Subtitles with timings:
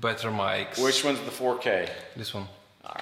[0.00, 0.82] better mics.
[0.82, 1.88] Which one's the 4K?
[2.16, 2.46] This one.
[2.84, 2.96] All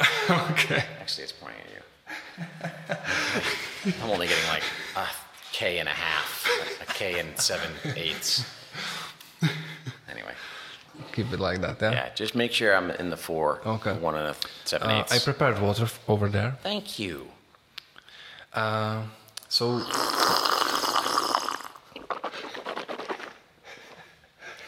[0.00, 0.50] right.
[0.52, 0.84] okay.
[1.00, 1.80] Actually, it's pointing at you.
[4.02, 4.62] I'm only getting like
[4.96, 5.06] a
[5.52, 6.48] K and a half,
[6.82, 8.44] a K and seven eighths.
[10.10, 10.32] Anyway,
[11.12, 11.92] Keep it like that, yeah?
[11.92, 13.92] yeah, just make sure I'm in the four, Okay.
[13.94, 15.12] one and a seven Uh, eighths.
[15.12, 16.56] I prepared water f- over there.
[16.62, 17.28] Thank you.
[18.52, 19.02] Uh,
[19.48, 19.80] so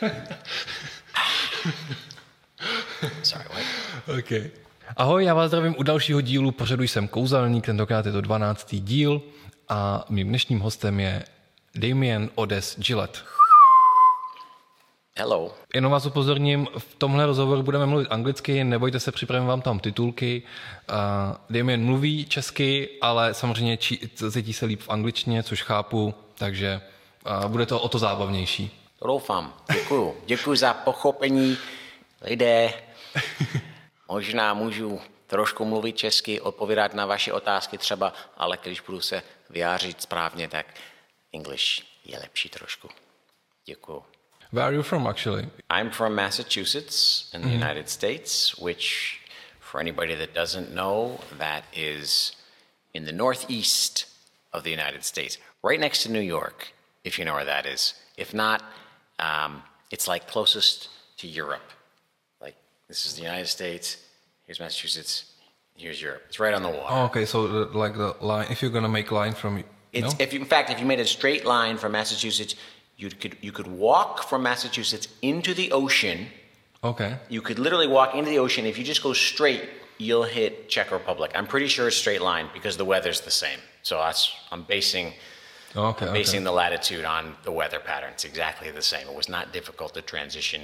[3.22, 4.18] Sorry, what?
[4.18, 4.50] Okay.
[4.96, 8.75] Ahoj, já vás zdravím u dalšího dílu pořadu Jsem kouzelník, tentokrát je to 12.
[8.75, 9.23] díl
[9.68, 11.25] a mým dnešním hostem je
[11.75, 13.18] Damien Odes Gillette.
[15.18, 15.54] Hello.
[15.75, 20.43] Jenom vás upozorním, v tomhle rozhovoru budeme mluvit anglicky, nebojte se, připravím vám tam titulky.
[20.90, 20.96] Uh,
[21.51, 23.98] Damien mluví česky, ale samozřejmě či,
[24.31, 26.81] cítí se líp v angličtině, což chápu, takže
[27.45, 28.86] uh, bude to o to zábavnější.
[28.99, 29.63] To doufám.
[29.73, 30.23] Děkuju.
[30.27, 31.59] Děkuji za pochopení.
[32.23, 32.83] Lidé,
[34.09, 40.03] možná můžu trošku mluvit česky, odpovídat na vaše otázky třeba, ale když budu se vyjářit
[40.03, 40.67] správně, tak
[41.35, 42.89] English je lepší trošku.
[43.65, 44.05] Děkuju.
[44.53, 45.48] Where are you from actually?
[45.70, 49.19] I'm from Massachusetts in the United States, which,
[49.61, 52.33] for anybody that doesn't know, that is
[52.95, 54.07] in the northeast
[54.53, 56.73] of the United States, right next to New York,
[57.05, 57.95] if you know where that is.
[58.17, 58.63] If not,
[59.19, 61.69] um, it's like closest to Europe.
[62.41, 62.56] Like,
[62.89, 63.98] this is the United States,
[64.45, 65.33] here's Massachusetts,
[65.75, 66.23] here's Europe.
[66.28, 66.86] It's right on the water.
[66.89, 70.25] Oh, okay, so the, like the line, if you're gonna make line from, It's, know?
[70.25, 72.55] if you, in fact, if you made a straight line from Massachusetts,
[72.97, 76.28] you could, you could walk from Massachusetts into the ocean
[76.86, 77.17] Okay.
[77.28, 78.64] You could literally walk into the ocean.
[78.64, 81.33] If you just go straight, you'll hit Czech Republic.
[81.34, 83.58] I'm pretty sure it's straight line because the weather's the same.
[83.83, 85.12] So that's I'm basing
[85.77, 86.13] Okay, okay.
[86.13, 88.11] basing the latitude on the weather pattern.
[88.13, 89.09] It's exactly the same.
[89.09, 90.63] It was not difficult to transition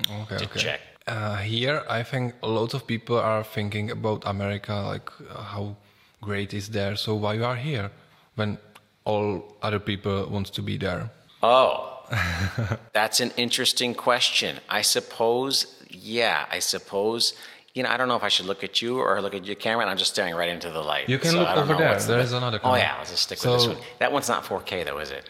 [0.00, 0.60] Okay, to okay.
[0.60, 0.80] Czech.
[1.06, 5.76] Uh, here, I think a lot of people are thinking about America, like uh, how
[6.20, 6.96] great is there.
[6.96, 7.90] So why you are here
[8.36, 8.58] when
[9.04, 11.10] all other people wants to be there?
[11.42, 12.04] Oh,
[12.92, 14.60] that's an interesting question.
[14.68, 17.34] I suppose, yeah, I suppose.
[17.74, 19.54] You know, I don't know if I should look at you or look at your
[19.54, 19.82] camera.
[19.82, 21.08] And I'm just staring right into the light.
[21.08, 21.98] You can so look over there.
[21.98, 23.76] There the- is another Oh yeah, let's just stick with this one.
[23.98, 25.28] That one's not 4K though, is it?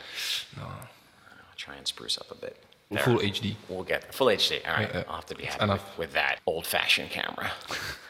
[0.57, 0.65] No.
[0.65, 2.57] I'll try and spruce up a bit.
[2.91, 3.03] There.
[3.03, 3.55] Full HD.
[3.69, 4.67] We'll get full HD.
[4.67, 5.05] All right, Yeah, yeah.
[5.09, 7.51] I'll have to be happy with, with that old-fashioned camera.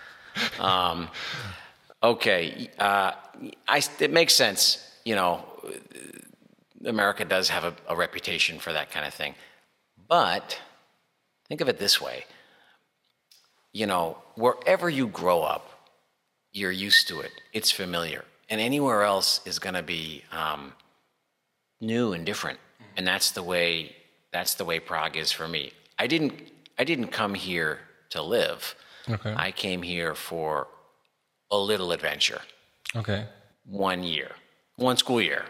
[0.58, 1.08] um,
[2.02, 3.12] okay, uh,
[3.68, 4.90] I, it makes sense.
[5.04, 5.44] You know,
[6.84, 9.36] America does have a, a reputation for that kind of thing,
[10.08, 10.60] but
[11.48, 12.24] think of it this way.
[13.72, 15.88] You know, wherever you grow up,
[16.52, 17.32] you're used to it.
[17.52, 20.74] It's familiar, and anywhere else is going to be um,
[21.80, 22.58] new and different.
[22.96, 23.96] And that's the way
[24.32, 25.72] that's the way prague is for me.
[25.98, 26.34] I didn't
[26.78, 28.74] i didn't come here to live.
[29.08, 29.34] Okay.
[29.36, 30.68] i came here for
[31.50, 32.40] a little adventure.
[32.94, 33.26] Okay.
[33.64, 34.30] one year.
[34.76, 35.44] One school year.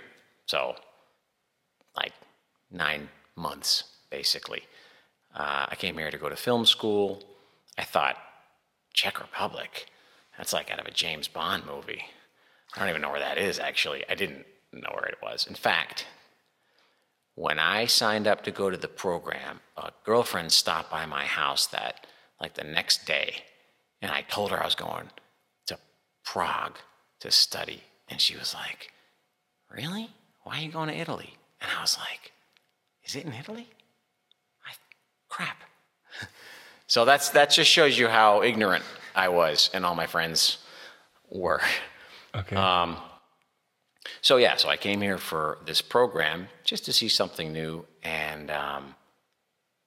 [0.47, 0.77] So
[1.97, 2.13] like
[2.71, 4.63] nine months basically.
[5.35, 7.23] Uh, i came here to go to film school
[7.79, 8.17] i thought
[8.95, 9.87] czech republic
[10.37, 12.03] that's like out of a james bond movie
[12.75, 15.55] i don't even know where that is actually i didn't know where it was in
[15.55, 16.07] fact
[17.35, 21.67] when I signed up to go to the program, a girlfriend stopped by my house
[21.69, 22.07] that
[22.41, 23.37] like the next day,
[24.03, 25.09] and I told her I was going
[25.67, 25.79] to
[26.25, 26.77] Prague
[27.21, 28.93] to study, and she was like,
[29.71, 30.11] "Really?
[30.43, 32.33] Why are you going to Italy?" And I was like,
[33.05, 33.69] "Is it in Italy?"
[34.67, 34.73] I
[35.29, 35.63] crap.
[36.93, 40.59] so that's that just shows you how ignorant I was, and all my friends
[41.31, 41.63] were.
[42.35, 42.55] Okay.
[42.55, 42.99] Um,
[44.21, 48.51] so yeah, so I came here for this program just to see something new, and
[48.51, 48.95] um,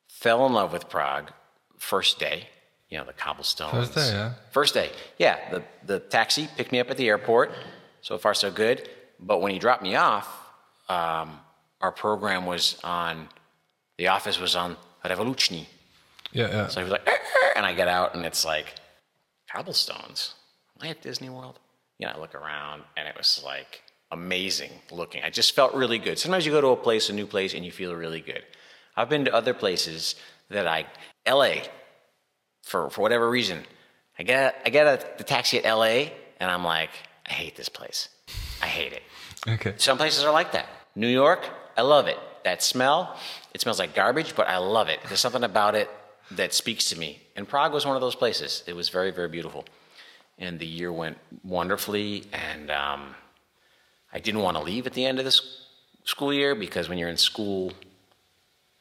[0.08, 1.32] fell in love with Prague
[1.78, 2.48] first day.
[2.90, 3.72] You know the cobblestones.
[3.72, 4.34] First day, yeah?
[4.52, 4.90] First day,
[5.20, 5.38] yeah.
[5.52, 7.52] The the taxi picked me up at the airport.
[8.02, 8.90] So far, so good.
[9.20, 10.28] But when he dropped me off,
[10.90, 11.40] um,
[11.82, 13.30] our program was on.
[13.98, 15.68] The office was on Revoluční.
[16.36, 16.68] Yeah, yeah.
[16.68, 17.08] So he was like,
[17.56, 18.76] and I get out, and it's like
[19.52, 20.36] cobblestones.
[20.78, 21.60] Am I at Disney World?
[21.98, 25.24] You know, I look around, and it was like amazing looking.
[25.24, 26.20] I just felt really good.
[26.20, 28.44] Sometimes you go to a place, a new place, and you feel really good.
[28.98, 30.16] I've been to other places
[30.50, 30.86] that I,
[31.26, 31.64] LA,
[32.64, 33.64] for for whatever reason,
[34.20, 36.12] I get I get a, the taxi at LA,
[36.42, 36.92] and I'm like,
[37.26, 38.10] I hate this place.
[38.62, 39.04] I hate it.
[39.48, 39.74] Okay.
[39.78, 40.68] Some places are like that.
[40.96, 41.48] New York,
[41.78, 42.18] I love it.
[42.44, 43.16] That smell,
[43.54, 45.00] it smells like garbage, but I love it.
[45.08, 45.90] There's something about it
[46.32, 47.22] that speaks to me.
[47.36, 48.64] And Prague was one of those places.
[48.68, 49.66] It was very, very beautiful.
[50.38, 52.26] And the year went wonderfully.
[52.34, 53.16] And um,
[54.14, 55.68] I didn't want to leave at the end of this
[56.04, 57.72] school year because when you're in school,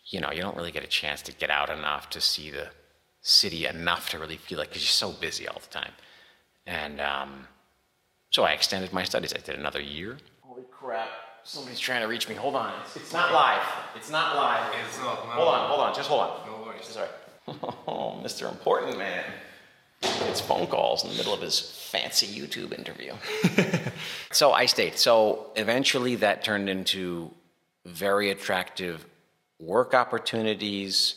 [0.07, 2.69] you know, you don't really get a chance to get out enough to see the
[3.21, 5.93] city enough to really feel like because you're so busy all the time.
[6.67, 7.49] And um,
[8.31, 9.33] so I extended my studies.
[9.35, 10.19] I did another year.
[10.43, 11.09] Holy crap!
[11.45, 12.35] Somebody's trying to reach me.
[12.35, 12.73] Hold on.
[12.85, 13.67] It's, it's not live.
[13.97, 14.75] It's not live.
[14.87, 15.31] It's not, no.
[15.33, 15.69] Hold on.
[15.69, 15.95] Hold on.
[15.95, 16.47] Just hold on.
[16.47, 16.87] No worries.
[16.87, 17.09] Sorry.
[17.87, 18.51] Oh, Mr.
[18.51, 19.25] Important Man.
[20.03, 23.15] It's phone calls in the middle of his fancy YouTube interview.
[24.33, 24.99] so I stayed.
[24.99, 27.31] So eventually that turned into
[27.85, 29.07] very attractive
[29.59, 31.17] work opportunities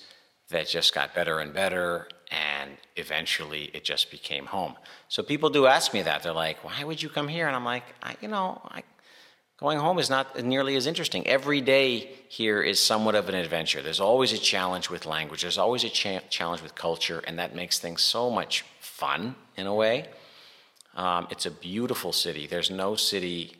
[0.49, 2.07] that just got better and better.
[2.31, 4.75] And eventually it just became home.
[5.07, 6.23] So people do ask me that.
[6.23, 7.47] They're like, why would you come here?
[7.47, 8.83] And I'm like, I, you know, I,
[9.57, 11.25] Going home is not nearly as interesting.
[11.25, 13.81] Every day here is somewhat of an adventure.
[13.81, 17.55] There's always a challenge with language, there's always a cha- challenge with culture, and that
[17.55, 20.09] makes things so much fun in a way.
[20.95, 22.45] Um, it's a beautiful city.
[22.45, 23.55] There's no city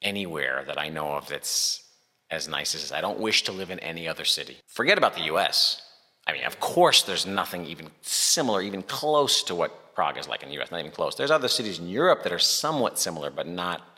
[0.00, 1.82] anywhere that I know of that's
[2.30, 2.92] as nice as this.
[2.92, 4.56] I don't wish to live in any other city.
[4.66, 5.82] Forget about the US.
[6.26, 10.42] I mean, of course, there's nothing even similar, even close to what Prague is like
[10.42, 11.14] in the US, not even close.
[11.14, 13.97] There's other cities in Europe that are somewhat similar, but not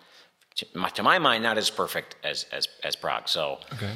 [0.56, 3.28] to my, to my mind, not as perfect as as, as Prague.
[3.28, 3.92] So Okay.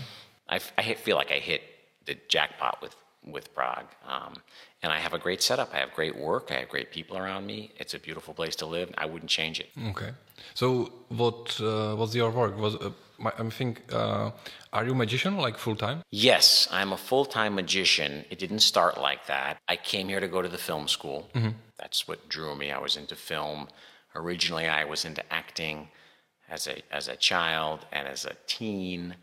[0.49, 1.63] I, I hit- feel like I hit
[2.07, 2.95] the jackpot with
[3.27, 4.35] with Prague, um,
[4.83, 5.73] and I have a great setup.
[5.73, 6.51] I have great work.
[6.51, 7.71] I have great people around me.
[7.79, 8.89] It's a beautiful place to live.
[8.99, 9.71] I wouldn't change it.
[9.93, 10.11] Okay.
[10.53, 12.59] So what uh, was your work?
[12.59, 14.31] Was uh, my, I think uh,
[14.75, 16.03] are you a magician like full time?
[16.11, 18.27] Yes, I'm a full time magician.
[18.29, 19.57] It didn't start like that.
[19.69, 21.31] I came here to go to the film school.
[21.79, 22.71] That's what drew me.
[22.71, 23.69] I was into film.
[24.15, 25.89] Originally, I was into acting
[26.49, 29.17] as a, as a child and as a teen.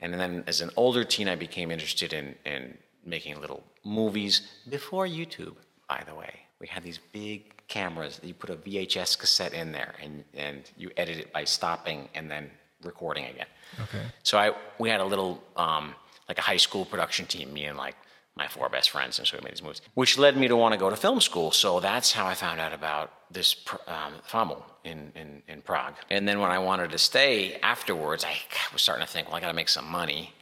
[0.00, 5.06] And then as an older teen, I became interested in, in making little movies before
[5.06, 5.56] YouTube,
[5.88, 6.40] by the way.
[6.60, 8.18] We had these big cameras.
[8.18, 12.08] That you put a VHS cassette in there and, and you edit it by stopping
[12.14, 12.50] and then
[12.82, 13.46] recording again.
[13.80, 14.02] Okay.
[14.22, 15.94] So I we had a little um,
[16.28, 17.96] like a high school production team, me and like
[18.36, 20.72] my four best friends, and so we made these movies, which led me to want
[20.72, 21.50] to go to film school.
[21.50, 23.56] So that's how I found out about this
[23.86, 25.94] um, FAMU in, in in Prague.
[26.10, 28.36] And then when I wanted to stay afterwards, I
[28.72, 30.32] was starting to think, well, I got to make some money,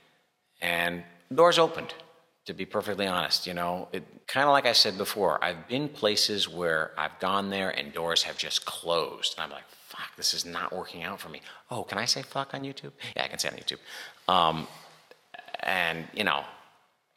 [0.61, 1.03] and
[1.35, 1.95] doors opened.
[2.47, 5.87] To be perfectly honest, you know, it kind of like I said before, I've been
[5.87, 10.33] places where I've gone there and doors have just closed, and I'm like, fuck, this
[10.33, 11.43] is not working out for me.
[11.71, 12.93] Oh, can I say fuck on YouTube?
[13.15, 13.81] Yeah, I can say on YouTube.
[14.33, 14.67] Um,
[15.61, 16.43] and you know,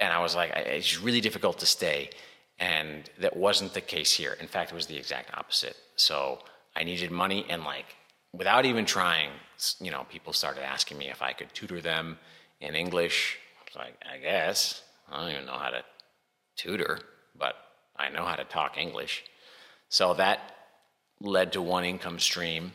[0.01, 2.09] and I was like, it's really difficult to stay,
[2.59, 4.36] and that wasn't the case here.
[4.42, 5.77] In fact, it was the exact opposite.
[5.95, 6.39] So
[6.75, 7.86] I needed money, and like,
[8.33, 9.30] without even trying,
[9.80, 12.18] you know, people started asking me if I could tutor them
[12.59, 13.38] in English.
[13.59, 15.83] I was like, I guess I don't even know how to
[16.56, 17.00] tutor,
[17.38, 17.56] but
[17.95, 19.24] I know how to talk English.
[19.89, 20.39] So that
[21.19, 22.71] led to one income stream,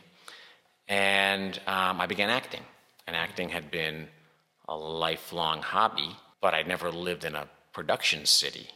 [0.87, 2.63] and um, I began acting.
[3.05, 4.07] And acting had been
[4.67, 8.67] a lifelong hobby, but I'd never lived in a production city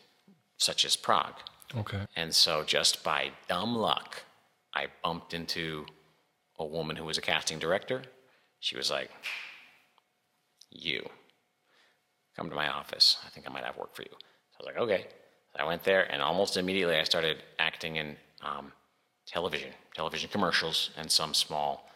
[0.57, 1.35] such as Prague.
[1.75, 2.05] Okay.
[2.15, 4.23] And so, just by dumb luck,
[4.73, 5.85] I bumped into
[6.59, 8.03] a woman who was a casting director.
[8.59, 9.09] She was like,
[10.69, 11.07] You,
[12.35, 13.17] come to my office.
[13.25, 14.09] I think I might have work for you.
[14.11, 15.07] So I was like, Okay.
[15.55, 18.71] So I went there, and almost immediately I started acting in um,
[19.27, 21.89] television, television commercials, and some small.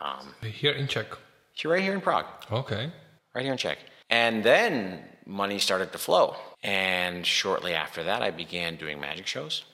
[0.00, 1.06] Um, Here in Czech.
[1.54, 2.90] She right here in Prague Okay.
[3.34, 3.78] right here in Czech.
[4.12, 6.36] And then money started to flow.
[6.62, 9.64] And shortly after that, I began doing magic shows.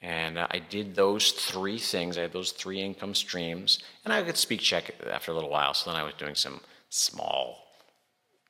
[0.00, 2.16] And I did those three things.
[2.16, 3.80] I had those three income streams.
[4.04, 5.74] And I could speak Czech after a little while.
[5.74, 7.58] So then I was doing some small,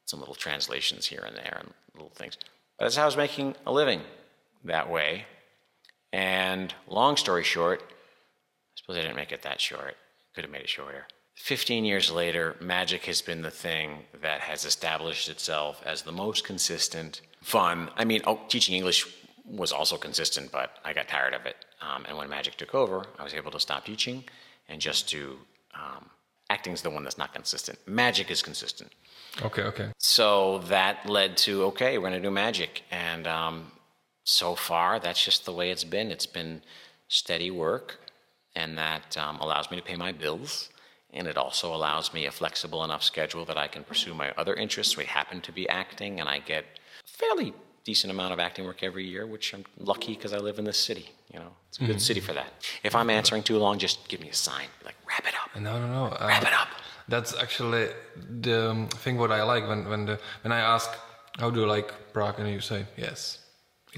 [0.05, 2.39] some little translations here and there and little things.
[2.79, 4.03] But that's how I was making a living
[4.63, 5.25] that way.
[6.13, 9.97] And long story short, I suppose I didn't make it that short.
[10.33, 11.09] Could have made it shorter.
[11.39, 16.45] 15 years later, magic has been the thing that has established itself as the most
[16.45, 17.91] consistent, fun.
[17.97, 19.07] I mean, oh, teaching English
[19.47, 21.57] was also consistent, but I got tired of it.
[21.81, 24.25] Um, and when magic took over, I was able to stop teaching
[24.69, 25.39] and just do
[25.75, 26.11] um,
[26.51, 27.79] acting's the one that's not consistent.
[27.87, 28.93] Magic is consistent.
[29.41, 29.63] Okay.
[29.63, 29.93] Okay.
[29.99, 33.73] So that led to okay, we're gonna do magic, and um,
[34.25, 36.11] so far that's just the way it's been.
[36.11, 36.63] It's been
[37.07, 38.01] steady work,
[38.57, 40.71] and that um, allows me to pay my bills,
[41.13, 44.55] and it also allows me a flexible enough schedule that I can pursue my other
[44.55, 44.97] interests.
[44.97, 48.83] We happen to be acting, and I get a fairly decent amount of acting work
[48.83, 51.11] every year, which I'm lucky because I live in this city.
[51.33, 52.51] You know, it's a good city for that.
[52.83, 55.79] If I'm answering too long, just give me a sign, like wrap it up, No,
[55.81, 56.05] no, no.
[56.17, 56.69] Uh, wrap it up.
[57.09, 57.89] That's actually
[58.41, 60.91] the um, thing what I like when when the when I ask
[61.39, 63.39] how do you like Prague and you say yes.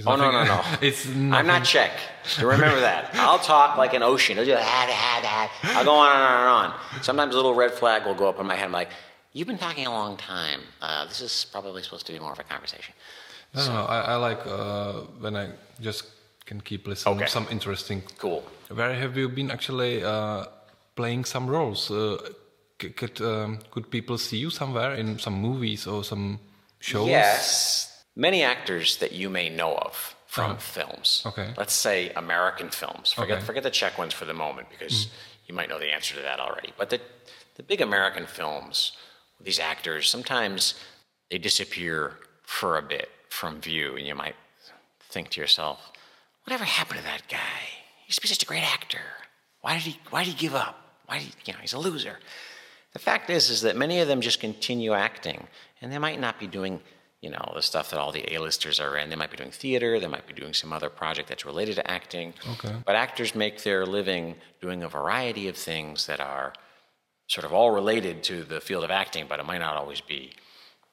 [0.06, 0.86] Oh no no nothing- no!
[0.88, 1.92] it's I'm not Czech.
[2.40, 3.10] Remember that.
[3.14, 4.38] I'll talk like an ocean.
[4.38, 4.62] I'll, just,
[5.76, 7.02] I'll go on and on and on.
[7.02, 8.66] Sometimes a little red flag will go up in my head.
[8.66, 8.90] I'm like,
[9.32, 10.60] You've been talking a long time.
[10.82, 12.94] Uh, this is probably supposed to be more of a conversation.
[13.54, 16.04] No, no, I, I like uh, when I just
[16.46, 17.16] can keep listening.
[17.16, 17.26] Okay.
[17.26, 18.02] Some interesting.
[18.18, 18.42] Cool.
[18.68, 20.46] Where have you been actually uh,
[20.96, 21.90] playing some roles?
[21.90, 22.18] Uh,
[22.78, 26.40] could um, could people see you somewhere in some movies or some
[26.80, 27.08] shows?
[27.08, 27.89] Yes.
[28.16, 30.60] Many actors that you may know of from uh-huh.
[30.60, 31.22] films.
[31.26, 31.52] Okay.
[31.56, 33.12] Let's say American films.
[33.12, 33.46] Forget Okay.
[33.46, 35.10] forget the Czech ones for the moment because mm.
[35.46, 36.72] you might know the answer to that already.
[36.76, 37.00] But the
[37.56, 38.92] the big American films,
[39.40, 40.74] these actors sometimes
[41.30, 44.36] they disappear for a bit from view, and you might
[45.12, 45.92] think to yourself,
[46.44, 47.60] "Whatever happened to that guy?
[48.00, 49.06] He used to be such a great actor.
[49.60, 50.76] Why did he Why did he give up?
[51.06, 52.18] Why did he, you know he's a loser?"
[52.92, 55.46] The fact is, is that many of them just continue acting,
[55.80, 56.80] and they might not be doing,
[57.20, 59.10] you know, the stuff that all the A-listers are in.
[59.10, 60.00] They might be doing theater.
[60.00, 62.32] They might be doing some other project that's related to acting.
[62.52, 62.74] Okay.
[62.86, 66.54] But actors make their living doing a variety of things that are
[67.26, 70.32] sort of all related to the field of acting, but it might not always be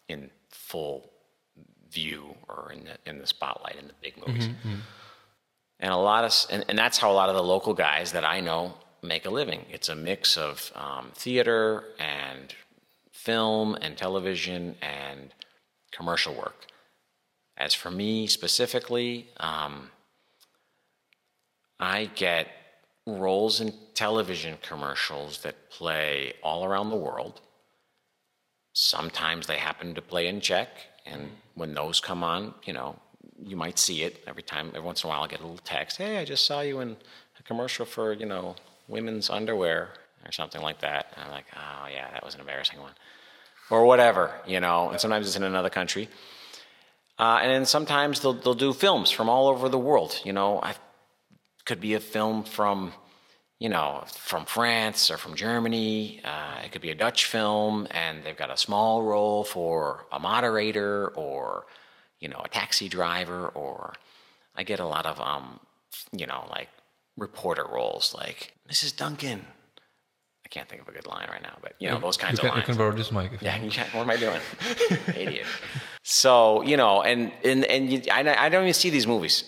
[0.09, 1.09] in full
[1.89, 4.49] view or in the, in the spotlight in the big movies.
[5.79, 8.25] And a lot of, and, and that's how a lot of the local guys that
[8.25, 9.65] I know make a living.
[9.69, 12.53] It's a mix of um, theater and
[13.11, 15.33] film and television and
[15.97, 16.67] commercial work.
[17.57, 19.89] As for me specifically, um,
[21.79, 22.47] I get
[23.05, 27.41] roles in television commercials that play all around the world.
[28.73, 30.69] Sometimes they happen to play in Czech,
[31.05, 32.95] and when those come on, you know,
[33.43, 34.67] you might see it every time.
[34.69, 35.97] Every once in a while, I get a little text.
[35.97, 36.97] Hey, I just saw you in
[37.39, 38.55] a commercial for you know
[38.87, 39.89] women's underwear
[40.25, 41.13] or something like that.
[41.15, 42.93] And I'm like, oh yeah, that was an embarrassing one,
[43.69, 44.89] or whatever, you know.
[44.89, 46.09] And sometimes it's in another country.
[47.19, 50.19] Uh, and then sometimes they'll they'll do films from all over the world.
[50.23, 50.75] You know, I
[51.65, 52.93] could be a film from,
[53.59, 56.21] you know, from France or from Germany.
[56.23, 60.19] Uh, it could be a Dutch film, and they've got a small role for a
[60.19, 61.65] moderator or,
[62.19, 63.47] you know, a taxi driver.
[63.49, 63.93] Or
[64.55, 65.59] I get a lot of, um,
[66.11, 66.69] you know, like
[67.17, 68.95] reporter roles, like Mrs.
[68.95, 69.45] Duncan.
[70.47, 72.39] I can't think of a good line right now, but you know those You kinds
[72.39, 72.65] can, of you lines.
[72.67, 73.33] can borrow this mic.
[73.33, 74.39] If you Yeah, you can't, what am I doing?
[75.23, 75.45] Idiot.
[76.03, 79.43] So, you know, and, and, and you, I, I don't even see these movies.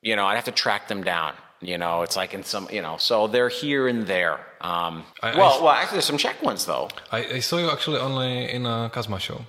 [0.00, 1.34] You know, I'd have to track them down.
[1.60, 4.34] You know, it's like in some, you know, so they're here and there.
[4.60, 6.88] Um, I- I well, s- well, actually, there's some Czech ones, though.
[7.10, 9.44] I, I saw you actually only in a Kazma show.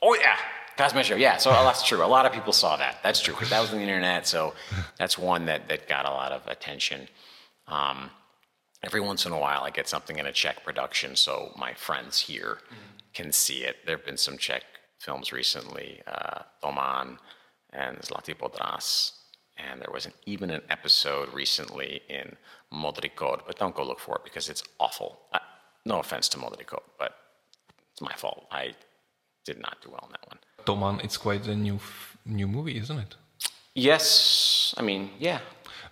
[0.00, 0.36] Oh, yeah.
[0.78, 1.16] Cosmo Show.
[1.16, 2.02] Yeah, so that's true.
[2.02, 3.00] A lot of people saw that.
[3.02, 4.26] That's true, that was on the internet.
[4.26, 4.54] So
[4.98, 7.06] that's one that, that got a lot of attention.
[7.68, 8.08] Um,
[8.82, 12.20] every once in a while, I get something in a Czech production, so my friends
[12.20, 12.58] here
[13.14, 13.76] can see it.
[13.84, 14.64] There have been some Czech
[14.98, 17.18] films recently, uh, Toman
[17.72, 19.12] and Zlatý Podraz.
[19.56, 22.36] And there was an, even an episode recently in
[22.72, 23.10] Modrý
[23.46, 25.20] but don't go look for it because it's awful.
[25.32, 25.38] Uh,
[25.84, 26.64] no offense to Modrý
[26.98, 27.12] but
[27.92, 28.46] it's my fault.
[28.50, 28.74] I
[29.44, 30.38] did not do well in that one.
[30.64, 33.16] Toman, it's quite a new f- new movie, isn't it?
[33.74, 35.40] Yes, I mean, yeah.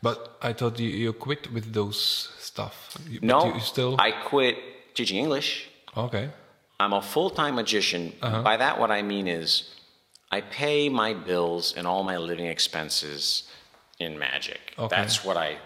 [0.03, 2.97] But I thought you, you quit with those stuff.
[3.09, 4.57] You, No, you still I quit
[4.95, 5.69] teaching English.
[5.97, 6.31] okay.
[6.81, 8.13] I'm a full time magician.
[8.21, 9.75] By that, what I mean is
[10.31, 13.51] I pay my bills and all my living expenses
[13.99, 14.61] in magic.
[14.79, 14.95] Okay.
[14.95, 15.59] That's what I,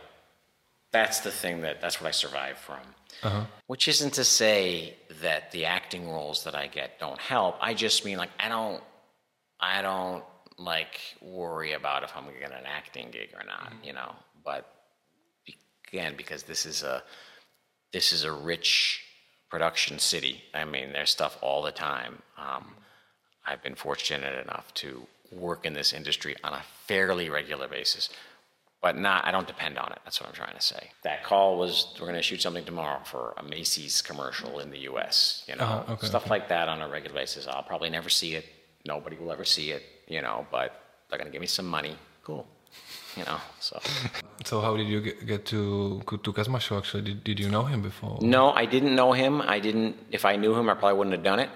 [0.91, 2.81] that's the thing that, that's what I survive from.
[3.23, 3.45] Uh-huh.
[3.67, 7.57] Which isn't to say that the acting roles that I get don't help.
[7.61, 8.83] I just mean like, I don't,
[9.61, 10.25] I don't
[10.59, 14.15] like worry about if I'm going to get an acting gig or not, you know,
[14.45, 14.73] but
[15.89, 17.03] again, because this is a,
[17.93, 19.03] this is a rich
[19.51, 20.43] production city.
[20.55, 22.23] I mean, there's stuff all the time.
[22.39, 22.75] Um,
[23.47, 28.09] I've been fortunate enough to work in this industry on a fairly regular basis,
[28.81, 29.25] but not.
[29.27, 29.99] I don't depend on it.
[30.05, 30.91] That's what I'm trying to say.
[31.03, 34.81] That call was we're going to shoot something tomorrow for a Macy's commercial in the
[34.81, 35.45] U.S.
[35.49, 37.47] You know, Uh-huh, okay, stuff like that on a regular basis.
[37.47, 38.47] I'll probably never see it.
[38.87, 39.83] Nobody will ever see it.
[40.09, 41.97] You know, but they're going to give me some money.
[42.25, 42.47] Cool.
[43.15, 43.79] You know, so.
[44.45, 46.79] So how did you get, get to to Kazma show?
[46.79, 48.17] Actually, did, did you know him before?
[48.23, 49.43] No, I didn't know him.
[49.43, 49.97] I didn't.
[50.11, 51.51] If I knew him, I probably wouldn't have done it.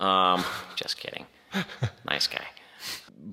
[0.00, 0.44] Um,
[0.76, 1.24] just kidding.
[2.04, 2.44] nice guy.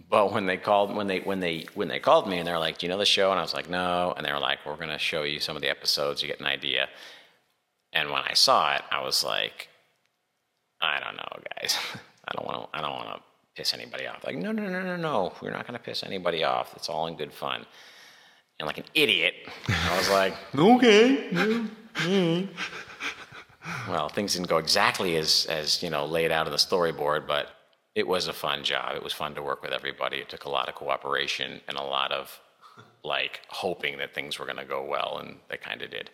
[0.09, 2.77] But when they called, when they when they when they called me and they're like,
[2.77, 4.77] "Do you know the show?" and I was like, "No," and they were like, "We're
[4.77, 6.21] gonna show you some of the episodes.
[6.21, 6.87] You get an idea."
[7.91, 9.67] And when I saw it, I was like,
[10.81, 11.77] "I don't know, guys.
[12.27, 12.77] I don't want to.
[12.77, 13.21] I don't want to
[13.55, 15.33] piss anybody off." Like, no, no, no, no, no.
[15.41, 16.73] We're not gonna piss anybody off.
[16.75, 17.65] It's all in good fun.
[18.59, 19.33] And like an idiot,
[19.67, 21.65] I was like, "Okay."
[23.89, 27.49] Well, things didn't go exactly as, as you know laid out in the storyboard, but
[27.95, 28.95] it was a fun job.
[28.95, 30.17] It was fun to work with everybody.
[30.17, 32.39] It took a lot of cooperation and a lot of
[33.03, 36.09] like hoping that things were going to go well, and they kind of did.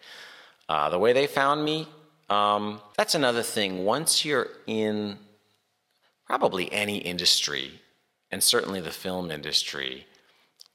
[0.70, 1.88] Uh, the way they found me,
[2.30, 3.84] Um, that's another thing.
[3.84, 5.18] Once you're in
[6.32, 7.82] probably any industry,
[8.32, 10.08] and certainly the film industry,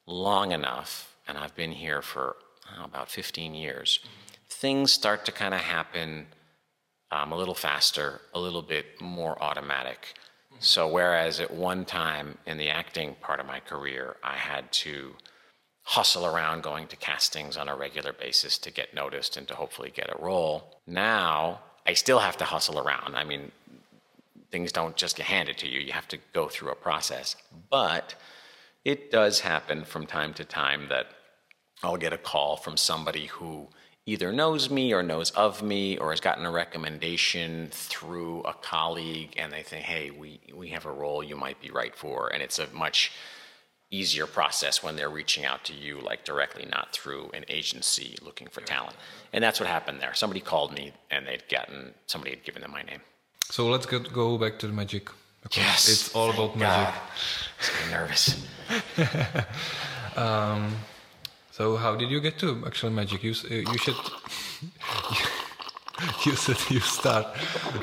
[0.07, 2.37] long enough, and I've been here for
[2.79, 4.01] oh, about 15 years,
[4.51, 6.27] things start to kind of happen
[7.11, 10.13] um, a little faster, a little bit more automatic.
[10.59, 15.15] So, whereas at one time in the acting part of my career, I had to
[15.85, 19.91] hustle around going to castings on a regular basis to get noticed and to hopefully
[19.91, 23.17] get a role, now I still have to hustle around.
[23.17, 23.53] I mean,
[24.51, 27.37] things don't just get handed to you, you have to go through a process.
[27.71, 28.15] But
[28.85, 31.07] it does happen from time to time that
[31.83, 33.69] I'll get a call from somebody who
[34.07, 39.35] either knows me or knows of me or has gotten a recommendation through a colleague
[39.37, 42.33] and they think, hey, we, we have a role you might be right for.
[42.33, 43.11] And it's a much
[43.91, 48.49] easier process when they're reaching out to you, like directly, not through an agency looking
[48.49, 48.97] for talent.
[49.33, 50.15] And that's what happened there.
[50.15, 53.01] Somebody called me and they'd gotten, somebody had given them my name.
[53.51, 55.11] So let's get, go back to the magic.
[55.57, 55.89] Yes.
[55.89, 56.95] It's all about magic.
[57.85, 58.47] I'm nervous.
[60.17, 60.77] um,
[61.53, 63.23] so how did you get to actual magic?
[63.23, 63.95] You uh, you should
[66.27, 67.27] you said you start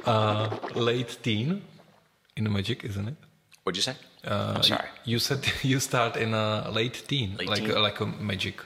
[0.05, 1.61] uh, late teen
[2.35, 3.15] in the magic, isn't it?
[3.63, 3.95] What'd you say?
[4.25, 4.87] Uh, I'm sorry.
[5.05, 7.81] You said you start in a late teen, Late like teen?
[7.81, 8.61] Like a magic.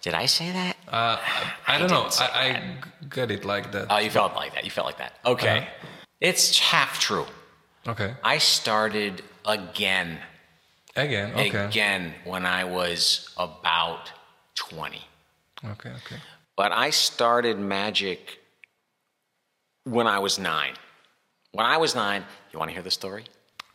[0.00, 0.76] Did I say that?
[0.88, 1.18] Uh,
[1.66, 2.08] I, I don't know.
[2.20, 3.88] I, I g- get it like that.
[3.90, 4.64] Oh, you felt like that.
[4.64, 5.12] You felt like that.
[5.26, 5.58] Okay.
[5.58, 5.86] Uh-huh.
[6.20, 7.26] It's half true.
[7.86, 8.14] okay.
[8.24, 10.18] I started again,
[10.96, 11.32] Again.
[11.32, 11.64] Okay.
[11.66, 14.10] again when I was about
[14.56, 15.00] 20.
[15.64, 15.90] Okay.
[15.90, 16.16] Okay.
[16.56, 18.40] But I started magic
[19.84, 20.74] when I was nine.
[21.52, 23.24] When I was nine, you want to hear the story?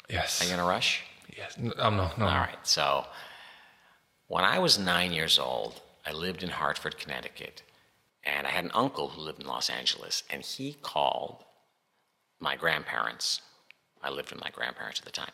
[0.10, 0.42] Yes.
[0.42, 1.02] Are you going to rush?
[1.38, 1.58] Yes.
[1.58, 2.12] No, um, no.
[2.18, 2.26] No.
[2.26, 2.58] All right.
[2.64, 3.06] So,
[4.28, 7.64] when I was nine years old, I lived in Hartford, Connecticut,
[8.26, 11.44] and I had an uncle who lived in Los Angeles, and he called
[12.44, 13.42] my grandparents.
[14.04, 15.32] I lived with my grandparents at the time.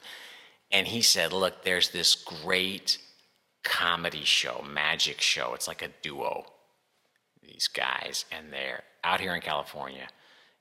[0.72, 3.00] And he said, Look, there's this great
[3.63, 5.54] comedy show, magic show.
[5.56, 6.45] It's like a duo,
[7.41, 10.08] these guys, and they're out here in California,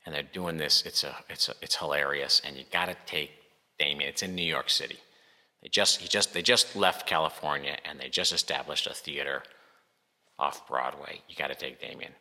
[0.04, 0.82] and they're doing this.
[0.82, 3.30] It's, a, it's, a, it's hilarious, and you got to take
[3.78, 4.08] Damien.
[4.08, 4.98] It's in New York City.
[5.62, 9.42] They just, he just, they just left California, and they just established a theater
[10.38, 11.20] off Broadway.
[11.28, 12.12] You got to take Damien.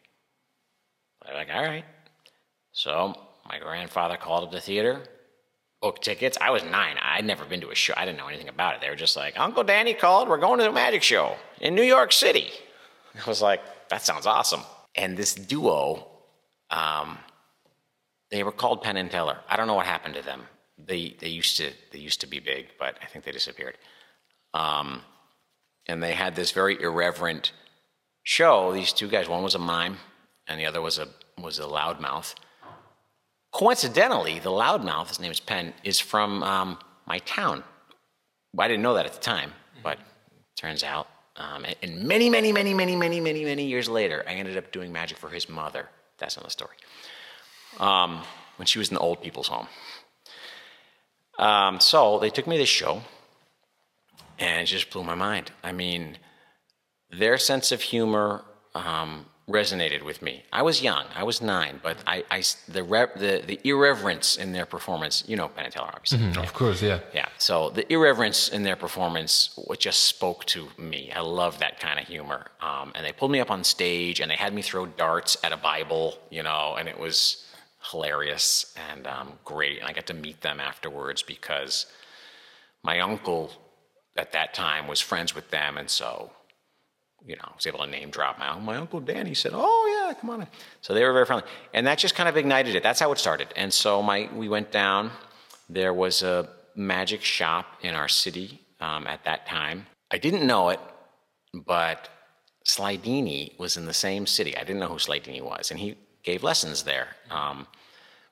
[1.24, 1.86] They're like, all right.
[2.72, 3.14] So
[3.50, 5.04] my grandfather called up the theater,
[5.82, 6.38] booked tickets.
[6.40, 6.98] I was nine.
[7.02, 7.94] I'd never been to a show.
[7.96, 8.82] I didn't know anything about it.
[8.82, 10.28] They were just like, Uncle Danny called.
[10.28, 12.52] We're going to the magic show in New York City.
[13.26, 14.62] I was like, that sounds awesome.
[14.96, 16.08] And this duo,
[16.70, 17.18] um,
[18.32, 19.38] they were called Penn and Teller.
[19.48, 20.44] I don't know what happened to them.
[20.78, 23.78] They they used to they used to be big, but I think they disappeared.
[24.54, 25.02] Um,
[25.88, 27.52] and they had this very irreverent
[28.24, 28.74] show.
[28.74, 29.98] These two guys, one was a mime,
[30.48, 31.08] and the other was a
[31.42, 32.36] was a loudmouth.
[33.58, 37.64] Coincidentally, the loudmouth, his name is Penn, is from um, my town.
[38.56, 39.98] I didn't know that at the time, but
[40.56, 41.08] turns out.
[41.38, 44.72] Um, and- and many, many, many, many, many, many, many years later, I ended up
[44.72, 45.90] doing magic for his mother.
[46.20, 46.76] That's another story.
[47.80, 48.22] Um,
[48.58, 49.68] when she was in the old people's home.
[51.40, 53.02] Um, so they took me to this show,
[54.38, 55.50] and it just blew my mind.
[55.64, 56.20] I mean,
[57.10, 60.44] their sense of humor um, resonated with me.
[60.52, 64.52] I was young, I was nine, but I, I the, re- the the irreverence in
[64.52, 66.20] their performance, you know, Penn and Teller, obviously.
[66.42, 66.82] Of course.
[66.82, 67.00] Yeah.
[67.14, 67.30] Yeah.
[67.38, 71.12] So the irreverence in their performance, just spoke to me.
[71.16, 72.48] I love that kind of humor.
[72.62, 75.54] Um, and they pulled me up on stage, and they had me throw darts at
[75.54, 77.46] a Bible, you know, and it was
[77.92, 79.80] hilarious and um, great.
[79.80, 81.86] And I got to meet them afterwards because
[82.84, 83.52] my uncle
[84.18, 86.32] at that time was friends with them, and so
[87.28, 90.14] you know, I was able to name drop my my uncle Danny said, "Oh yeah,
[90.14, 90.48] come on." in."
[90.82, 92.82] So they were very friendly, and that just kind of ignited it.
[92.82, 93.50] That's how it started.
[93.56, 95.12] And so my we went down.
[95.70, 99.86] There was a magic shop in our city um, at that time.
[100.10, 100.80] I didn't know it,
[101.54, 102.10] but
[102.66, 104.56] Slydini was in the same city.
[104.56, 107.08] I didn't know who Slydini was, and he gave lessons there.
[107.30, 107.68] Um,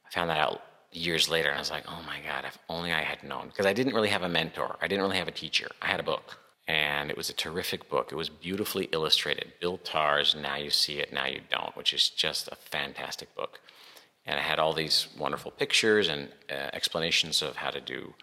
[0.06, 0.62] I found that out
[0.94, 2.46] years later, and I was like, "Oh my God!
[2.46, 4.78] If only I had known." Because I didn't really have a mentor.
[4.82, 5.68] I didn't really have a teacher.
[5.82, 8.12] I had a book and it was a terrific book.
[8.12, 9.54] It was beautifully illustrated.
[9.60, 13.60] Bill Tarr's Now You See It, Now You Don't, which is just a fantastic book.
[14.26, 18.16] And it had all these wonderful pictures and uh, explanations of how to do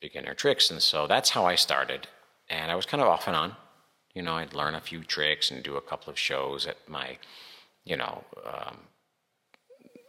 [0.00, 0.70] beginner tricks.
[0.70, 2.08] And so that's how I started.
[2.48, 3.56] And I was kind of off and on.
[4.14, 7.18] You know, I'd learn a few tricks and do a couple of shows at my,
[7.84, 8.78] you know, um,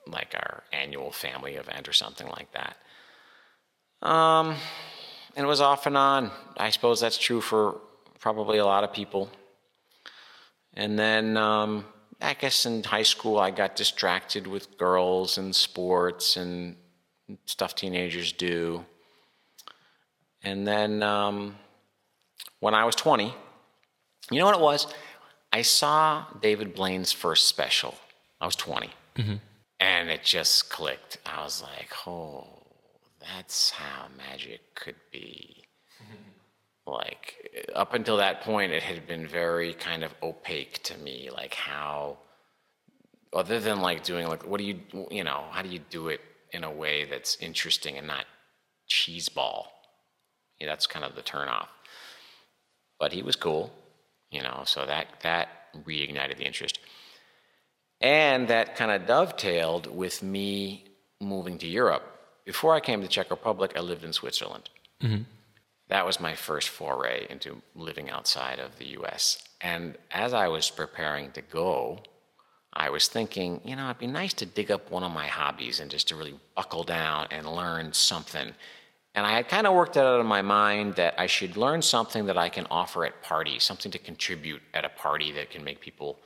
[0.08, 2.78] like our annual family event or something like that.
[4.08, 4.56] Um,
[5.36, 6.32] and it was off and on.
[6.58, 7.80] I suppose that's true for
[8.20, 9.30] probably a lot of people.
[10.74, 11.86] And then um,
[12.22, 16.76] I guess in high school, I got distracted with girls and sports and
[17.46, 18.86] stuff teenagers do.
[20.44, 21.56] And then um,
[22.60, 23.34] when I was 20,
[24.32, 24.88] you know what it was?
[25.54, 27.96] I saw David Blaine's first special.
[28.40, 28.90] I was 20.
[29.80, 31.18] And it just clicked.
[31.26, 32.48] I was like, oh,
[33.22, 35.64] that's how magic could be.
[36.88, 41.54] like, up until that point, it had been very kind of opaque to me, like
[41.54, 42.18] how,
[43.34, 44.80] other than like doing, like, what do you,
[45.10, 48.26] you know, how do you do it in a way that's interesting and not
[48.90, 49.66] cheeseball?
[50.60, 51.68] Yeah, that's kind of the turnoff.
[53.00, 53.72] But he was cool,
[54.30, 55.50] you know, so that, that
[55.86, 56.80] reignited the interest.
[58.00, 60.86] And that kind of dovetailed with me
[61.20, 62.11] moving to Europe.
[62.46, 64.70] Before I came to the Czech Republic, I lived in Switzerland.
[65.02, 65.24] Mm-hmm.
[65.90, 69.44] That was my first foray into living outside of the US.
[69.60, 72.00] And as I was preparing to go,
[72.74, 75.80] I was thinking, you know, it'd be nice to dig up one of my hobbies
[75.80, 78.54] and just to really buckle down and learn something.
[79.14, 81.82] And I had kind of worked it out in my mind that I should learn
[81.82, 85.66] something that I can offer at parties, something to contribute at a party that can
[85.66, 86.18] make people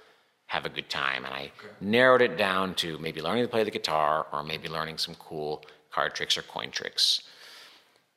[0.46, 1.26] have a good time.
[1.26, 1.52] And I
[1.82, 5.66] narrowed it down to maybe learning to play the guitar or maybe learning some cool
[5.96, 7.22] card tricks or coin tricks.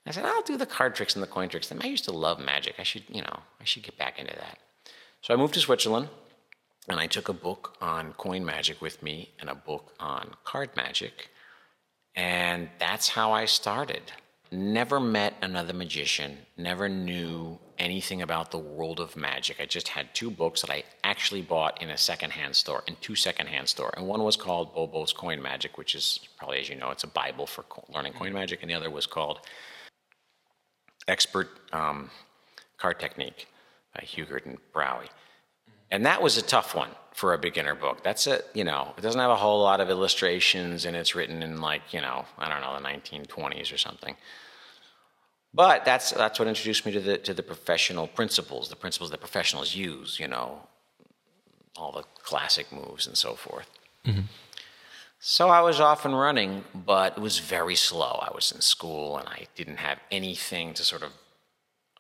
[0.05, 1.71] I said, I'll do the card tricks and the coin tricks.
[1.71, 2.75] I used to love magic.
[2.79, 4.59] I should, you know, I should get back into that.
[5.23, 6.09] So I moved to Switzerland
[6.89, 10.71] and I took a book on coin magic with me and a book on card
[10.77, 11.29] magic.
[12.17, 14.03] And that's how I started.
[14.51, 19.61] Never met another magician, never knew anything about the world of magic.
[19.61, 23.15] I just had two books that I actually bought in a secondhand store, in two
[23.15, 23.93] secondhand store.
[23.97, 27.09] And one was called Bobo's Coin Magic, which is probably, as you know, it's a
[27.09, 28.63] Bible for co- learning coin magic.
[28.63, 29.41] And the other was called
[31.07, 32.11] Expert um,
[32.77, 33.47] Card Technique
[33.95, 35.09] by Hugard and Braue.
[35.91, 38.05] And that was a tough one for a beginner book.
[38.05, 41.43] That's it, you know, it doesn't have a whole lot of illustrations and it's written
[41.43, 44.15] in like, you know, I don't know, the 1920s or something.
[45.55, 49.21] But that's that's what introduced me to the to the professional principles, the principles that
[49.21, 50.69] professionals use, you know,
[51.77, 53.71] all the classic moves and so forth.
[55.21, 58.21] So I was off and running, but it was very slow.
[58.23, 61.13] I was in school and I didn't have anything to sort of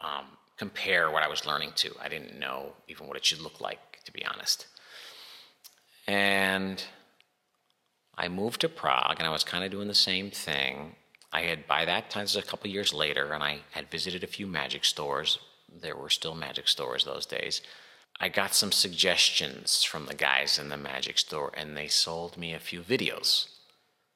[0.01, 1.91] um, compare what I was learning to.
[2.01, 4.67] I didn't know even what it should look like, to be honest.
[6.07, 6.83] And
[8.17, 10.95] I moved to Prague and I was kind of doing the same thing.
[11.33, 14.25] I had, by that time, this was a couple years later, and I had visited
[14.25, 15.38] a few magic stores.
[15.81, 17.61] There were still magic stores those days.
[18.21, 22.55] I got some suggestions from the guys in the magic store, and they sold me
[22.55, 23.47] a few videos.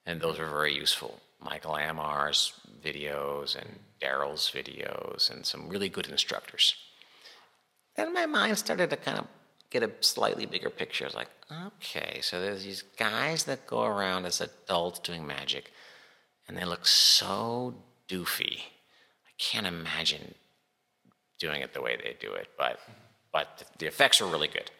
[0.07, 1.21] And those were very useful.
[1.41, 6.75] Michael Ammar's videos and Daryl's videos, and some really good instructors.
[7.97, 9.27] Then my mind started to kind of
[9.71, 11.05] get a slightly bigger picture.
[11.05, 11.31] I was like,
[11.67, 15.73] okay, so there's these guys that go around as adults doing magic,
[16.53, 17.75] and they look so
[18.11, 18.59] doofy.
[18.59, 20.35] I can't imagine
[21.39, 22.79] doing it the way they do it, but
[23.33, 24.71] but the, effects are really good.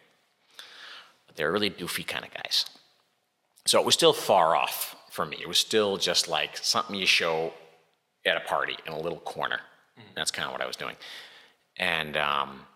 [1.25, 2.67] But they're really doofy kind of guys.
[3.65, 5.37] So it was still far off for me.
[5.41, 7.53] It was still just like something you show
[8.23, 9.61] at a party in a little corner.
[10.15, 10.95] That's kind of what I was doing.
[11.77, 12.67] And um,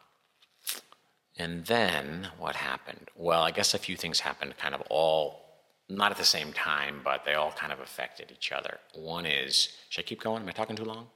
[1.37, 3.09] and then what happened?
[3.15, 5.46] Well, I guess a few things happened kind of all
[5.89, 8.79] not at the same time, but they all kind of affected each other.
[8.93, 10.41] One is, should I keep going?
[10.43, 11.07] Am I talking too long?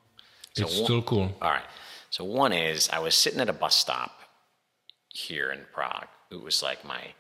[0.56, 1.36] So It's one- still cool.
[1.42, 1.66] all right.
[2.10, 4.20] So one is I was sitting at a bus stop
[5.10, 6.08] here in Prague.
[6.30, 7.14] It was like my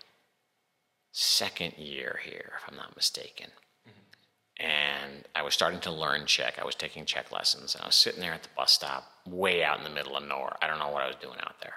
[1.11, 3.47] second year here, if I'm not mistaken.
[4.57, 6.59] And I was starting to learn Czech.
[6.61, 9.63] I was taking Czech lessons, and I was sitting there at the bus stop, way
[9.63, 10.55] out in the middle of nowhere.
[10.61, 11.73] I don't know what I was doing out there.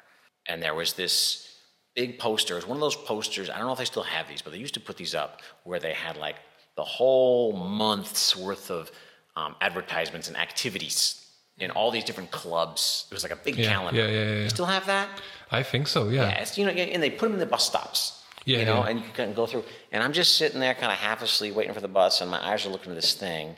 [0.47, 1.54] And there was this
[1.95, 3.49] big posters, one of those posters.
[3.51, 5.41] I don't know if they still have these, but they used to put these up
[5.65, 6.37] where they had like
[6.77, 8.91] the whole month's worth of
[9.37, 11.21] um, advertisements and activities
[11.59, 13.07] in all these different clubs.
[13.11, 14.01] It was like a big Yeah, calendar.
[14.01, 15.09] yeah, yeah, yeah, You still have that?
[15.53, 16.09] I think so.
[16.09, 16.29] Yeah.
[16.29, 18.23] Yeah, you know, and they put them in the bus stops.
[18.45, 18.89] Yeah, you know, yeah.
[18.91, 19.65] and you can go through.
[19.93, 22.45] And I'm just sitting there, kind of half asleep, waiting for the bus, and my
[22.45, 23.57] eyes are looking at this thing,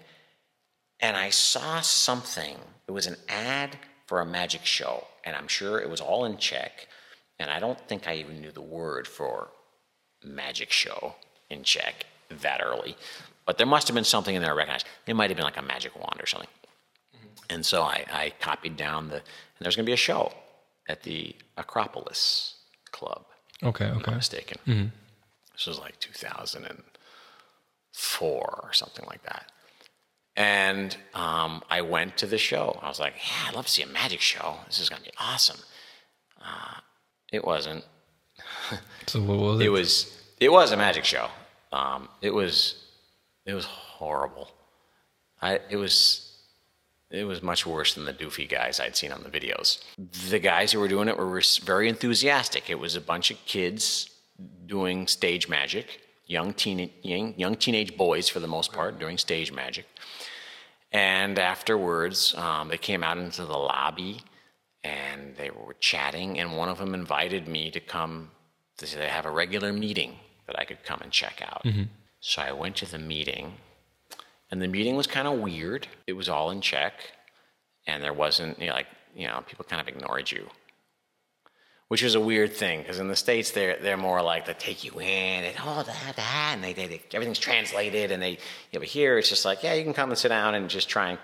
[1.01, 2.57] and I saw something.
[2.87, 6.37] It was an ad for a magic show, and I'm sure it was all in
[6.37, 6.87] Czech,
[7.39, 9.51] and I don't think I even knew the word for
[10.25, 11.15] magic show
[11.51, 12.97] in Czech that early,
[13.45, 14.87] but there must have been something in there I recognized.
[15.07, 16.49] It might have been like a magic wand or something.
[17.49, 19.23] And so I, I copied down the, and
[19.61, 20.33] there's going to be a show
[20.89, 22.55] at the Acropolis
[22.91, 23.25] Club,
[23.63, 23.85] Okay.
[23.87, 24.11] if I'm Okay.
[24.11, 24.91] not mistaken.
[25.53, 29.53] This was like 2004 or something like that.
[30.37, 32.79] And um, I went to the show.
[32.83, 34.57] I was like, yeah, I'd love to see a magic show.
[34.67, 35.61] This is going to be awesome.
[36.43, 36.81] Uh,
[37.33, 37.85] it wasn't.
[39.07, 39.67] So what was it?
[39.67, 41.29] It was It was a magic show.
[41.73, 42.85] Um, it was,
[43.45, 44.51] it was horrible.
[45.43, 46.39] I, it was,
[47.11, 49.83] it was much worse than the doofy guys I'd seen on the videos.
[50.31, 52.71] The guys who were doing it were very enthusiastic.
[52.71, 54.11] It was a bunch of kids
[54.67, 59.53] doing stage magic, young teen, young, young teenage boys for the most part doing stage
[59.53, 59.87] magic.
[60.93, 64.21] And afterwards, um, they came out into the lobby
[64.87, 68.31] and they were chatting, and one of them invited me to come.
[68.79, 71.63] To They have a regular meeting that I could come and check out.
[71.65, 71.85] Mm-hmm.
[72.21, 73.55] So I went to the meeting,
[74.51, 75.89] and the meeting was kind of weird.
[76.07, 76.95] It was all in Czech,
[77.87, 80.49] and there wasn't you know, like you know people kind of ignored you,
[81.89, 84.85] which was a weird thing because in the states they're they're more like they take
[84.85, 88.33] you in and all oh, that that and they, they, they everything's translated and they
[88.73, 90.89] yeah but here it's just like yeah you can come and sit down and just
[90.89, 91.19] try and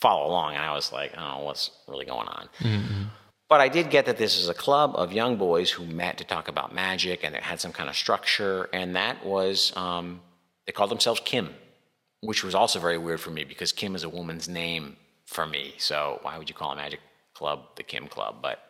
[0.00, 0.54] follow along.
[0.54, 2.48] And I was like, oh, what's really going on?
[2.60, 3.02] Mm-hmm.
[3.48, 6.24] But I did get that this is a club of young boys who met to
[6.24, 8.68] talk about magic and it had some kind of structure.
[8.72, 10.20] And that was, um,
[10.66, 11.50] they called themselves Kim,
[12.20, 15.74] which was also very weird for me because Kim is a woman's name for me.
[15.78, 17.00] So why would you call a magic
[17.34, 18.36] club the Kim Club?
[18.40, 18.60] But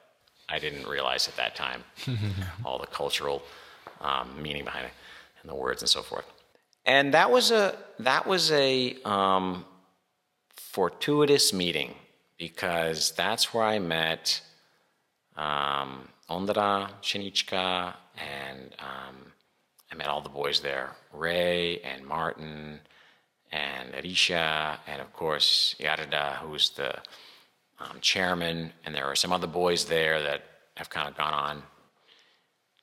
[0.49, 1.85] I didn't realize at that time
[2.65, 3.43] all the cultural
[4.01, 4.93] um, meaning behind it
[5.43, 6.25] and the words and so forth.
[6.87, 9.65] And that was a that was a um,
[10.71, 11.95] fortuitous meeting
[12.39, 14.41] because that's where I met
[15.37, 19.17] um, Ondra, Shenichka, and um,
[19.91, 22.79] I met all the boys there Ray and Martin
[23.51, 26.95] and Arisha, and of course Yarda, who's the
[27.81, 30.43] um, chairman, and there are some other boys there that
[30.77, 31.63] have kind of gone on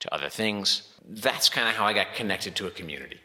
[0.00, 0.92] to other things.
[1.08, 3.18] That's kind of how I got connected to a community.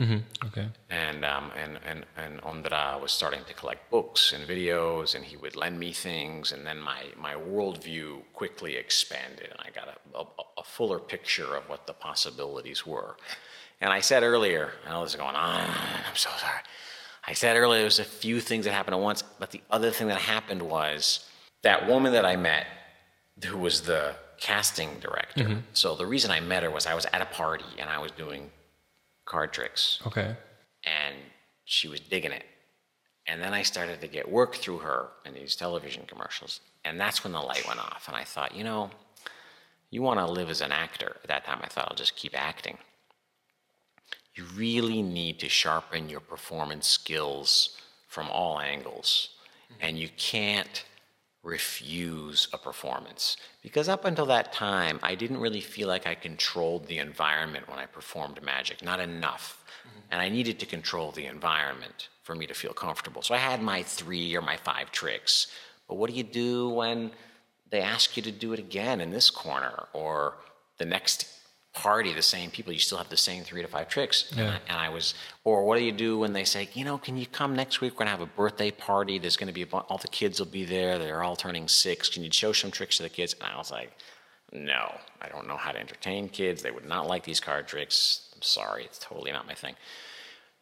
[0.00, 0.46] Mm-hmm.
[0.46, 0.68] Okay.
[0.90, 5.36] And, um, and, and, and Ondra was starting to collect books and videos, and he
[5.36, 10.18] would lend me things, and then my, my worldview quickly expanded, and I got a,
[10.18, 10.24] a,
[10.58, 13.16] a fuller picture of what the possibilities were.
[13.80, 15.68] And I said earlier, I is going on,
[16.06, 16.60] I'm so sorry.
[17.26, 19.90] I said earlier there was a few things that happened at once, but the other
[19.90, 21.28] thing that happened was
[21.62, 22.66] that woman that I met,
[23.44, 25.44] who was the casting director.
[25.44, 25.60] Mm-hmm.
[25.72, 28.12] So the reason I met her was I was at a party and I was
[28.12, 28.50] doing
[29.28, 30.00] card tricks.
[30.06, 30.34] Okay.
[30.84, 31.14] And
[31.64, 32.44] she was digging it.
[33.26, 36.60] And then I started to get work through her in these television commercials.
[36.84, 38.04] And that's when the light went off.
[38.08, 38.90] And I thought, you know,
[39.90, 41.16] you want to live as an actor.
[41.22, 42.78] At that time, I thought I'll just keep acting.
[44.34, 49.30] You really need to sharpen your performance skills from all angles.
[49.80, 50.84] And you can't
[51.42, 53.36] refuse a performance.
[53.62, 57.78] Because up until that time, I didn't really feel like I controlled the environment when
[57.78, 59.64] I performed magic, not enough.
[59.86, 59.98] Mm-hmm.
[60.10, 63.22] And I needed to control the environment for me to feel comfortable.
[63.22, 65.46] So I had my three or my five tricks.
[65.86, 67.12] But what do you do when
[67.70, 70.34] they ask you to do it again in this corner or
[70.78, 71.37] the next
[71.78, 74.32] party the same people you still have the same three to five tricks.
[74.34, 74.42] Yeah.
[74.42, 75.14] and, I, and, I, was
[75.44, 77.92] or what do you do when they say you know can you come next week?
[77.92, 79.18] We're going to have a birthday party.
[79.18, 80.98] There's going to be a, all the kids will be there.
[80.98, 82.08] They're all turning six.
[82.08, 83.34] Can you show some tricks to the kids?
[83.40, 83.92] And i was like
[84.52, 84.94] no.
[85.22, 86.62] I don't know how to entertain kids.
[86.62, 88.30] They would not like these card tricks.
[88.34, 88.84] I'm sorry.
[88.84, 89.76] It's totally not my thing.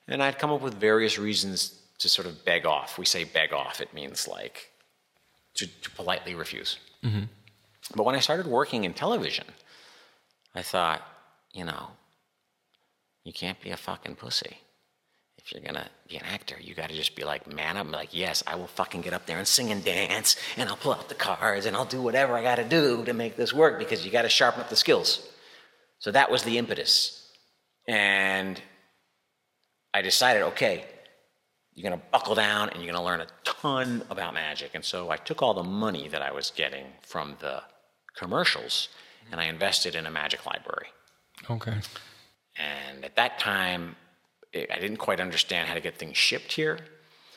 [0.09, 2.99] And i'd come up with various reasons to sort of beg off.
[2.99, 3.81] We say beg off.
[3.81, 4.71] It means like
[5.55, 6.79] to, to politely refuse.
[7.05, 7.25] Mm-hmm.
[7.95, 9.47] but when i started working in television
[10.57, 11.03] I thought,
[11.53, 11.91] you know,
[13.25, 14.59] you can't be a fucking pussy.
[15.39, 18.43] If you're gonna be an actor, you gotta just be like, man, I'm like, yes,
[18.47, 21.15] I will fucking get up there and sing and dance, and I'll pull out the
[21.15, 24.29] cards, and I'll do whatever I gotta do to make this work because you gotta
[24.29, 25.29] sharpen up the skills.
[25.99, 27.31] So that was the impetus.
[27.87, 28.61] And
[29.95, 30.85] I decided, okay,
[31.75, 34.71] you're gonna buckle down and you're gonna learn a ton about magic.
[34.75, 37.63] And so I took all the money that I was getting from the
[38.17, 38.89] commercials
[39.31, 40.89] and I invested in a magic library.
[41.51, 41.75] Okay.
[42.59, 43.97] And at that time,
[44.53, 46.79] it, I didn't quite understand how to get things shipped here.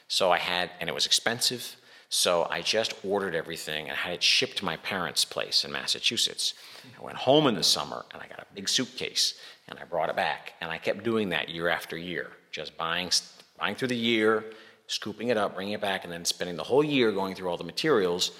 [0.08, 1.76] So I had, and it was expensive.
[2.10, 6.56] So I just ordered everything and had it shipped to my parents' place in Massachusetts.
[7.00, 9.36] I went home in the summer and I got a big suitcase
[9.68, 10.54] and I brought it back.
[10.62, 13.12] And I kept doing that year after year, just buying,
[13.60, 14.46] buying through the year,
[14.88, 17.58] scooping it up, bringing it back, and then spending the whole year going through all
[17.58, 18.32] the materials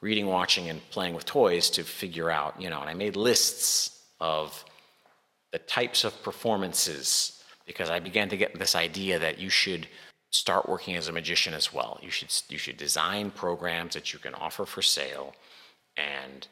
[0.00, 3.98] reading, watching, and playing with toys to figure out, you know, and I made lists
[4.20, 4.64] of
[5.52, 9.88] the types of performances because I began to get this idea that you should
[10.30, 11.98] start working as a magician as well.
[12.02, 15.34] You should you should design programs that you can offer for sale
[15.96, 16.46] and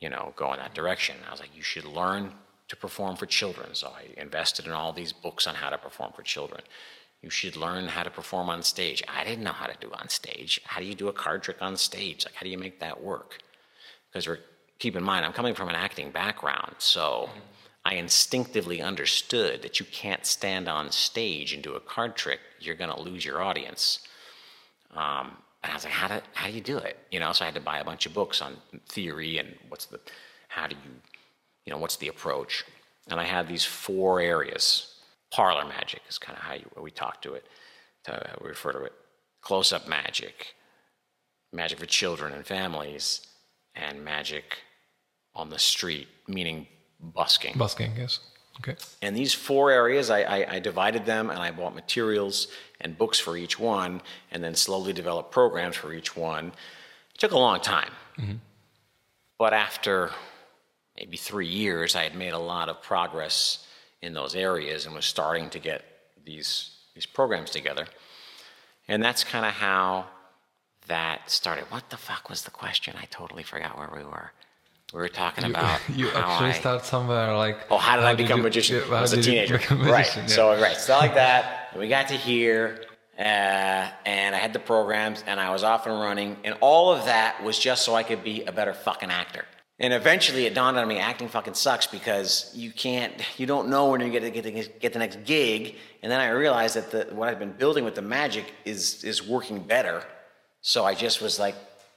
[0.00, 1.16] you know go in that direction.
[1.26, 2.32] I was like you should learn
[2.68, 3.74] to perform for children.
[3.74, 6.62] So I invested in all these books on how to perform for children.
[7.22, 9.02] You should learn how to perform on stage.
[9.08, 10.60] I didn't know how to do on stage.
[10.64, 12.24] How do you do a card trick on stage?
[12.24, 13.38] Like, how do you make that work?
[14.08, 14.38] Because we're
[14.78, 17.30] keep in mind, I'm coming from an acting background, so.
[17.84, 22.40] I instinctively understood that you can't stand on stage and do a card trick.
[22.60, 24.00] You're going to lose your audience.
[24.94, 26.98] Um, and I was like, how do, how do you do it?
[27.10, 29.86] You know, so I had to buy a bunch of books on theory and what's
[29.86, 30.00] the,
[30.48, 30.90] how do you,
[31.64, 32.64] you know, what's the approach?
[33.08, 34.94] And I had these four areas.
[35.30, 37.46] Parlor magic is kind of how you, we talk to it,
[38.04, 38.92] to, we refer to it.
[39.40, 40.54] Close up magic,
[41.52, 43.26] magic for children and families,
[43.74, 44.58] and magic
[45.34, 46.66] on the street, meaning
[47.00, 47.56] busking.
[47.56, 48.20] Busking, yes.
[48.60, 48.74] Okay.
[49.02, 52.48] And these four areas, I, I, I, divided them and I bought materials
[52.80, 56.48] and books for each one, and then slowly developed programs for each one.
[56.48, 57.92] It took a long time.
[58.18, 58.36] Mm-hmm.
[59.38, 60.10] But after
[60.96, 63.64] maybe three years, I had made a lot of progress
[64.02, 65.84] in those areas and was starting to get
[66.24, 67.86] these, these programs together.
[68.86, 70.06] And that's kind of how
[70.86, 71.64] that started.
[71.70, 72.94] What the fuck was the question?
[73.00, 74.32] I totally forgot where we were.
[74.92, 78.08] We were talking you, about you actually I, start somewhere like oh how did how
[78.08, 78.82] I become a magician?
[78.88, 80.16] Yeah, was a teenager, a magician, right?
[80.16, 80.26] Yeah.
[80.26, 81.76] So right, so like that.
[81.78, 82.80] we got to here,
[83.18, 87.04] uh, and I had the programs, and I was off and running, and all of
[87.04, 89.44] that was just so I could be a better fucking actor.
[89.80, 93.90] And eventually, it dawned on me: acting fucking sucks because you can't, you don't know
[93.90, 95.76] when you're going to get the, get the next gig.
[96.02, 99.26] And then I realized that the, what I've been building with the magic is is
[99.26, 100.02] working better.
[100.60, 101.54] So I just was like,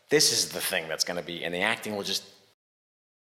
[0.09, 2.23] this is the thing that's going to be, and the acting will just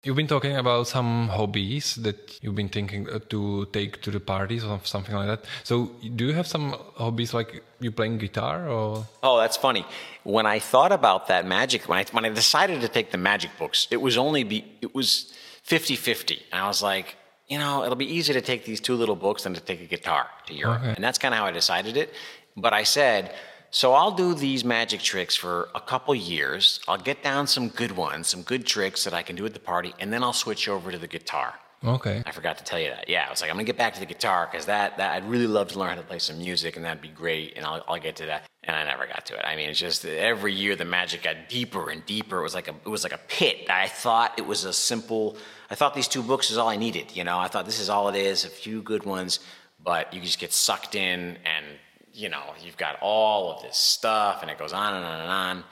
[0.05, 4.21] You've been talking about some hobbies that you've been thinking uh, to take to the
[4.21, 5.45] parties or something like that.
[5.63, 9.07] So, do you have some hobbies like you playing guitar or?
[9.23, 9.87] Oh, that's funny.
[10.23, 13.53] When I thought about that magic, when I, when I decided to take the magic
[13.59, 15.33] books, it was only be it was
[15.67, 16.43] 50-50.
[16.53, 17.17] And I was like,
[17.49, 19.87] you know, it'll be easier to take these two little books than to take a
[19.87, 20.83] guitar to Europe.
[20.83, 20.95] Okay.
[20.97, 22.13] And that's kind of how I decided it.
[22.57, 23.35] But I said,
[23.75, 26.79] so I'll do these magic tricks for a couple years.
[26.87, 29.59] I'll get down some good ones, some good tricks that I can do at the
[29.59, 31.55] party, and then I'll switch over to the guitar.
[31.85, 32.23] Okay.
[32.25, 33.09] I forgot to tell you that.
[33.09, 35.29] Yeah, I was like, I'm gonna get back to the guitar because that, that I'd
[35.29, 37.55] really love to learn how to play some music, and that'd be great.
[37.57, 38.45] And I'll, I'll get to that.
[38.63, 39.45] And I never got to it.
[39.45, 42.39] I mean, it's just every year the magic got deeper and deeper.
[42.39, 43.69] It was like a it was like a pit.
[43.69, 45.37] I thought it was a simple.
[45.69, 47.17] I thought these two books is all I needed.
[47.17, 48.45] You know, I thought this is all it is.
[48.45, 49.41] A few good ones,
[49.83, 51.67] but you just get sucked in and
[52.15, 55.31] you know, you've got all of this stuff and it goes on and on and
[55.31, 55.65] on.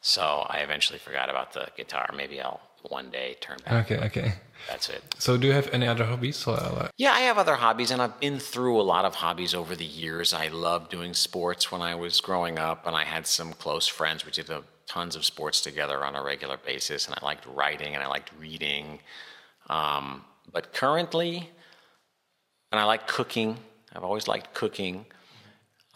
[0.00, 2.10] So I eventually forgot about the guitar.
[2.16, 3.90] Maybe I'll one day turn back.
[3.90, 4.32] Okay, okay.
[4.68, 5.02] That's it.
[5.18, 6.46] So do you have any other hobbies?
[6.96, 9.84] Yeah, I have other hobbies and I've been through a lot of hobbies over the
[9.84, 10.32] years.
[10.32, 14.24] I loved doing sports when I was growing up and I had some close friends.
[14.24, 14.50] We did
[14.86, 18.30] tons of sports together on a regular basis and I liked writing and I liked
[18.38, 19.00] reading.
[19.68, 21.50] Um, but currently,
[22.72, 23.58] and I like cooking.
[23.94, 25.06] I've always liked cooking.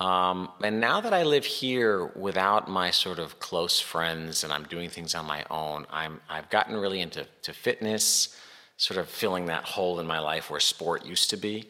[0.00, 4.64] Um, and now that I live here without my sort of close friends and I'm
[4.64, 8.36] doing things on my own, I'm, I've gotten really into to fitness,
[8.76, 11.68] sort of filling that hole in my life where sport used to be,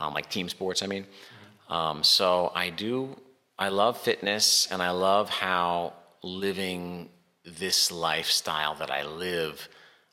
[0.00, 1.04] um, like team sports, I mean.
[1.04, 1.72] Mm-hmm.
[1.72, 3.16] Um, so I do,
[3.58, 7.10] I love fitness and I love how living
[7.44, 9.68] this lifestyle that I live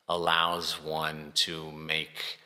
[0.07, 2.39] allows one to make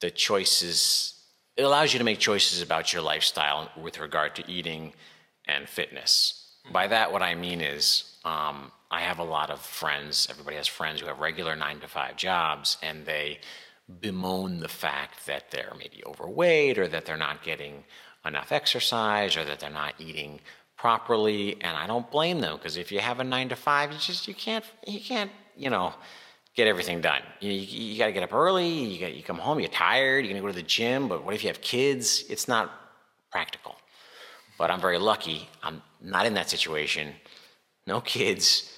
[0.00, 1.15] the choices
[1.56, 4.92] it allows you to make choices about your lifestyle with regard to eating
[5.46, 6.56] and fitness.
[6.70, 10.66] By that, what I mean is, um, I have a lot of friends, everybody has
[10.66, 13.40] friends who have regular nine to five jobs, and they
[14.00, 17.84] bemoan the fact that they're maybe overweight or that they're not getting
[18.24, 20.40] enough exercise or that they're not eating
[20.76, 21.54] properly.
[21.62, 24.26] And I don't blame them because if you have a nine to five, you just,
[24.26, 25.94] you can't, you can't, you know,
[26.56, 27.20] get everything done.
[27.40, 28.68] You, you, you got to get up early.
[28.68, 29.60] You got you come home.
[29.60, 30.24] You're tired.
[30.24, 31.06] You're gonna go to the gym.
[31.06, 32.24] But what if you have kids?
[32.28, 32.72] It's not
[33.30, 33.76] practical.
[34.58, 35.48] But I'm very lucky.
[35.62, 37.12] I'm not in that situation.
[37.86, 38.72] No kids.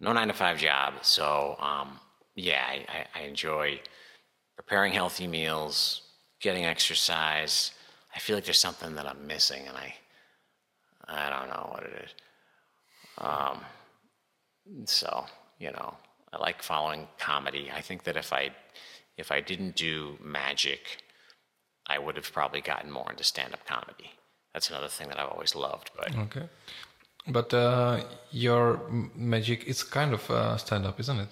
[0.00, 0.94] No nine to five job.
[1.02, 2.00] So um,
[2.34, 3.80] yeah, I, I enjoy
[4.56, 6.02] preparing healthy meals,
[6.40, 7.72] getting exercise.
[8.14, 9.94] I feel like there's something that I'm missing, and I
[11.06, 12.14] I don't know what it is.
[13.18, 13.60] Um,
[14.86, 15.26] so
[15.58, 15.94] you know,
[16.32, 17.70] I like following comedy.
[17.74, 18.50] I think that if I
[19.18, 21.02] if I didn't do magic,
[21.86, 24.10] I would have probably gotten more into stand-up comedy.
[24.54, 25.90] That's another thing that I've always loved.
[25.96, 26.48] But okay,
[27.28, 28.80] but uh, your
[29.14, 31.28] magic is kind of uh, stand-up, isn't it?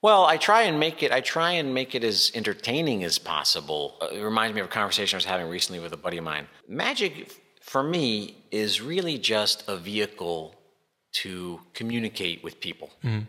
[0.00, 1.10] Well, I try and make it.
[1.10, 3.96] I try and make it as entertaining as possible.
[4.00, 6.24] Uh, it reminds me of a conversation I was having recently with a buddy of
[6.24, 6.46] mine.
[6.68, 10.54] Magic, for me, is really just a vehicle
[11.14, 12.90] to communicate with people.
[13.02, 13.26] Mm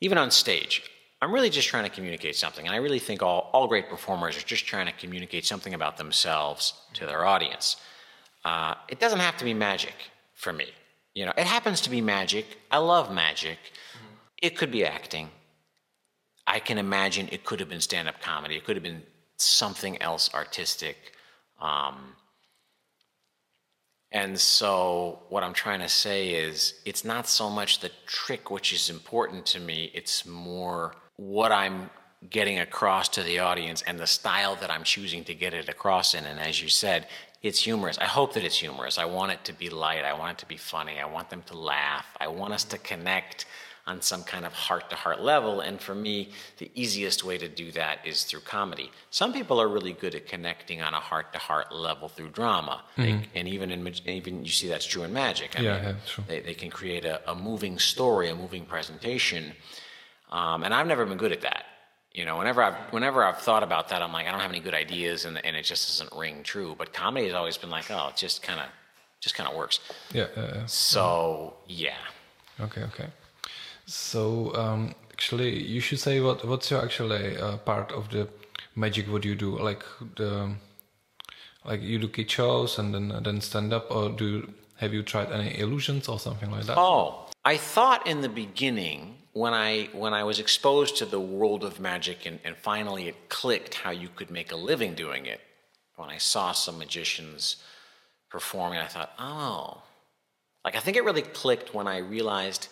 [0.00, 0.82] even on stage,
[1.22, 2.66] I'm really just trying to communicate something.
[2.66, 5.96] And I really think all, all great performers are just trying to communicate something about
[5.98, 7.76] themselves to their audience.
[8.44, 9.94] Uh, it doesn't have to be magic
[10.34, 10.66] for me.
[11.14, 12.46] You know, it happens to be magic.
[12.70, 13.58] I love magic.
[13.58, 14.14] Mm-hmm.
[14.42, 15.28] It could be acting.
[16.46, 18.56] I can imagine it could have been stand up comedy.
[18.56, 19.02] It could have been
[19.36, 20.96] something else artistic.
[21.60, 22.14] Um,
[24.12, 28.72] and so, what I'm trying to say is, it's not so much the trick which
[28.72, 31.90] is important to me, it's more what I'm
[32.28, 36.14] getting across to the audience and the style that I'm choosing to get it across
[36.14, 36.26] in.
[36.26, 37.06] And as you said,
[37.42, 37.98] it's humorous.
[37.98, 38.98] I hope that it's humorous.
[38.98, 40.04] I want it to be light.
[40.04, 40.98] I want it to be funny.
[40.98, 42.06] I want them to laugh.
[42.20, 43.46] I want us to connect
[43.90, 45.60] on some kind of heart to heart level.
[45.60, 48.90] And for me, the easiest way to do that is through comedy.
[49.10, 52.76] Some people are really good at connecting on a heart to heart level through drama.
[52.96, 53.02] Mm-hmm.
[53.02, 55.58] They, and even in even you see that's true in magic.
[55.58, 56.24] I yeah, mean, yeah, true.
[56.28, 59.52] They, they can create a, a moving story, a moving presentation.
[60.30, 61.64] Um, and I've never been good at that.
[62.12, 64.64] You know, whenever I've whenever I've thought about that, I'm like, I don't have any
[64.68, 66.74] good ideas, and, and it just doesn't ring true.
[66.78, 68.66] But comedy has always been like, oh, it just kind of
[69.20, 69.80] just kind of works.
[70.12, 70.66] Yeah, yeah, yeah.
[70.66, 72.02] So yeah.
[72.60, 73.08] Okay, okay.
[73.90, 78.28] So um, actually, you should say what what's your actually uh, part of the
[78.76, 79.08] magic?
[79.08, 79.82] What you do, like
[80.14, 80.54] the
[81.64, 85.32] like you do kid shows and then then stand up, or do have you tried
[85.32, 86.78] any illusions or something like that?
[86.78, 91.64] Oh, I thought in the beginning when I when I was exposed to the world
[91.64, 95.40] of magic and, and finally it clicked how you could make a living doing it.
[95.96, 97.56] When I saw some magicians
[98.28, 99.82] performing, I thought, oh,
[100.64, 102.68] like I think it really clicked when I realized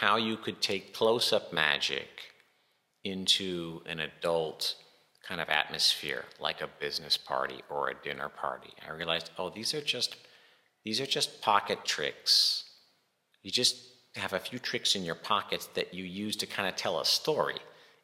[0.00, 2.08] how you could take close up magic
[3.04, 4.74] into an adult
[5.26, 8.70] kind of atmosphere, like a business party or a dinner party.
[8.86, 10.16] I realized, oh, these are just
[10.84, 12.64] these are just pocket tricks.
[13.42, 13.76] You just
[14.16, 17.04] have a few tricks in your pockets that you use to kind of tell a
[17.04, 17.56] story.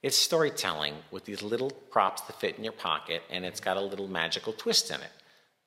[0.02, 3.82] It's storytelling with these little props that fit in your pocket, and it's got a
[3.82, 5.12] little magical twist in it.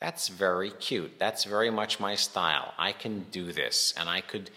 [0.01, 1.19] That's very cute.
[1.19, 2.73] That's very much my style.
[2.77, 4.49] I can do this, and I could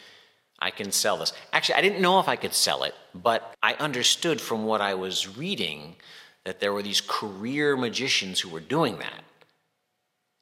[0.59, 1.33] I can sell this.
[1.53, 4.95] Actually, I didn't know if I could sell it, but I understood from what I
[4.95, 5.97] was reading
[6.45, 9.25] that there were these career magicians who were doing that.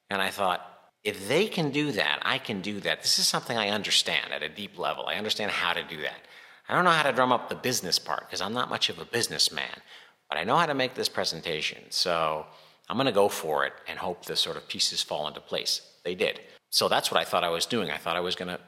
[0.09, 0.61] And I thought,
[1.03, 3.01] if they can do that, I can do that.
[3.01, 5.05] This is something I understand at a deep level.
[5.07, 6.21] I understand how to do that.
[6.67, 8.99] I don't know how to drum up the business part because I'm not much of
[8.99, 9.81] a businessman,
[10.29, 11.83] but I know how to make this presentation.
[11.89, 12.45] So
[12.89, 15.81] I'm going to go for it and hope the sort of pieces fall into place.
[16.03, 16.39] They did.
[16.71, 17.91] So that's what I thought I was doing.
[17.91, 18.59] I thought I was going to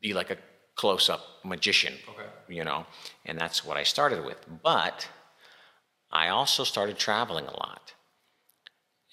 [0.00, 0.36] be like a
[0.74, 2.28] close up magician, okay.
[2.48, 2.86] you know,
[3.26, 4.44] and that's what I started with.
[4.62, 5.08] But
[6.10, 7.92] I also started traveling a lot.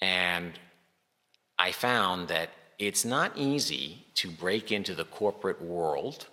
[0.00, 0.58] And
[1.58, 6.26] I found that it's not easy to break into the corporate world,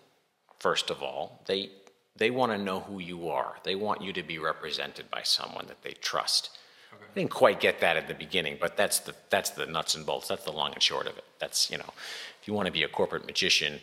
[0.58, 1.44] first of all.
[1.46, 1.70] They,
[2.16, 5.68] they want to know who you are, they want you to be represented by someone
[5.68, 6.58] that they trust.
[6.92, 7.06] Okay.
[7.12, 10.06] I didn't quite get that at the beginning, but that's the, that's the nuts and
[10.06, 10.28] bolts.
[10.28, 11.26] That's the long and short of it.
[11.40, 11.94] That's, you know,
[12.42, 13.80] if you want to be a corporate magician,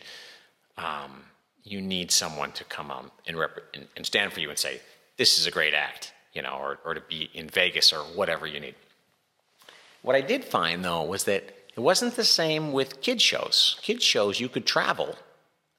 [0.77, 1.23] um,
[1.71, 4.81] you need someone to come on and, rep- and, and stand for you and say,
[5.17, 8.47] this is a great act, you know, or, or to be in Vegas or whatever
[8.47, 8.75] you need.
[10.01, 11.43] What I did find though was that
[11.75, 13.77] it wasn't the same with kid shows.
[13.81, 15.15] Kid shows you could travel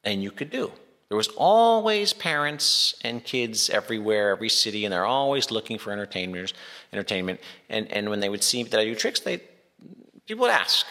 [0.04, 0.72] and you could do.
[1.08, 6.52] There was always parents and kids everywhere, every city, and they're always looking for entertainers,
[6.92, 7.40] entertainment.
[7.70, 9.40] And, and when they would see that I do tricks, they
[10.26, 10.86] people would ask,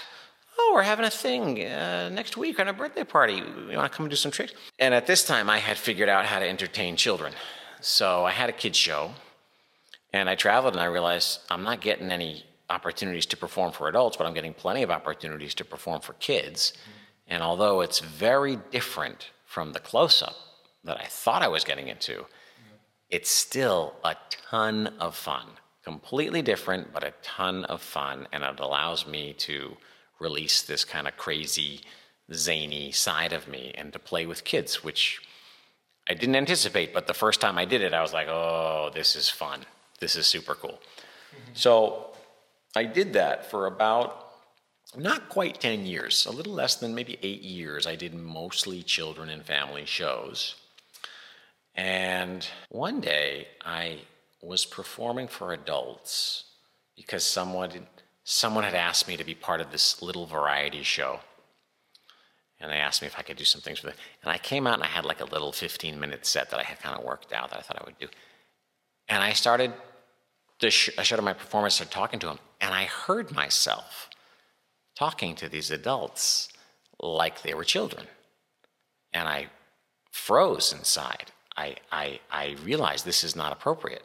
[0.57, 3.35] oh, we're having a thing uh, next week on a birthday party.
[3.35, 4.53] You want to come and do some tricks?
[4.79, 7.33] And at this time, I had figured out how to entertain children.
[7.81, 9.11] So I had a kids show,
[10.13, 14.17] and I traveled, and I realized I'm not getting any opportunities to perform for adults,
[14.17, 16.73] but I'm getting plenty of opportunities to perform for kids.
[17.27, 20.35] And although it's very different from the close up
[20.83, 22.25] that I thought I was getting into,
[23.09, 24.15] it's still a
[24.49, 25.45] ton of fun.
[25.83, 28.27] Completely different, but a ton of fun.
[28.33, 29.77] And it allows me to
[30.19, 31.81] release this kind of crazy,
[32.33, 35.19] zany side of me and to play with kids, which
[36.09, 36.93] I didn't anticipate.
[36.93, 39.61] But the first time I did it, I was like, oh, this is fun.
[39.99, 40.79] This is super cool.
[40.79, 41.51] Mm-hmm.
[41.53, 42.07] So
[42.75, 44.27] I did that for about
[44.95, 47.85] not quite 10 years, a little less than maybe eight years.
[47.85, 50.55] I did mostly children and family shows.
[51.75, 53.99] And one day I
[54.41, 56.45] was performing for adults
[56.95, 57.87] because someone
[58.29, 61.21] someone had asked me to be part of this little variety show.
[62.59, 63.99] And they asked me if I could do some things with it.
[64.21, 66.63] And I came out and I had like a little 15 minute set that I
[66.63, 68.09] had kind of worked out that I thought I would do.
[69.07, 69.71] And I started,
[70.59, 74.09] to sh- I showed my performance, started talking to them, and I heard myself
[74.93, 76.49] talking to these adults
[76.99, 78.07] like they were children.
[79.13, 79.47] And I
[80.11, 81.31] froze inside.
[81.55, 84.03] I, I, I realized this is not appropriate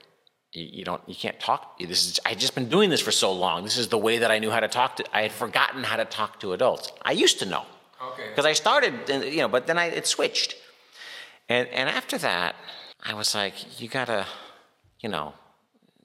[0.53, 3.33] you, you don't you can't talk this is i just been doing this for so
[3.33, 5.83] long this is the way that i knew how to talk to i had forgotten
[5.85, 7.65] how to talk to adults i used to know
[8.11, 8.29] Okay.
[8.31, 8.51] because okay.
[8.51, 10.57] i started uh, you know but then i it switched
[11.49, 12.57] and and after that
[13.05, 14.27] i was like you gotta
[15.03, 15.35] you know,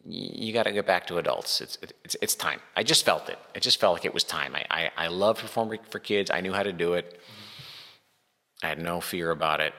[0.03, 1.61] you got to get back to adults.
[1.61, 2.59] It's, it's, it's time.
[2.75, 3.37] I just felt it.
[3.55, 4.55] I just felt like it was time.
[4.55, 6.31] I, I, I love performing for kids.
[6.31, 7.19] I knew how to do it.
[8.63, 9.73] I had no fear about it.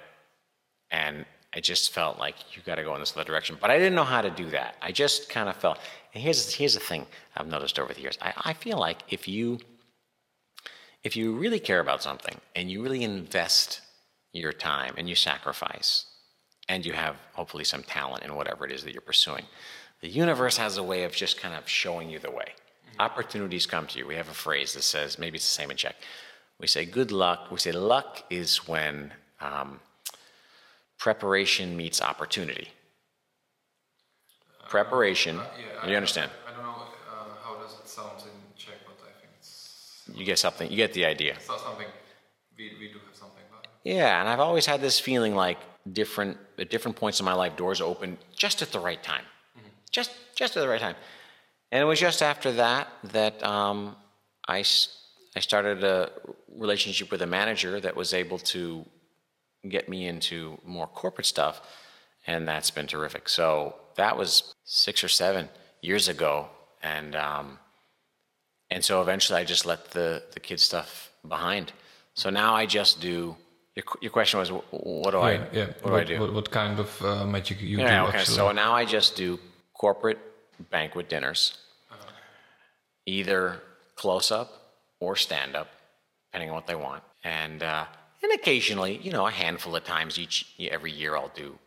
[0.90, 3.56] And I just felt like you got to go in this other direction.
[3.60, 4.76] But I didn't know how to do that.
[4.82, 5.78] I just kind of felt.
[6.14, 8.18] And here's here's the thing I've noticed over the years.
[8.20, 9.58] I, I feel like if you
[11.04, 13.80] if you really care about something and you really invest
[14.32, 16.06] your time and you sacrifice
[16.68, 19.44] and you have hopefully some talent in whatever it is that you're pursuing,
[20.00, 22.52] the universe has a way of just kind of showing you the way.
[22.98, 24.06] Opportunities come to you.
[24.06, 25.96] We have a phrase that says, maybe it's the same in Czech.
[26.60, 27.50] We say good luck.
[27.50, 29.80] We say luck is when um,
[30.98, 32.68] preparation meets opportunity.
[34.68, 36.30] Preparation, yeah you understand?
[36.46, 40.24] I don't know uh, how does it sound in Czech, but I think it's You
[40.24, 41.40] get something, you get the idea.
[41.40, 41.86] something.
[42.56, 43.68] We, we do have something it.
[43.84, 45.58] Yeah, and I've always had this feeling like
[45.92, 49.24] different at different points in my life, doors open just at the right time,
[49.90, 50.96] just just at the right time.
[51.70, 53.96] And it was just after that that um,
[54.46, 54.58] I
[55.36, 56.10] I started a
[56.56, 58.84] relationship with a manager that was able to
[59.68, 61.60] get me into more corporate stuff,
[62.26, 63.28] and that's been terrific.
[63.28, 65.48] So that was six or seven
[65.80, 66.48] years ago,
[66.82, 67.58] and um,
[68.70, 71.72] and so eventually I just let the the kid stuff behind.
[72.14, 73.36] So now I just do.
[73.74, 75.66] Your, your question was, what do I yeah, yeah.
[75.82, 76.20] what do I do?
[76.20, 78.18] What, what kind of uh, magic you Yeah, do okay.
[78.18, 78.34] actually?
[78.34, 79.38] So now I just do
[79.72, 80.18] corporate
[80.70, 81.58] banquet dinners,
[83.06, 83.62] either
[83.94, 84.50] close up
[84.98, 85.68] or stand up,
[86.26, 87.04] depending on what they want.
[87.22, 87.84] And uh,
[88.22, 91.58] and occasionally, you know, a handful of times each every year, I'll do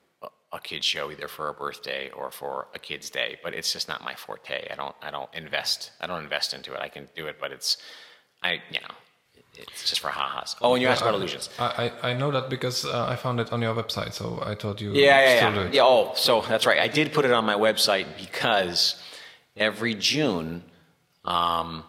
[0.51, 3.39] a, kids show either for a birthday or for a kids day.
[3.43, 4.67] But it's just not my forte.
[4.69, 6.79] I don't I don't invest I don't invest into it.
[6.81, 7.77] I can do it, but it's
[8.43, 8.95] I you know
[9.57, 10.55] it's just for ha-has.
[10.61, 11.49] Oh, and you asked about illusions.
[11.59, 14.55] I, I, I know that because uh, I found it on your website, so I
[14.55, 15.69] thought you Yeah, yeah, yeah.
[15.71, 15.81] yeah.
[15.83, 16.79] Oh, so that's right.
[16.79, 19.01] I did put it on my website because
[19.57, 20.63] every June,
[21.25, 21.83] um,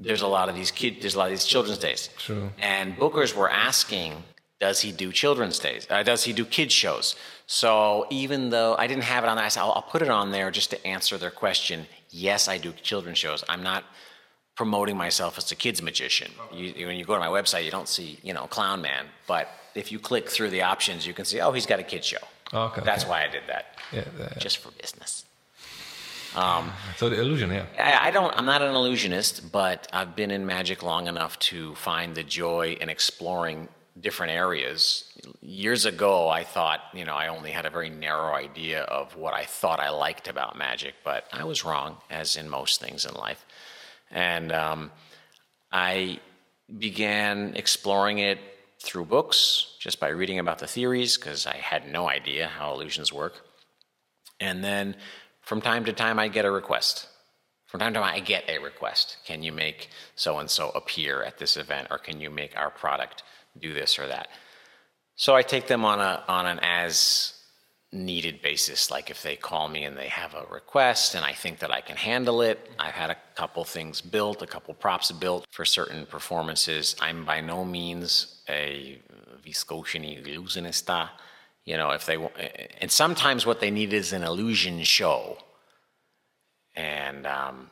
[0.00, 2.08] there's a lot of these kid, there's a lot of these children's days.
[2.18, 2.50] True.
[2.58, 4.24] And bookers were asking,
[4.58, 5.86] does he do children's days?
[5.90, 7.14] Uh, does he do kids shows?
[7.46, 10.32] So even though I didn't have it on I said I'll, I'll put it on
[10.32, 11.86] there just to answer their question.
[12.10, 13.44] Yes, I do children's shows.
[13.48, 13.84] I'm not
[14.56, 16.30] promoting myself as a kids magician.
[16.52, 19.06] You, when you go to my website, you don't see, you know, Clown Man.
[19.26, 22.06] But if you click through the options, you can see, oh, he's got a kids
[22.06, 22.18] show.
[22.52, 23.10] Okay, That's okay.
[23.10, 24.34] why I did that, yeah, yeah.
[24.38, 25.19] just for business.
[26.96, 27.66] So the illusion, yeah.
[27.78, 28.32] I, I don't.
[28.36, 32.76] I'm not an illusionist, but I've been in magic long enough to find the joy
[32.80, 33.68] in exploring
[34.00, 35.04] different areas.
[35.42, 39.34] Years ago, I thought, you know, I only had a very narrow idea of what
[39.34, 43.14] I thought I liked about magic, but I was wrong, as in most things in
[43.14, 43.44] life.
[44.10, 44.90] And um,
[45.70, 46.20] I
[46.78, 48.38] began exploring it
[48.78, 53.12] through books, just by reading about the theories, because I had no idea how illusions
[53.12, 53.44] work.
[54.38, 54.96] And then
[55.50, 57.08] from time to time, I get a request.
[57.66, 59.16] From time to time, I get a request.
[59.24, 62.70] Can you make so and so appear at this event, or can you make our
[62.70, 63.24] product
[63.58, 64.28] do this or that?
[65.16, 67.34] So I take them on a on an as
[67.90, 68.92] needed basis.
[68.92, 71.80] Like if they call me and they have a request, and I think that I
[71.80, 72.70] can handle it.
[72.78, 76.94] I've had a couple things built, a couple props built for certain performances.
[77.00, 79.00] I'm by no means a
[79.44, 81.08] viscosini illusionista.
[81.64, 82.16] You know, if they
[82.80, 85.38] and sometimes what they need is an illusion show,
[86.74, 87.70] and um,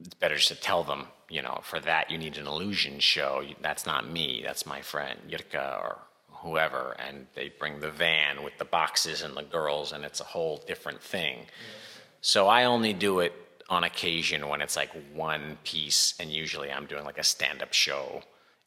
[0.00, 3.42] it's better just to tell them, you know, for that you need an illusion show.
[3.60, 4.42] That's not me.
[4.44, 9.36] That's my friend Yirka or whoever, and they bring the van with the boxes and
[9.36, 11.46] the girls, and it's a whole different thing.
[12.20, 13.32] So I only do it
[13.68, 18.22] on occasion when it's like one piece, and usually I'm doing like a stand-up show,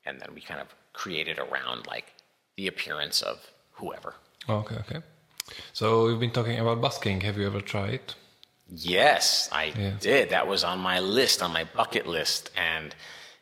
[0.05, 2.13] and then we kind of create it around like
[2.55, 4.15] the appearance of whoever.
[4.49, 5.01] Okay, okay.
[5.73, 7.21] So we've been talking about busking.
[7.21, 7.93] Have you ever tried?
[7.93, 8.15] It?
[8.69, 9.91] Yes, I Yeah.
[9.99, 10.29] did.
[10.29, 12.95] That was on my list, on my bucket list, and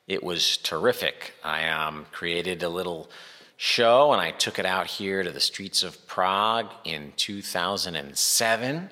[0.08, 1.34] it was terrific.
[1.44, 3.10] I um, created a little
[3.58, 8.92] show and I took it out here to the streets of Prague in 2007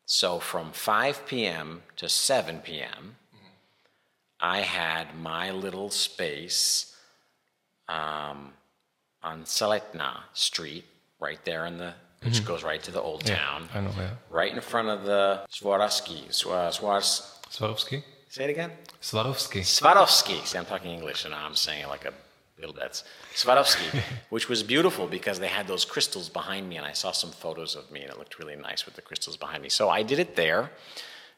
[0.06, 1.84] So from 5 p.m.
[1.98, 3.48] to 7 p.m., mm-hmm.
[4.40, 6.96] I had my little space
[7.90, 8.54] um,
[9.24, 10.86] on Celetná Street,
[11.20, 11.94] right there in the,
[12.24, 14.10] which goes right to the old town, I know, yeah.
[14.30, 16.28] right in front of the Swarovski.
[16.30, 18.04] Swa- Swars, Swarovski?
[18.30, 18.72] say it again?
[19.02, 19.62] Swarovski.
[19.62, 20.46] Swarovski.
[20.46, 22.14] See, I'm talking English, and I'm saying it like a
[22.60, 23.04] little bit.
[23.36, 27.32] Swarovski, which was beautiful because they had those crystals behind me, and I saw some
[27.32, 29.70] photos of me, and it looked really nice with the crystals behind me.
[29.70, 30.72] So I did it there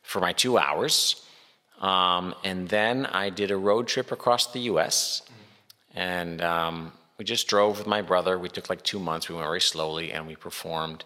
[0.02, 1.26] for my two hours,
[1.82, 5.22] um, and then I did a road trip across the U.S.
[5.94, 8.40] And um, we just drove with my brother.
[8.40, 9.28] We took like two months.
[9.28, 11.04] We went very slowly, and we performed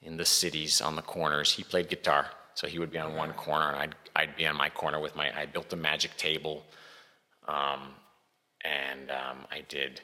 [0.00, 1.52] in the cities on the corners.
[1.52, 4.56] He played guitar, so he would be on one corner, and I'd I'd be on
[4.56, 5.36] my corner with my.
[5.36, 6.64] I built a magic table,
[7.48, 7.80] um,
[8.64, 10.00] and um, I did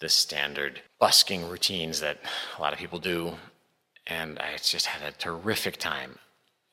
[0.00, 2.18] the standard busking routines that
[2.58, 3.34] a lot of people do,
[4.08, 6.18] and I just had a terrific time.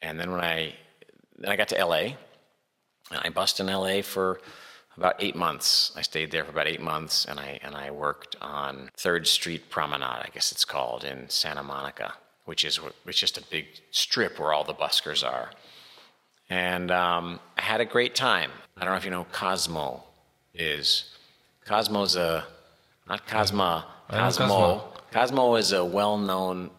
[0.02, 0.74] And then when I
[1.38, 2.16] then I got to LA,
[3.12, 4.42] and I bussed in LA for
[4.98, 5.92] about eight months.
[5.96, 9.70] I stayed there for about eight months, and I and I worked on Third Street
[9.70, 12.14] Promenade, I guess it's called, in Santa Monica,
[12.46, 15.52] which is wh- which just a big strip where all the buskers are.
[16.50, 18.52] And um, I had a great time.
[18.78, 20.04] I don't know if you know Cosmo
[20.54, 21.14] is.
[21.66, 22.46] Cosmo's a
[23.08, 23.84] not Cosma.
[24.10, 24.48] Cosmo.
[24.48, 24.94] Cosmo.
[25.12, 26.70] Cosmo is a well-known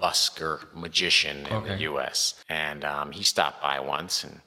[0.00, 1.68] busker magician in Okay.
[1.76, 2.42] the U.S.
[2.48, 4.40] And um, he stopped by once and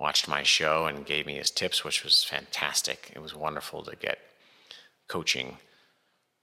[0.00, 3.12] watched my show and gave me his tips, which was fantastic.
[3.14, 4.18] It was wonderful to get
[5.06, 5.58] coaching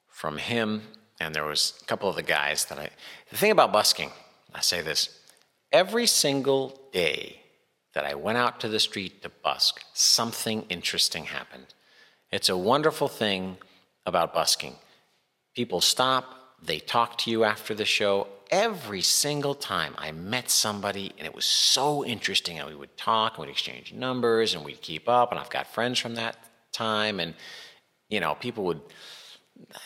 [0.07, 0.83] from him.
[1.19, 2.89] And there was a couple of the guys that I.
[3.31, 4.11] The thing about busking,
[4.53, 5.19] I say this:
[5.71, 7.41] every single day
[7.95, 11.73] that I went out to the street to busk, something interesting happened.
[12.31, 13.57] It's a wonderful thing
[14.05, 14.75] about busking.
[15.55, 18.27] People stop, they talk to you after the show.
[18.49, 23.37] Every single time I met somebody, and it was so interesting, and we would talk,
[23.37, 26.37] and we'd exchange numbers, and we'd keep up, and I've got friends from that
[26.71, 27.33] time, and
[28.09, 28.81] you know, people would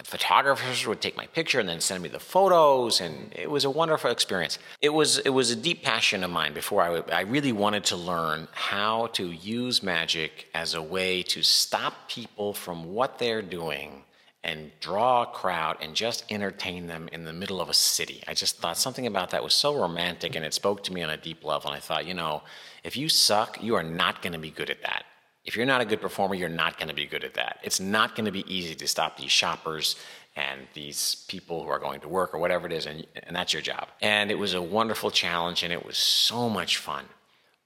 [0.04, 3.70] photographers would take my picture and then send me the photos and it was a
[3.70, 7.52] wonderful experience it was it was a deep passion of mine before I, I really
[7.52, 13.18] wanted to learn how to use magic as a way to stop people from what
[13.18, 14.04] they're doing
[14.44, 18.34] and draw a crowd and just entertain them in the middle of a city i
[18.34, 21.18] just thought something about that was so romantic and it spoke to me on a
[21.18, 22.42] deep level and i thought you know
[22.84, 25.06] if you suck you are not going to be good at that
[25.44, 27.60] if you're not a good performer, you're not going to be good at that.
[27.64, 29.96] It's not going to be easy to stop these shoppers
[30.36, 33.52] and these people who are going to work or whatever it is, and, and that's
[33.52, 33.88] your job.
[34.02, 37.06] And it was a wonderful challenge, and it was so much fun.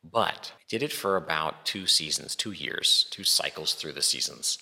[0.09, 4.57] But I did it for about two seasons, two years, two cycles through the seasons.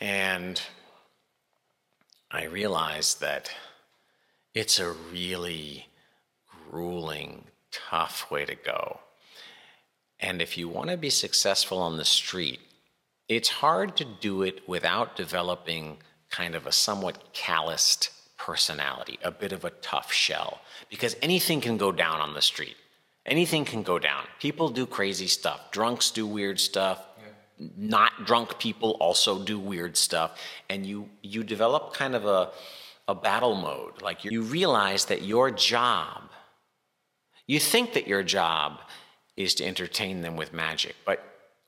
[0.00, 0.60] And
[2.34, 3.48] I realized that
[4.54, 5.86] it's a really
[6.68, 8.98] grueling, tough way to go.
[10.18, 12.58] And if you want to be successful on the street,
[13.28, 19.52] it's hard to do it without developing kind of a somewhat calloused personality, a bit
[19.52, 20.60] of a tough shell,
[20.90, 22.76] because anything can go down on the street.
[23.24, 24.24] Anything can go down.
[24.40, 25.70] People do crazy stuff.
[25.70, 27.06] Drunks do weird stuff.
[27.76, 30.38] Not drunk people also do weird stuff.
[30.68, 32.50] And you, you develop kind of a,
[33.06, 34.02] a battle mode.
[34.02, 36.30] Like you, you realize that your job
[37.46, 38.80] you think that your job
[39.36, 41.22] is to entertain them with magic, but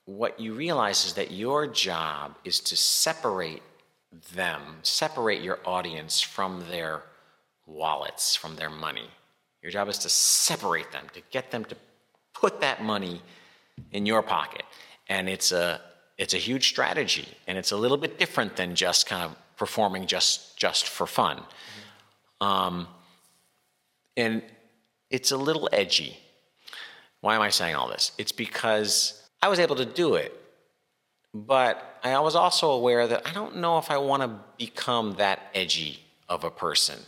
[0.05, 3.61] what you realize is that your job is to separate
[4.33, 7.03] them, separate your audience from their
[7.65, 9.09] wallets, from their money.
[9.61, 11.75] Your job is to separate them, to get them to
[12.33, 13.21] put that money
[13.91, 14.63] in your pocket.
[15.09, 15.81] And it's a
[16.17, 20.07] it's a huge strategy, and it's a little bit different than just kind of performing
[20.07, 21.43] just just for fun.
[22.41, 22.87] Um,
[24.15, 24.41] and
[25.09, 26.17] it's a little edgy.
[27.21, 28.11] Why am I saying all this?
[28.17, 30.33] It's because I was able to do it,
[31.33, 35.39] but I was also aware that I don't know if I want to become that
[35.53, 35.99] edgy
[36.29, 36.99] of a person.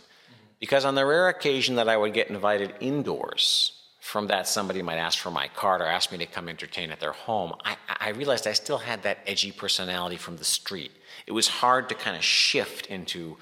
[0.58, 4.96] Because on the rare occasion that I would get invited indoors, from that somebody might
[4.96, 8.08] ask for my card or ask me to come entertain at their home, I, I
[8.10, 10.90] realized I still had that edgy personality from the street.
[11.26, 13.36] It was hard to kind of shift into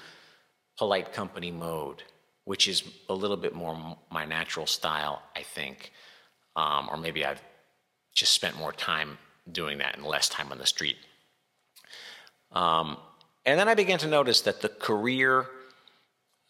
[0.77, 2.03] polite company mode,
[2.43, 5.93] which is a little bit more my natural style, I think.
[6.55, 7.41] Um, or maybe I've
[8.13, 9.17] just spent more time
[9.49, 10.97] doing that and less time on the street.
[12.51, 12.97] Um,
[13.45, 15.45] and then I began to notice that the career,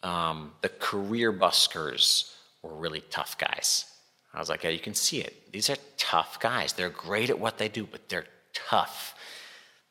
[0.01, 2.33] um, the career buskers
[2.63, 3.85] were really tough guys.
[4.33, 5.51] I was like, yeah, you can see it.
[5.51, 6.73] These are tough guys.
[6.73, 9.15] They're great at what they do, but they're tough.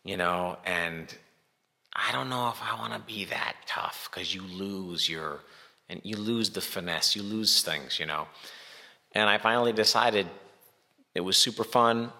[0.04, 1.12] you know, and
[1.94, 5.40] I don't know if I want to be that tough because you lose your,
[5.88, 8.26] and you lose the finesse, you lose things, you know.
[9.12, 10.26] And I finally decided
[11.14, 12.12] it was super fun.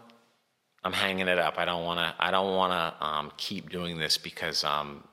[0.84, 1.58] I'm hanging it up.
[1.58, 2.14] I don't want to.
[2.18, 5.04] I don't want to um, keep doing this because um,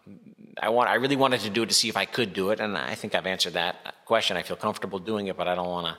[0.62, 0.90] I want.
[0.90, 2.96] I really wanted to do it to see if I could do it, and I
[2.96, 4.38] think I've answered that question.
[4.38, 5.98] I feel comfortable doing it, but I don't want to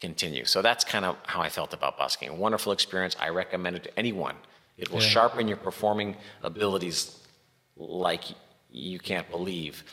[0.00, 0.44] continue.
[0.44, 2.38] So that's kind of how I felt about busking.
[2.38, 3.16] Wonderful experience.
[3.20, 4.36] I recommend it to anyone.
[4.78, 5.08] It will Yeah.
[5.08, 7.18] sharpen your performing abilities
[7.76, 8.24] like
[8.70, 9.84] you can't believe.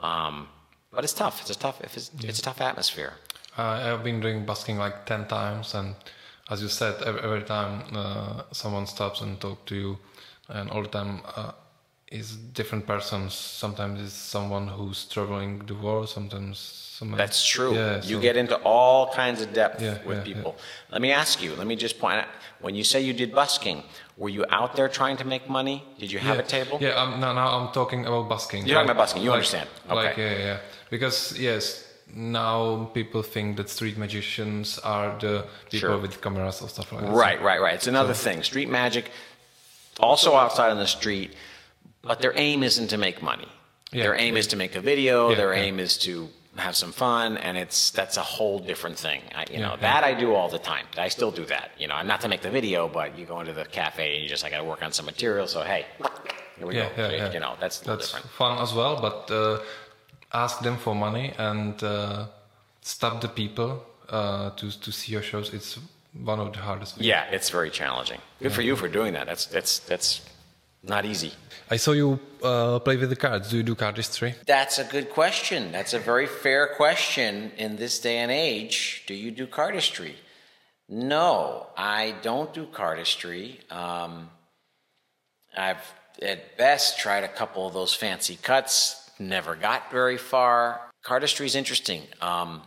[0.00, 0.48] Um,
[0.90, 1.40] but it's tough.
[1.42, 1.80] It's a tough.
[1.82, 3.12] It's, it's a tough atmosphere.
[3.58, 3.62] Uh,
[3.94, 5.94] I've been doing busking like 10 times, and
[6.50, 9.98] as you said, every, every time uh, someone stops and talk to you,
[10.48, 11.52] and all the time uh,
[12.14, 13.34] is different persons.
[13.34, 16.58] Sometimes it's someone who's struggling the war, sometimes
[16.98, 17.18] someone.
[17.18, 17.74] That's true.
[17.74, 20.52] Yeah, you so- get into all kinds of depth Yeah, with yeah, people.
[20.92, 22.28] Let me ask you, let me just point out
[22.60, 23.82] when you say you did busking,
[24.16, 25.82] were you out there trying to make money?
[25.98, 26.78] Did you have a table?
[26.80, 28.60] Yeah, um, now, now I'm talking about busking.
[28.64, 29.68] You're talking about busking, you understand.
[29.88, 30.38] Like, Okay.
[30.38, 30.58] yeah, yeah.
[30.90, 31.64] Because, yes,
[32.14, 35.34] now people think that street magicians are the
[35.70, 35.98] people Sure.
[35.98, 37.10] with cameras or stuff like that.
[37.10, 37.74] Right, right, right.
[37.74, 38.44] It's another thing.
[38.44, 39.10] Street magic,
[39.98, 41.30] also outside on the street,
[42.06, 43.48] but their aim isn't to make money.
[43.92, 44.04] Yeah.
[44.04, 45.30] Their aim is to make a video.
[45.30, 45.62] Yeah, their yeah.
[45.62, 49.20] aim is to have some fun, and it's that's a whole different thing.
[49.34, 50.86] I, you know Yeah, that I do all the time.
[51.06, 51.70] I still do that.
[51.78, 54.22] You know, I'm not to make the video, but you go into the cafe and
[54.22, 55.46] you just I got to work on some material.
[55.46, 55.82] So hey,
[56.58, 57.02] here we Yeah, go.
[57.02, 57.32] yeah, So, yeah.
[57.34, 58.30] You know, that's That's different.
[58.40, 59.58] fun as well, but uh,
[60.44, 62.26] ask them for money and uh,
[62.82, 63.70] stop the people
[64.08, 65.52] uh, to to see your shows.
[65.54, 65.78] It's
[66.32, 66.94] one of the hardest.
[66.94, 67.06] things.
[67.06, 68.20] Yeah, it's very challenging.
[68.40, 69.26] Good for you for doing that.
[69.26, 70.20] That's that's that's
[70.82, 71.32] not easy.
[71.74, 73.50] I saw you uh, play with the cards.
[73.50, 74.36] Do you do cardistry?
[74.46, 75.72] That's a good question.
[75.72, 79.02] That's a very fair question in this day and age.
[79.08, 80.14] Do you do cardistry?
[80.88, 83.44] No, I don't do cardistry.
[83.72, 84.30] Um,
[85.56, 85.84] I've
[86.22, 90.80] at best tried a couple of those fancy cuts, never got very far.
[91.04, 92.02] Cardistry is interesting.
[92.20, 92.62] Um,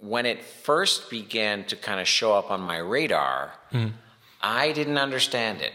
[0.00, 3.52] when it first began to kind of show up on my radar,
[4.42, 5.72] I didn't understand it.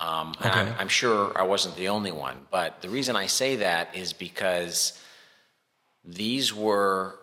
[0.00, 3.56] Um, and I'm, I'm sure I wasn't the only one, but the reason I say
[3.56, 4.98] that is because
[6.04, 7.16] these were,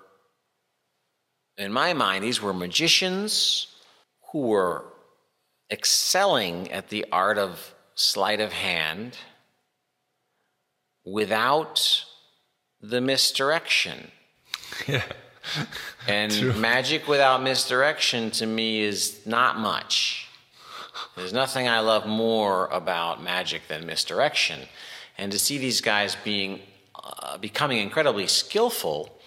[1.58, 3.68] in my mind, these were magicians
[4.32, 4.86] who were
[5.72, 9.18] excelling at the art of sleight of hand
[11.04, 12.06] without
[12.82, 14.12] the misdirection.
[14.86, 15.04] Yeah.
[16.10, 20.27] And magic without misdirection to me is not much.
[21.16, 24.68] There's nothing I love more about magic than misdirection.
[25.18, 26.62] And to see these guys being
[26.96, 29.18] uh, becoming incredibly skillful,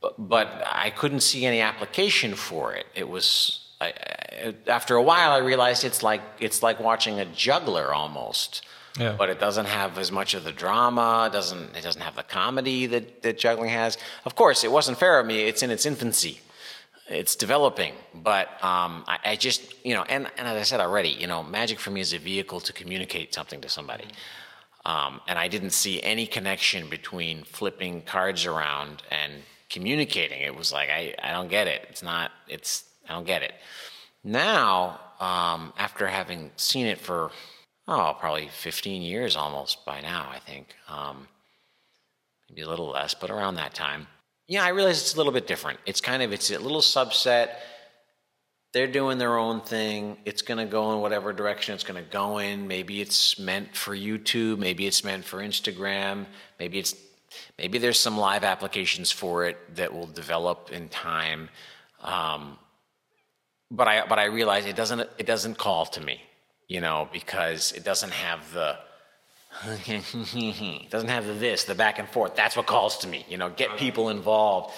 [0.00, 2.86] but, but I couldn't see any application for it.
[2.94, 7.24] It was I, I, after a while I realized it's like it's like watching a
[7.24, 8.64] juggler almost.
[8.98, 9.14] Yeah.
[9.16, 11.28] But it doesn't have as much of the drama.
[11.30, 13.96] It doesn't it doesn't have the comedy that, that juggling has.
[14.24, 15.40] Of course, it wasn't fair of me.
[15.40, 16.40] It's in its infancy.
[17.12, 21.10] It's developing, but um, I, I just you know, and, and as I said already,
[21.10, 24.06] you know, magic for me is a vehicle to communicate something to somebody.
[24.84, 29.32] Um, and I didn't see any connection between flipping cards around and
[29.70, 30.40] communicating.
[30.40, 31.86] It was like I, I don't get it.
[31.90, 32.30] It's not.
[32.48, 33.52] It's I don't get it.
[34.24, 37.30] Now, um, after having seen it for
[37.86, 41.28] oh probably 15 years almost by now, I think um,
[42.48, 44.06] maybe a little less, but around that time.
[44.52, 45.78] Yeah, I realize it's a little bit different.
[45.86, 47.52] It's kind of it's a little subset
[48.74, 50.18] they're doing their own thing.
[50.26, 52.68] It's going to go in whatever direction it's going to go in.
[52.68, 54.58] Maybe it's meant for YouTube.
[54.58, 56.26] Maybe it's meant for Instagram.
[56.58, 56.94] Maybe it's
[57.56, 61.48] maybe there's some live applications for it that will develop in time.
[62.02, 62.58] Um,
[63.70, 66.20] but I but I realize it doesn't it doesn't call to me,
[66.68, 68.76] you know, because it doesn't have the
[70.90, 72.34] doesn't have the this, the back and forth.
[72.34, 73.24] That's what calls to me.
[73.28, 74.74] You know, get people involved.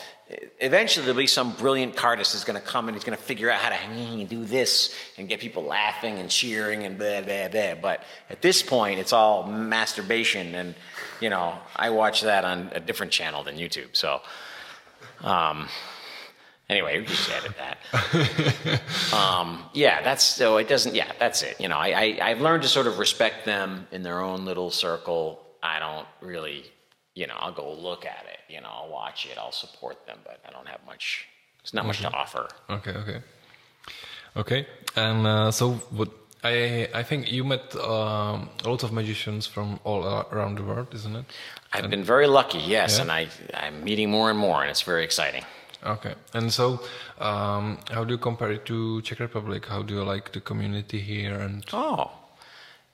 [0.58, 3.50] Eventually, there'll be some brilliant cardist who's going to come and he's going to figure
[3.50, 7.74] out how to do this and get people laughing and cheering and blah blah blah.
[7.76, 10.74] But at this point, it's all masturbation, and
[11.20, 13.94] you know, I watch that on a different channel than YouTube.
[13.94, 14.20] So,
[15.20, 15.68] um,
[16.68, 18.80] anyway, we just edit that.
[19.14, 20.56] um, yeah, that's so.
[20.56, 20.94] It doesn't.
[20.94, 21.60] Yeah, that's it.
[21.60, 24.70] You know, I, I I've learned to sort of respect them in their own little
[24.70, 25.40] circle.
[25.62, 26.64] I don't really,
[27.14, 28.52] you know, I'll go look at it.
[28.52, 29.38] You know, I'll watch it.
[29.38, 31.26] I'll support them, but I don't have much.
[31.62, 32.46] It's not much to offer.
[32.68, 33.20] Okay, okay,
[34.36, 34.66] okay.
[34.96, 36.10] And uh, so, what
[36.42, 40.88] I I think you met um, a lot of magicians from all around the world,
[40.94, 41.24] isn't it?
[41.72, 43.02] I've been very lucky, yes, Yeah?
[43.02, 45.44] and I I'm meeting more and more, and it's very exciting.
[45.84, 46.14] Okay.
[46.32, 46.80] And so,
[47.18, 49.66] um, how do you compare it to Czech Republic?
[49.66, 51.38] How do you like the community here?
[51.38, 52.10] And Oh,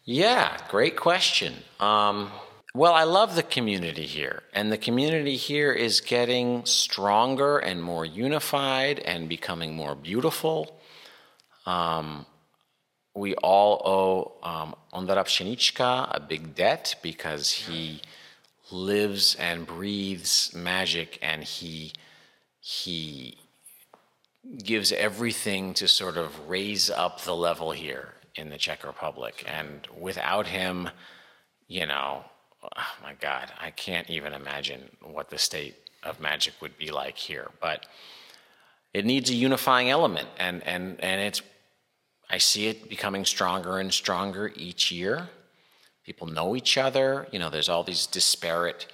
[0.04, 1.54] Yeah, great question.
[1.78, 2.30] Um,
[2.74, 8.04] well, I love the community here, and the community here is getting stronger and more
[8.04, 10.80] unified and becoming more beautiful.
[11.66, 12.26] Um,
[13.14, 18.02] we all owe um, Ondra Pshenichka a big debt because he
[18.70, 21.92] lives and breathes magic and he
[22.60, 23.38] he
[24.62, 29.44] gives everything to sort of raise up the level here in the Czech Republic.
[29.46, 30.88] And without him,
[31.68, 32.24] you know,
[32.62, 37.16] oh my God, I can't even imagine what the state of magic would be like
[37.16, 37.50] here.
[37.60, 37.86] But
[38.92, 41.42] it needs a unifying element, and and and it's.
[42.28, 45.28] I see it becoming stronger and stronger each year.
[46.04, 47.26] People know each other.
[47.32, 48.86] You know, there's all these disparate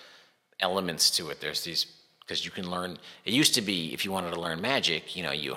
[0.59, 1.41] elements to it.
[1.41, 1.87] There's these
[2.27, 2.99] because you can learn.
[3.25, 5.57] It used to be if you wanted to learn magic, you know, you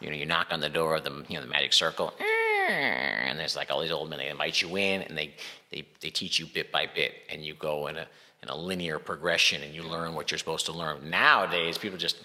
[0.00, 2.12] you know, you knock on the door of the you know the magic circle,
[2.68, 4.18] and there's like all these old men.
[4.18, 5.34] They invite you in, and they
[5.70, 8.06] they they teach you bit by bit, and you go in a
[8.42, 11.10] in a linear progression, and you learn what you're supposed to learn.
[11.10, 12.16] Nowadays, people just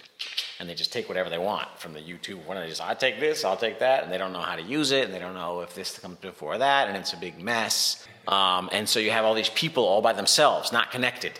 [0.60, 2.46] and they just take whatever they want from the YouTube.
[2.46, 4.64] One they just I take this, I'll take that, and they don't know how to
[4.64, 7.41] use it, and they don't know if this comes before that, and it's a big
[7.41, 8.08] mess.
[8.28, 11.39] Um, and so you have all these people all by themselves, not connected,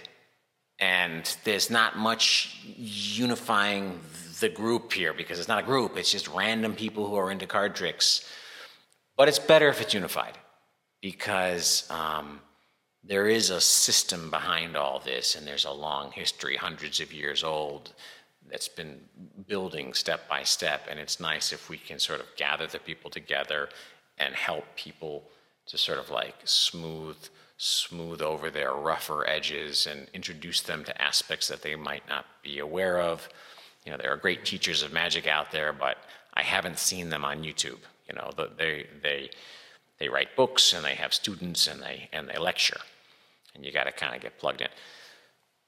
[0.80, 4.00] and there's not much unifying
[4.40, 7.48] the group here because it's not a group; it's just random people who are into
[7.48, 8.30] card tricks.
[9.18, 10.38] But it's better if it's unified
[11.02, 11.90] because.
[11.90, 12.42] Um,
[13.08, 17.44] there is a system behind all this, and there's a long history, hundreds of years
[17.44, 17.94] old,
[18.50, 19.00] that's been
[19.48, 20.88] building step by step.
[20.90, 23.70] And it's nice if we can sort of gather the people together
[24.18, 25.24] and help people
[25.68, 27.18] to sort of like smooth
[27.58, 32.60] smooth over their rougher edges and introduce them to aspects that they might not be
[32.60, 33.30] aware of.
[33.86, 35.98] You know, there are great teachers of magic out there, but
[36.34, 37.80] I haven't seen them on YouTube.
[38.08, 39.30] You know, they they
[40.00, 42.80] they write books and they have students and they and they lecture
[43.56, 44.68] and you got to kind of get plugged in.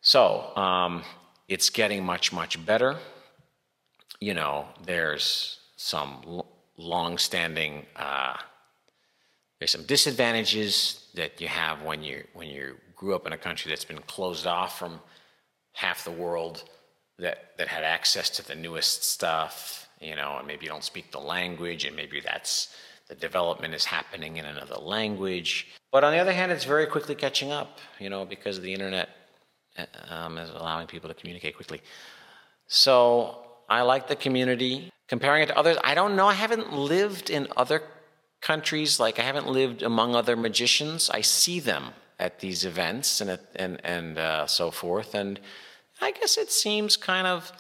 [0.02, 1.04] So um,
[1.48, 2.98] it's getting much, much better.
[4.20, 6.44] You know, there's some
[6.78, 8.36] long-standing, uh,
[9.60, 13.70] there's some disadvantages that you have when you when you grew up in a country
[13.70, 15.00] that's been closed off from
[15.74, 16.64] half the world
[17.20, 19.90] that that had access to the newest stuff.
[20.00, 22.76] You know, and maybe you don't speak the language, and maybe that's
[23.08, 25.68] the development is happening in another language.
[25.92, 29.10] But on the other hand, it's very quickly catching up, you know, because the internet
[29.78, 31.82] uh, um, is allowing people to communicate quickly.
[32.68, 33.40] So
[33.70, 34.92] I like the community.
[35.08, 36.28] Comparing it to others, I don't know.
[36.28, 37.82] I haven't lived in other
[38.42, 39.00] countries.
[39.00, 41.10] Like I haven't lived among other magicians.
[41.10, 45.16] I see them at these events and and and uh, so forth.
[45.16, 45.40] And
[46.02, 47.52] I guess it seems kind of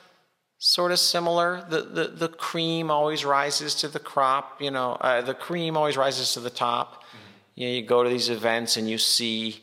[0.60, 1.64] sort of similar.
[1.70, 5.98] The, the, the cream always rises to the crop, you know, uh, the cream always
[5.98, 7.04] rises to the top.
[7.04, 7.18] Mm-hmm.
[7.56, 9.62] You know, you go to these events and you see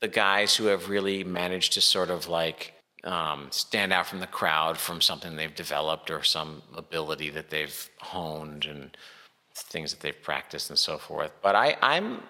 [0.00, 2.74] the guys who have really managed to sort of like
[3.04, 7.88] um, stand out from the crowd from something they've developed or some ability that they've
[7.98, 8.96] honed and
[9.66, 11.32] things that they've practiced and so forth.
[11.42, 12.22] But I, I'm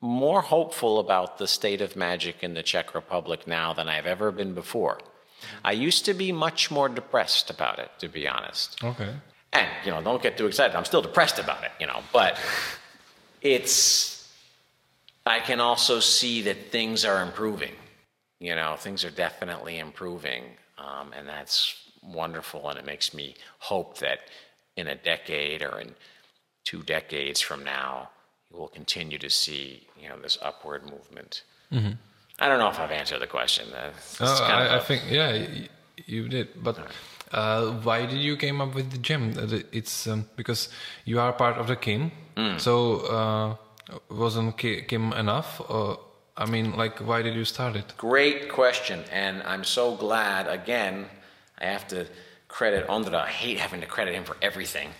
[0.00, 4.30] more hopeful about the state of magic in the Czech Republic now than I've ever
[4.30, 5.00] been before.
[5.64, 8.82] I used to be much more depressed about it, to be honest.
[8.82, 9.12] Okay.
[9.52, 10.76] And, you know, don't get too excited.
[10.76, 12.38] I'm still depressed about it, you know, but
[13.40, 14.30] it's,
[15.24, 17.74] I can also see that things are improving.
[18.40, 20.44] You know, things are definitely improving.
[20.76, 22.68] Um, and that's wonderful.
[22.68, 24.20] And it makes me hope that
[24.76, 25.94] in a decade or in
[26.68, 28.10] two decades from now,
[28.50, 29.64] you will continue to see,
[30.00, 31.32] you know, this upward movement.
[31.72, 31.94] Mm-hmm.
[32.42, 33.66] I don't know if I've answered the question.
[33.72, 33.90] Uh,
[34.20, 35.30] I, I think yeah,
[36.14, 36.48] you did.
[36.66, 36.76] But
[37.32, 39.22] uh, why did you came up with the gem?
[39.36, 40.68] Uh, it's um, because
[41.04, 42.12] you are part of the Kim.
[42.36, 42.60] Mm.
[42.60, 42.74] So
[43.16, 43.56] uh,
[44.10, 45.50] wasn't Kim enough?
[45.68, 45.98] Or,
[46.36, 47.94] I mean, like, why did you start it?
[47.96, 50.46] Great question, and I'm so glad.
[50.60, 51.06] Again,
[51.58, 52.06] I have to
[52.46, 53.20] credit Ondra.
[53.24, 54.90] I hate having to credit him for everything.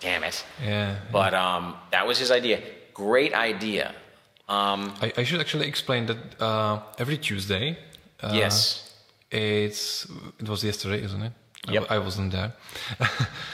[0.00, 0.44] Damn it.
[0.62, 0.96] Yeah.
[1.12, 2.60] But um, that was his idea.
[2.94, 3.94] Great idea.
[4.48, 7.78] Um, I, I, should actually explain that uh, every Tuesday.
[8.20, 8.94] Uh, yes.
[9.30, 10.06] It's
[10.38, 11.32] it was yesterday, isn't it?
[11.68, 11.86] Yep.
[11.90, 12.52] I, I wasn't there.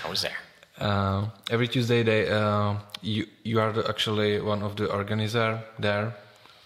[0.04, 0.36] I was there.
[0.78, 6.14] Uh, every Tuesday, they uh, you you are the, actually one of the organizer there.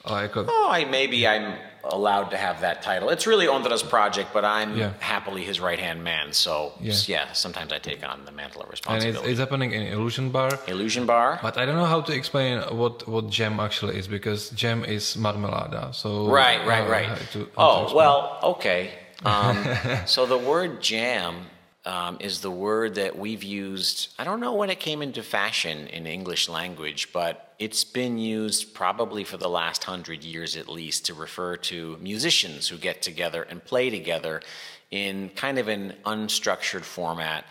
[0.05, 1.55] Like oh, I maybe I'm
[1.93, 3.09] allowed to have that title.
[3.11, 4.93] It's really Ondra's project, but I'm yeah.
[5.01, 6.33] happily his right hand man.
[6.33, 6.95] So yeah.
[7.07, 7.33] yeah.
[7.33, 9.19] sometimes I take on the mantle of responsibility.
[9.19, 10.51] And it's, it's, happening in Illusion Bar.
[10.67, 11.39] Illusion Bar.
[11.43, 15.17] But I don't know how to explain what what gem actually is because gem is
[15.17, 15.95] marmelada.
[15.95, 17.19] So right, right, right.
[17.33, 18.91] To, oh well, okay.
[19.25, 19.57] Um,
[20.07, 21.47] so the word jam
[21.87, 24.13] um, is the word that we've used.
[24.19, 28.75] I don't know when it came into fashion in English language, but it's been used
[28.75, 33.45] probably for the last hundred years at least to refer to musicians who get together
[33.45, 34.43] and play together
[34.91, 37.45] in kind of an unstructured format,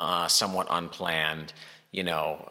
[0.00, 1.52] uh, somewhat unplanned.
[1.92, 2.48] You know,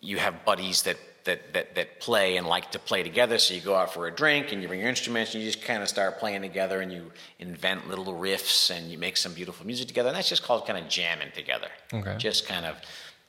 [0.00, 3.38] you have buddies that that, that, that play and like to play together.
[3.38, 5.64] So you go out for a drink and you bring your instruments and you just
[5.64, 9.66] kind of start playing together and you invent little riffs and you make some beautiful
[9.66, 10.08] music together.
[10.08, 11.68] And that's just called kind of jamming together.
[11.92, 12.16] Okay.
[12.18, 12.76] Just kind of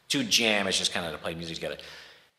[0.10, 1.78] to jam is just kind of to play music together.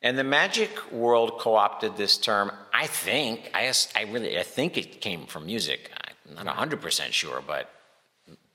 [0.02, 2.52] And the magic world co-opted this term.
[2.72, 5.90] I think I, I really I think it came from music.
[6.36, 7.70] I'm not hundred percent sure, but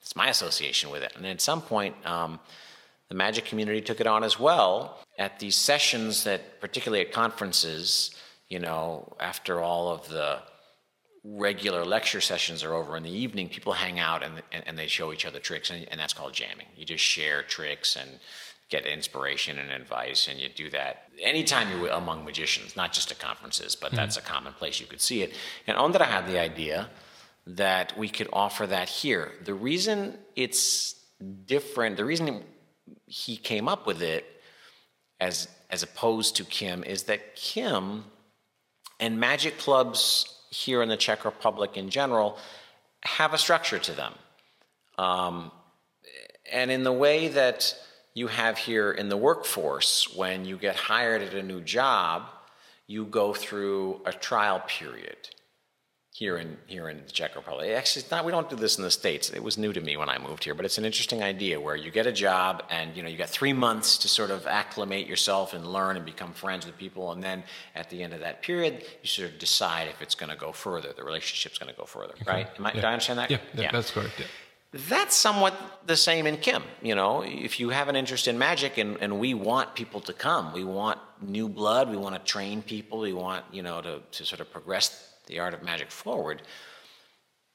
[0.01, 1.13] it's my association with it.
[1.15, 2.39] And at some point, um,
[3.09, 8.09] the magic community took it on as well at these sessions that, particularly at conferences,
[8.49, 10.39] you know, after all of the
[11.23, 14.87] regular lecture sessions are over in the evening, people hang out and, and, and they
[14.87, 16.65] show each other tricks, and, and, that's called jamming.
[16.75, 18.09] You just share tricks and
[18.69, 23.19] get inspiration and advice, and you do that anytime you're among magicians, not just at
[23.19, 25.35] conferences, but mm that's a common place you could see it.
[25.67, 26.89] And Ondra had the idea
[27.45, 29.33] that we could offer that here.
[29.45, 30.95] The reason it's
[31.45, 32.43] different, the reason
[33.05, 34.25] he came up with it
[35.21, 38.03] as as opposed to Kim is that Kim
[38.99, 42.37] and magic clubs here in the Czech Republic in general
[43.03, 44.13] have a structure to them.
[44.97, 45.51] Um,
[46.51, 47.73] and in the way that
[48.13, 52.23] you have here in the workforce, when you get hired at a new job,
[52.87, 55.29] you go through a trial period
[56.21, 57.71] here in here in the Czech Republic.
[57.71, 58.23] Actually, it's not.
[58.23, 59.31] We don't do this in the states.
[59.31, 61.75] It was new to me when I moved here, but it's an interesting idea where
[61.75, 65.07] you get a job and you know you got three months to sort of acclimate
[65.07, 67.43] yourself and learn and become friends with people, and then
[67.73, 70.51] at the end of that period, you sort of decide if it's going to go
[70.51, 70.93] further.
[70.95, 72.47] The relationship's going to go further, right?
[72.59, 72.81] Am I, yeah.
[72.81, 73.31] Do I understand that?
[73.31, 74.19] Yeah, yeah, that's correct.
[74.19, 74.27] Yeah.
[74.87, 75.53] That's somewhat
[75.87, 76.63] the same in Kim.
[76.83, 80.13] You know, if you have an interest in magic and, and we want people to
[80.13, 84.01] come, we want new blood, we want to train people, we want, you know, to,
[84.11, 86.43] to sort of progress the art of magic forward.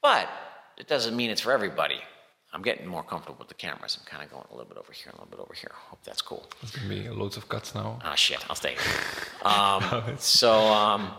[0.02, 0.28] But
[0.76, 2.00] it doesn't mean it's for everybody.
[2.52, 3.98] I'm getting more comfortable with the cameras.
[4.00, 5.72] I'm kind of going a little bit over here, a little bit over here.
[5.74, 6.48] Hope that's cool.
[6.60, 7.98] There's gonna be loads of cuts now.
[8.02, 8.44] Ah, shit.
[8.48, 8.76] I'll stay.
[9.44, 11.12] Um, so, um,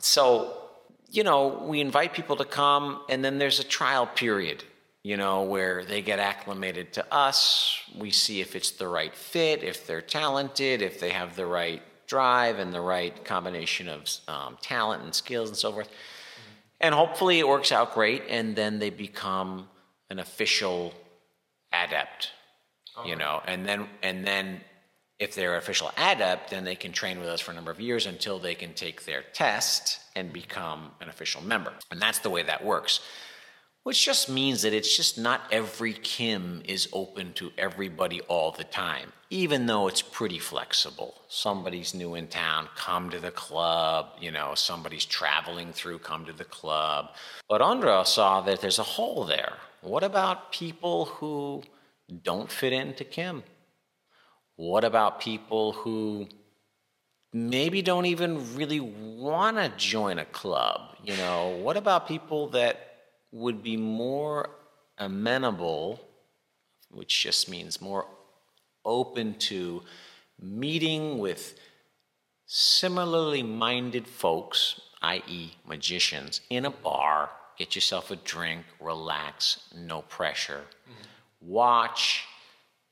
[0.00, 0.62] so
[1.08, 4.64] you know, we invite people to come, and then there's a trial period.
[5.04, 7.78] You know, where they get acclimated to us.
[7.96, 11.82] We see if it's the right fit, if they're talented, if they have the right
[12.12, 15.88] drive and the right combination of um, talent and skills and so forth.
[16.78, 19.68] And hopefully it works out great, and then they become
[20.10, 20.92] an official
[21.72, 22.32] adept,
[22.98, 23.08] okay.
[23.08, 24.60] you know, and then and then
[25.18, 28.04] if they're official adept, then they can train with us for a number of years
[28.06, 31.72] until they can take their test and become an official member.
[31.90, 33.00] And that's the way that works.
[33.84, 38.62] Which just means that it's just not every Kim is open to everybody all the
[38.62, 41.20] time, even though it's pretty flexible.
[41.26, 44.10] Somebody's new in town, come to the club.
[44.20, 47.08] You know, somebody's traveling through, come to the club.
[47.48, 49.54] But Ondra saw that there's a hole there.
[49.80, 51.64] What about people who
[52.22, 53.42] don't fit into Kim?
[54.54, 56.28] What about people who
[57.32, 60.96] maybe don't even really want to join a club?
[61.02, 62.91] You know, what about people that
[63.32, 64.50] would be more
[64.98, 66.00] amenable,
[66.90, 68.06] which just means more
[68.84, 69.82] open to
[70.40, 71.58] meeting with
[72.46, 80.64] similarly minded folks, i.e., magicians, in a bar, get yourself a drink, relax, no pressure,
[80.84, 81.50] mm-hmm.
[81.50, 82.24] watch,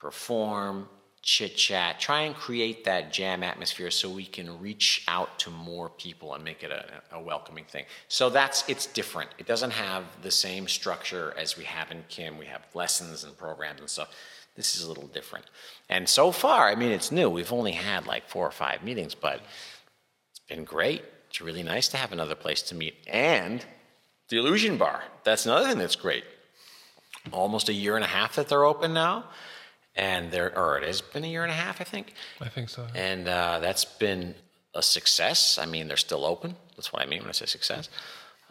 [0.00, 0.88] perform,
[1.22, 5.90] chit chat, try and create that jam atmosphere so we can reach out to more
[5.90, 7.84] people and make it a, a, welcoming thing.
[8.08, 9.30] So that's it's different.
[9.38, 12.38] It doesn't have the same structure as we have in Kim.
[12.38, 14.14] We have lessons and programs and stuff.
[14.56, 15.44] This is a little different.
[15.88, 17.28] And so far, I mean, it's new.
[17.28, 19.40] We've only had like four or five meetings, but
[20.30, 21.04] it's been great.
[21.28, 22.94] It's really nice to have another place to meet.
[23.06, 23.64] And
[24.30, 25.04] the Illusion Bar.
[25.24, 26.24] That's another thing that's great.
[27.30, 29.26] Almost a year and a half that they're open now
[29.96, 32.14] and there, or it has been a year and a half, I think.
[32.40, 32.86] I think so.
[32.94, 34.34] And uh, that's been
[34.74, 35.58] a success.
[35.58, 36.56] I mean, they're still open.
[36.76, 37.88] That's what I mean when I say success.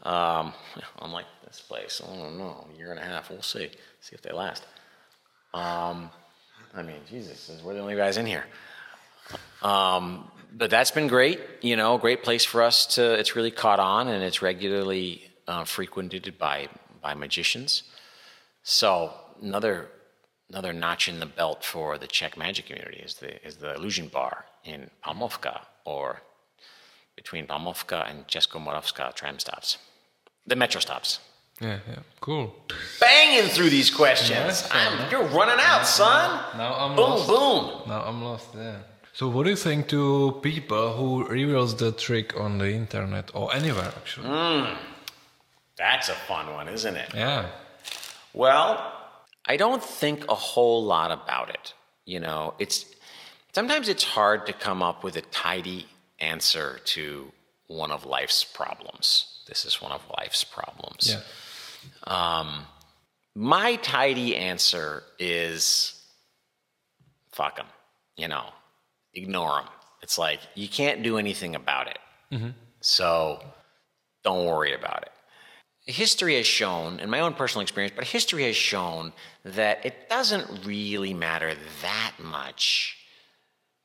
[0.03, 0.53] Um,
[1.01, 3.29] unlike this place, I don't know, a year and a half.
[3.29, 3.69] We'll see.
[4.01, 4.65] See if they last.
[5.53, 6.09] Um,
[6.75, 8.45] I mean, Jesus, we're the only guys in here.
[9.61, 11.39] Um, but that's been great.
[11.61, 13.13] You know, great place for us to.
[13.13, 16.69] It's really caught on, and it's regularly uh, frequented by
[17.01, 17.83] by magicians.
[18.63, 19.89] So another
[20.49, 24.07] another notch in the belt for the Czech magic community is the is the Illusion
[24.07, 26.21] Bar in Palmovka or
[27.15, 29.77] between Palmovka and Českomoravská tram stops,
[30.47, 31.19] the metro stops.
[31.61, 32.55] Yeah, yeah, cool.
[33.01, 34.65] Banging through these questions.
[34.71, 36.39] I'm, you're running out, son.
[36.57, 37.27] Now I'm boom, lost.
[37.27, 37.81] boom.
[37.87, 38.47] Now I'm lost.
[38.55, 38.77] Yeah.
[39.11, 43.53] So, what do you think to people who reveals the trick on the internet or
[43.53, 44.27] anywhere actually?
[44.27, 44.75] Hmm.
[45.77, 47.09] That's a fun one, isn't it?
[47.13, 47.47] Yeah.
[48.33, 48.98] Well,
[49.49, 51.73] I don't think a whole lot about it.
[52.05, 52.85] You know, it's
[53.53, 55.87] sometimes it's hard to come up with a tidy
[56.19, 57.31] answer to
[57.67, 59.41] one of life's problems.
[59.47, 61.15] This is one of life's problems.
[61.15, 62.39] Yeah.
[62.39, 62.65] Um,
[63.35, 65.99] my tidy answer is
[67.31, 67.67] fuck them,
[68.17, 68.45] you know,
[69.15, 69.69] ignore them.
[70.03, 71.99] It's like you can't do anything about it.
[72.31, 72.49] Mm-hmm.
[72.81, 73.43] So
[74.23, 75.11] don't worry about it.
[75.89, 79.11] History has shown, in my own personal experience, but history has shown
[79.43, 82.95] that it doesn't really matter that much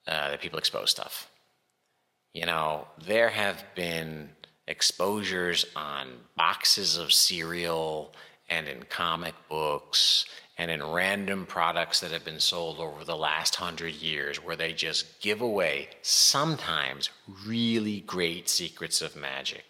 [0.06, 1.30] uh, that people expose stuff.
[2.34, 4.28] You know, there have been
[4.66, 8.12] exposures on boxes of cereal
[8.50, 10.26] and in comic books
[10.58, 14.74] and in random products that have been sold over the last hundred years where they
[14.74, 17.08] just give away sometimes
[17.46, 19.64] really great secrets of magic.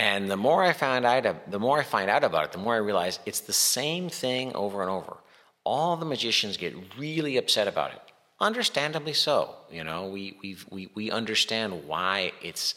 [0.00, 2.72] And the more I found out, the more I find out about it, the more
[2.72, 5.18] I realize it's the same thing over and over.
[5.62, 8.00] All the magicians get really upset about it.
[8.40, 9.56] Understandably so.
[9.70, 12.76] You know, we, we've, we, we understand why it's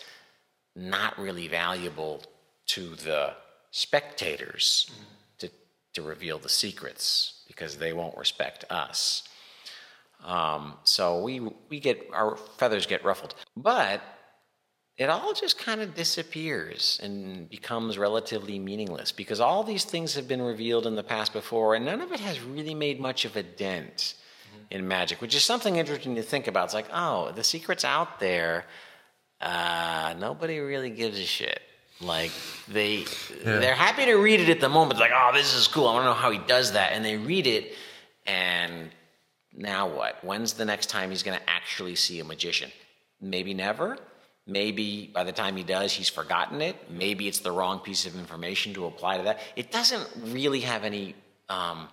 [0.76, 2.24] not really valuable
[2.66, 3.36] to the
[3.72, 4.92] spectators
[5.38, 5.50] to,
[5.94, 9.24] to reveal the secrets because they won't respect us.
[10.26, 13.34] Um, so we, we get, our feathers get ruffled.
[13.56, 14.02] But
[14.98, 20.28] it all just kind of disappears and becomes relatively meaningless because all these things have
[20.28, 23.36] been revealed in the past before and none of it has really made much of
[23.36, 24.16] a dent
[24.70, 26.66] in magic, which is something interesting to think about.
[26.66, 28.66] It's like, oh, the secret's out there.
[29.42, 31.60] Uh, nobody really gives a shit.
[32.02, 32.32] Like
[32.68, 33.06] they,
[33.44, 35.00] they're happy to read it at the moment.
[35.00, 35.88] Like, oh, this is cool.
[35.88, 36.92] I want to know how he does that.
[36.94, 37.74] And they read it,
[38.26, 38.90] and
[39.56, 40.24] now what?
[40.24, 42.72] When's the next time he's going to actually see a magician?
[43.22, 43.98] Maybe never.
[44.46, 46.76] Maybe by the time he does, he's forgotten it.
[46.92, 49.40] Maybe it's the wrong piece of information to apply to that.
[49.56, 51.16] It doesn't really have any.
[51.48, 51.88] Um,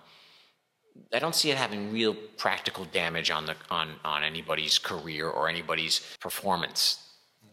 [1.13, 5.47] I don't see it having real practical damage on the on on anybody's career or
[5.47, 6.97] anybody's performance.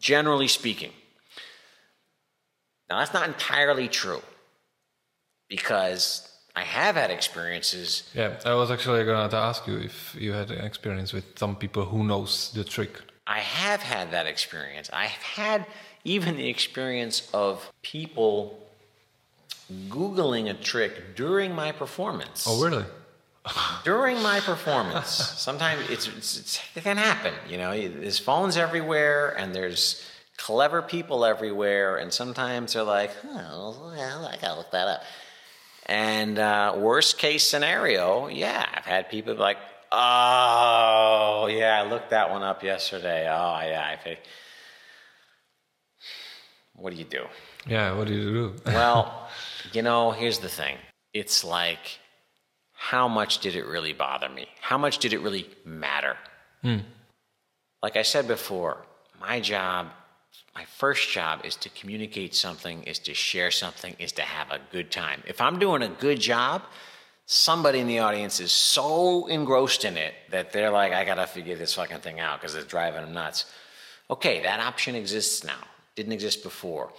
[0.01, 0.93] Generally speaking.
[2.91, 4.23] Now that's not entirely true
[5.49, 8.41] because I have had experiences Yeah.
[8.45, 12.03] I was actually going to ask you if you had experience with some people who
[12.05, 13.01] knows the trick.
[13.29, 14.91] I have had that experience.
[14.93, 15.67] I've had
[16.05, 18.59] even the experience of people
[19.89, 22.47] Googling a trick during my performance.
[22.49, 22.85] Oh, really?
[23.85, 25.09] During my performance.
[25.09, 27.33] Sometimes it's, it's, it's, it can happen.
[27.49, 30.05] You know, there's phones everywhere and there's
[30.37, 31.97] clever people everywhere.
[31.97, 35.03] And sometimes they're like, oh, well, I gotta look that up.
[35.87, 39.59] And uh, worst case scenario, yeah, I've had people like,
[39.93, 43.27] oh, yeah, I looked that one up yesterday.
[43.29, 43.89] Oh, yeah.
[43.91, 44.21] I think.
[46.75, 47.25] What do you do?
[47.67, 47.93] Yeah.
[47.95, 48.55] What do you do?
[48.67, 49.29] Well,
[49.73, 50.77] you know, here's the thing.
[51.13, 51.99] It's like,
[52.73, 54.47] how much did it really bother me?
[54.61, 56.17] How much did it really matter?
[56.63, 56.79] Hmm.
[57.83, 58.87] Like I said before,
[59.21, 59.89] my job,
[60.55, 64.61] my first job is to communicate something, is to share something, is to have a
[64.71, 65.23] good time.
[65.27, 66.63] If I'm doing a good job,
[67.31, 71.57] somebody in the audience is so engrossed in it that they're like, I gotta figure
[71.57, 73.45] this fucking thing out because it's driving them nuts.
[74.11, 75.63] Okay, that option exists now.
[75.95, 76.91] Didn't exist before.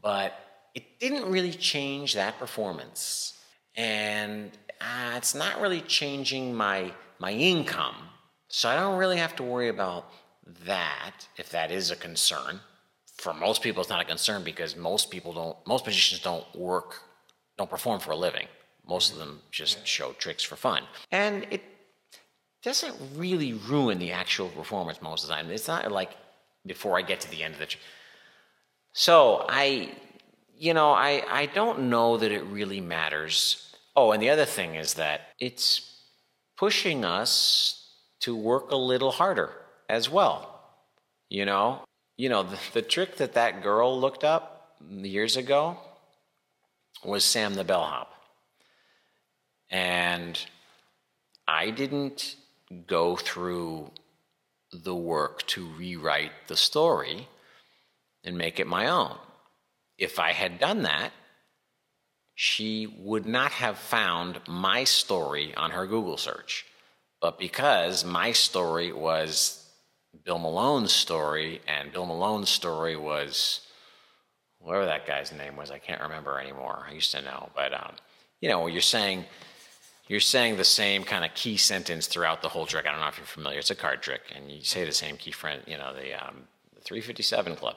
[0.00, 0.38] But
[0.72, 3.40] it didn't really change that performance.
[3.74, 7.96] And uh, it's not really changing my my income.
[8.46, 10.12] So I don't really have to worry about
[10.64, 12.60] that if that is a concern.
[13.16, 17.00] For most people, it's not a concern because most people don't, most magicians don't work,
[17.58, 18.46] don't perform for a living.
[18.86, 20.82] Most of them just show tricks for fun.
[21.10, 21.62] And it
[22.62, 25.50] doesn't really ruin the actual performance most of the time.
[25.50, 26.10] It's not like
[26.66, 27.66] before I get to the end of the.
[27.66, 27.78] Tr-
[28.92, 29.90] so I,
[30.56, 33.74] you know, I I don't know that it really matters.
[33.96, 36.00] Oh, and the other thing is that it's
[36.56, 37.90] pushing us
[38.20, 39.50] to work a little harder
[39.88, 40.60] as well.
[41.28, 41.80] You know,
[42.16, 45.78] you know the, the trick that that girl looked up years ago
[47.04, 48.11] was Sam the bellhop,
[49.72, 50.38] and
[51.48, 52.36] I didn't
[52.86, 53.90] go through
[54.72, 57.26] the work to rewrite the story
[58.22, 59.16] and make it my own.
[59.98, 61.12] If I had done that,
[62.34, 66.64] she would not have found my story on her Google search.
[67.20, 69.66] But because my story was
[70.24, 73.60] Bill Malone's story, and Bill Malone's story was
[74.58, 75.70] whatever that guy's name was.
[75.70, 76.84] I can't remember anymore.
[76.88, 77.94] I used to know, but um,
[78.40, 79.24] you know, you're saying
[80.12, 82.86] you're saying the same kind of key sentence throughout the whole trick.
[82.86, 83.58] I don't know if you're familiar.
[83.58, 85.62] It's a card trick, and you say the same key friend.
[85.66, 86.42] You know, the, um,
[86.74, 87.76] the 357 Club.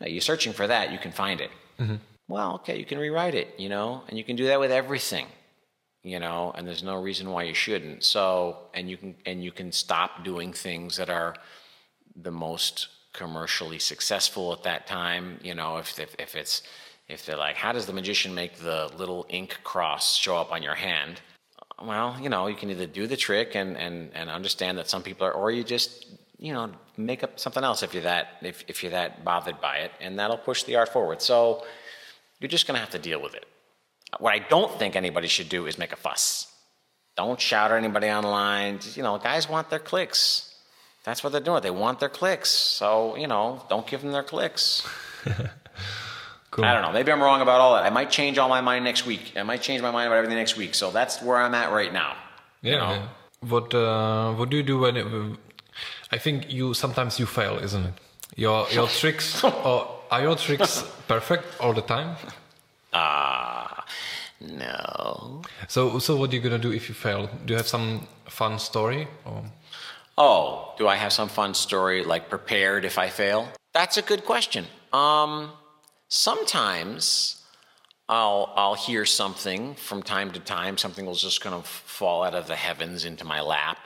[0.00, 1.50] Now, you're searching for that, you can find it.
[1.78, 1.96] Mm-hmm.
[2.26, 3.48] Well, okay, you can rewrite it.
[3.58, 5.26] You know, and you can do that with everything.
[6.02, 8.02] You know, and there's no reason why you shouldn't.
[8.02, 11.34] So, and you can and you can stop doing things that are
[12.16, 15.38] the most commercially successful at that time.
[15.42, 16.62] You know, if if, if it's
[17.08, 20.62] if they're like, how does the magician make the little ink cross show up on
[20.62, 21.20] your hand?
[21.82, 25.02] Well, you know, you can either do the trick and, and, and understand that some
[25.02, 26.06] people are, or you just,
[26.38, 29.78] you know, make up something else if you're that if, if you're that bothered by
[29.78, 31.20] it, and that'll push the art forward.
[31.20, 31.64] So
[32.40, 33.46] you're just gonna have to deal with it.
[34.18, 36.52] What I don't think anybody should do is make a fuss.
[37.16, 38.80] Don't shout at anybody online.
[38.94, 40.54] You know, guys want their clicks.
[41.04, 41.62] That's what they're doing.
[41.62, 42.50] They want their clicks.
[42.50, 44.86] So, you know, don't give them their clicks.
[46.54, 46.64] cool.
[46.64, 46.92] I don't know.
[46.92, 47.84] Maybe I'm wrong about all that.
[47.84, 49.32] I might change all my mind next week.
[49.36, 50.74] I might change my mind about everything next week.
[50.74, 52.10] So that's where I'm at right now.
[52.62, 52.72] Yeah.
[52.72, 52.90] You know?
[52.90, 53.08] yeah.
[53.52, 54.96] What uh, What do you do when?
[54.96, 55.06] It,
[56.12, 57.94] I think you sometimes you fail, isn't it?
[58.36, 59.78] Your your tricks or
[60.10, 62.16] are your tricks perfect all the time?
[62.92, 63.02] Ah,
[63.66, 63.82] uh,
[64.40, 65.42] no.
[65.68, 67.28] So so what are you gonna do if you fail?
[67.44, 69.08] Do you have some fun story?
[69.24, 69.42] Or?
[70.16, 73.48] Oh, do I have some fun story like prepared if I fail?
[73.72, 74.66] That's a good question.
[74.92, 75.50] Um,
[76.08, 77.42] sometimes
[78.08, 80.76] I'll I'll hear something from time to time.
[80.76, 83.78] Something will just kind of fall out of the heavens into my lap,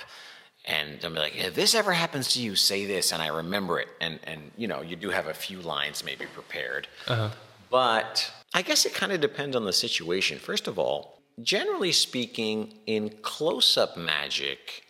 [0.64, 3.78] and I'll be like, "If this ever happens to you, say this," and I remember
[3.78, 3.88] it.
[4.00, 7.30] And and you know, you do have a few lines maybe prepared, uh-huh.
[7.70, 10.38] but I guess it kind of depends on the situation.
[10.38, 14.84] First of all, generally speaking, in close-up magic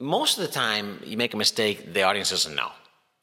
[0.00, 2.70] most of the time you make a mistake, the audience doesn't know.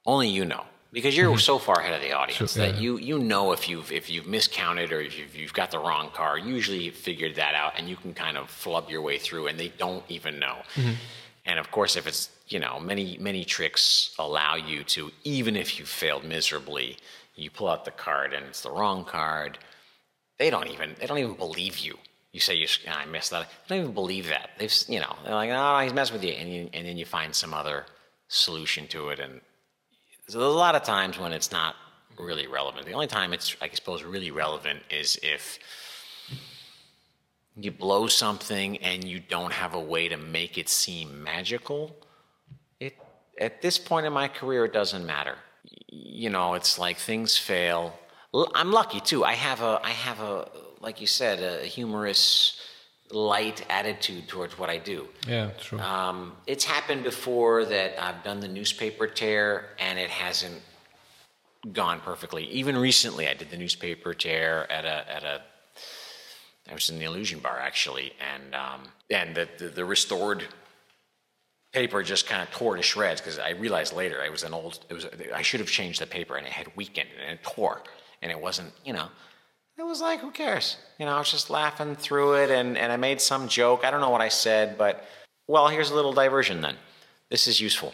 [0.06, 1.40] Only you know because you're mm-hmm.
[1.40, 2.72] so far ahead of the audience sure, yeah.
[2.72, 5.80] that you you know if you've if you've miscounted or if you've, you've got the
[5.80, 6.44] wrong card.
[6.44, 9.60] Usually, you've figured that out, and you can kind of flub your way through, and
[9.60, 10.58] they don't even know.
[10.76, 10.94] Mm-hmm.
[11.46, 15.80] And of course, if it's you know many many tricks allow you to even if
[15.80, 16.98] you failed miserably,
[17.36, 19.58] you pull out the card and it's the wrong card.
[20.40, 21.98] They don't even they don't even believe you
[22.32, 23.42] you say you I missed that.
[23.42, 24.52] I don't even believe that.
[24.58, 27.06] They've you know they're like oh he's messing with you, and you, and then you
[27.06, 27.86] find some other
[28.28, 29.42] solution to it, and
[30.28, 31.76] so there's a lot of times when it's not
[32.20, 32.86] really relevant.
[32.86, 35.60] The only time it's I suppose really relevant is if
[37.56, 41.96] you blow something and you don't have a way to make it seem magical.
[42.80, 42.96] It
[43.40, 45.36] at this point in my career it doesn't matter.
[45.90, 47.98] You know, it's like things fail.
[48.54, 49.24] I'm lucky too.
[49.24, 50.50] I have a I have a
[50.82, 52.62] like you said, a humorous,
[53.12, 55.08] light attitude towards what I do.
[55.28, 55.80] Yeah, true.
[55.80, 60.62] Um, it's happened before that I've done the newspaper tear and it hasn't
[61.72, 62.46] gone perfectly.
[62.46, 65.42] Even recently, I did the newspaper tear at a at a.
[66.70, 70.44] I was in the illusion bar actually, and um, and the, the, the restored
[71.74, 74.80] paper just kind of tore to shreds because I realized later I was an old.
[74.90, 77.84] It was I should have changed the paper and it had weakened and it tore
[78.22, 79.08] and it wasn't you know
[79.78, 80.78] it was like, who cares?
[80.98, 83.86] You know, I was just laughing through it and, and I made some joke.
[83.86, 85.06] I don't know what I said, but
[85.48, 86.76] well, here's a little diversion then.
[87.30, 87.94] This is useful.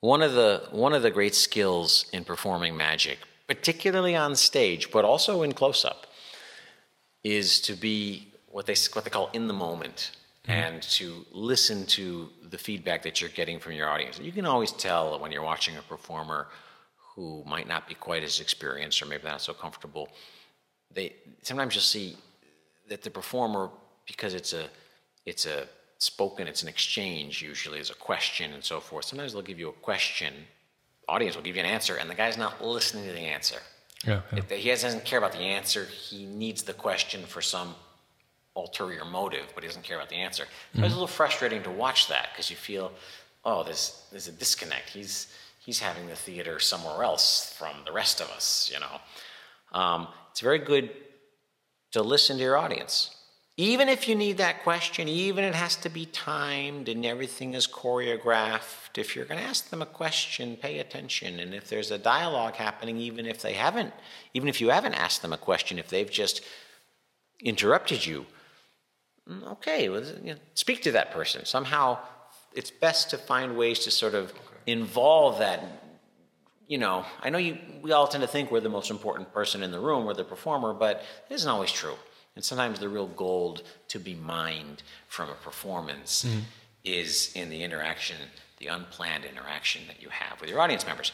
[0.00, 3.18] One of the one of the great skills in performing magic,
[3.48, 6.06] particularly on stage, but also in close up,
[7.24, 10.12] is to be what they what they call in the moment
[10.44, 10.52] mm-hmm.
[10.52, 14.20] and to listen to the feedback that you're getting from your audience.
[14.20, 16.46] You can always tell when you're watching a performer
[17.18, 20.08] who might not be quite as experienced or maybe not so comfortable,
[20.94, 22.16] they sometimes you'll see
[22.88, 23.70] that the performer,
[24.06, 24.66] because it's a
[25.26, 25.66] it's a
[25.98, 29.04] spoken, it's an exchange usually, as a question and so forth.
[29.04, 30.32] Sometimes they'll give you a question,
[31.08, 33.58] audience will give you an answer, and the guy's not listening to the answer.
[34.06, 34.56] Yeah, yeah.
[34.56, 37.74] He doesn't care about the answer, he needs the question for some
[38.54, 40.44] ulterior motive, but he doesn't care about the answer.
[40.44, 40.84] Mm-hmm.
[40.84, 42.92] It's a little frustrating to watch that because you feel,
[43.44, 44.90] oh, there's there's a disconnect.
[44.90, 45.26] He's
[45.68, 49.78] he's having the theater somewhere else from the rest of us, you know.
[49.78, 50.88] Um, it's very good
[51.92, 53.14] to listen to your audience.
[53.58, 57.66] Even if you need that question, even it has to be timed and everything is
[57.66, 61.38] choreographed, if you're going to ask them a question, pay attention.
[61.38, 63.92] And if there's a dialogue happening, even if they haven't,
[64.32, 66.40] even if you haven't asked them a question, if they've just
[67.44, 68.24] interrupted you,
[69.28, 71.44] mm, okay, well, you know, speak to that person.
[71.44, 71.98] Somehow,
[72.54, 74.32] it's best to find ways to sort of
[74.68, 75.62] involve that
[76.66, 79.62] you know i know you we all tend to think we're the most important person
[79.62, 81.94] in the room we're the performer but it isn't always true
[82.36, 86.40] and sometimes the real gold to be mined from a performance mm-hmm.
[86.84, 88.16] is in the interaction
[88.58, 91.12] the unplanned interaction that you have with your audience members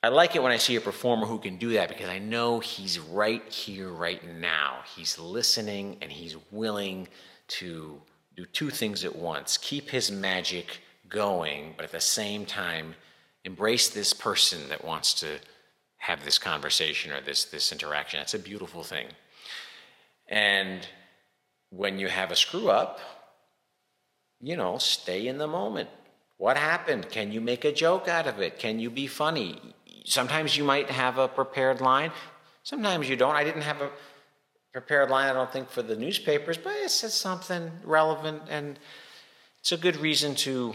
[0.00, 2.60] I like it when I see a performer who can do that because I know
[2.60, 4.76] he's right here, right now.
[4.94, 7.08] He's listening and he's willing
[7.48, 8.00] to
[8.38, 12.94] do two things at once keep his magic going, but at the same time,
[13.44, 15.38] embrace this person that wants to
[15.98, 18.20] have this conversation or this, this interaction.
[18.20, 19.08] That's a beautiful thing.
[20.28, 20.86] And
[21.70, 23.00] when you have a screw up,
[24.40, 25.88] you know, stay in the moment.
[26.36, 27.08] What happened?
[27.10, 28.58] Can you make a joke out of it?
[28.58, 29.60] Can you be funny?
[30.04, 32.12] Sometimes you might have a prepared line.
[32.62, 33.34] Sometimes you don't.
[33.34, 33.90] I didn't have a
[34.72, 38.78] prepared line, I don't think, for the newspapers, but it says something relevant, and
[39.58, 40.74] it's a good reason to,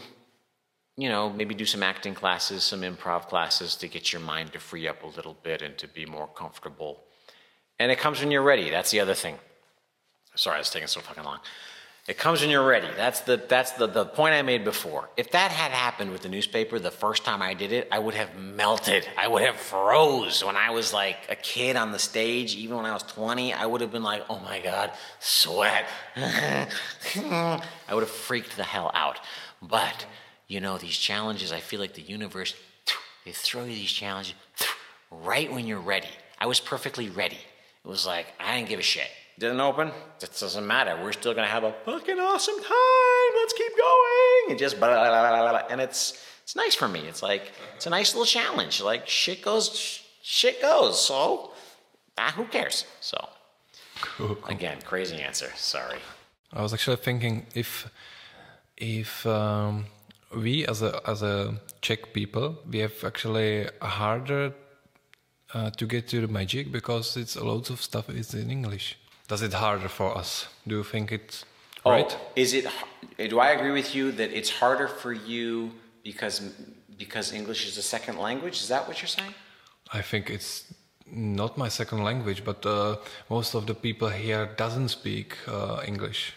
[0.98, 4.60] you know, maybe do some acting classes, some improv classes to get your mind to
[4.60, 7.04] free up a little bit and to be more comfortable.
[7.80, 8.70] And it comes when you're ready.
[8.70, 9.38] That's the other thing.
[10.36, 11.40] Sorry, I was taking so fucking long.
[12.06, 12.90] It comes when you're ready.
[12.98, 15.10] That's the that's the, the point I made before.
[15.16, 18.14] If that had happened with the newspaper the first time I did it, I would
[18.14, 19.08] have melted.
[19.18, 20.44] I would have froze.
[20.44, 23.66] When I was like a kid on the stage, even when I was 20, I
[23.66, 24.92] would have been like, oh my God,
[25.22, 25.88] sweat.
[26.18, 26.70] I
[27.94, 29.22] would have freaked the hell out.
[29.62, 30.06] But,
[30.48, 32.54] you know, these challenges, I feel like the universe,
[33.26, 34.36] they throw you these challenges
[35.12, 36.10] right when you're ready.
[36.40, 37.40] I was perfectly ready.
[37.84, 39.10] It was like, I didn't give a shit
[39.40, 39.92] didn't open.
[40.22, 40.98] It doesn't matter.
[41.02, 43.32] We're still gonna have a fucking awesome time.
[43.36, 44.52] Let's keep going.
[44.52, 47.02] And just blah, blah, blah, blah, and it's it's nice for me.
[47.02, 48.82] It's like it's a nice little challenge.
[48.82, 51.04] Like shit goes, shit goes.
[51.04, 51.52] So
[52.18, 52.86] ah, who cares?
[53.00, 53.18] So
[54.02, 54.54] cool, cool.
[54.54, 55.52] again, crazy answer.
[55.56, 56.00] Sorry.
[56.52, 57.90] I was actually thinking if
[58.78, 59.86] if um,
[60.36, 64.54] we as a as a Czech people we have actually harder
[65.54, 68.98] uh, to get to the magic because it's a loads of stuff is in English
[69.28, 70.48] does it harder for us?
[70.68, 71.46] Do you think it's
[71.86, 72.18] oh, right?
[72.36, 72.66] Is it?
[73.18, 75.72] Do I agree with you that it's harder for you
[76.04, 76.42] because
[76.98, 78.56] because English is a second language?
[78.64, 79.34] Is that what you're saying?
[79.94, 80.74] I think it's
[81.06, 82.98] not my second language, but uh,
[83.30, 86.34] most of the people here doesn't speak uh, English.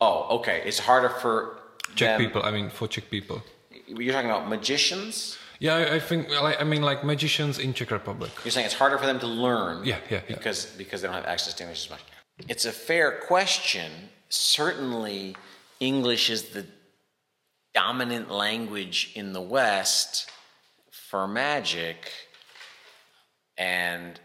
[0.00, 0.62] Oh, okay.
[0.64, 1.58] It's harder for
[1.94, 2.42] Czech people.
[2.42, 3.42] I mean, for Czech people.
[3.86, 5.38] You're talking about magicians.
[5.60, 6.28] Yeah, I think.
[6.30, 8.30] I mean, like magicians in Czech Republic.
[8.44, 9.84] You're saying it's harder for them to learn.
[9.84, 10.36] Yeah, yeah, yeah.
[10.36, 12.00] Because because they don't have access to English as much.
[12.48, 13.90] It's a fair question.
[14.28, 15.36] Certainly,
[15.80, 16.66] English is the
[17.74, 20.30] dominant language in the West
[20.90, 22.12] for magic,
[23.56, 24.20] and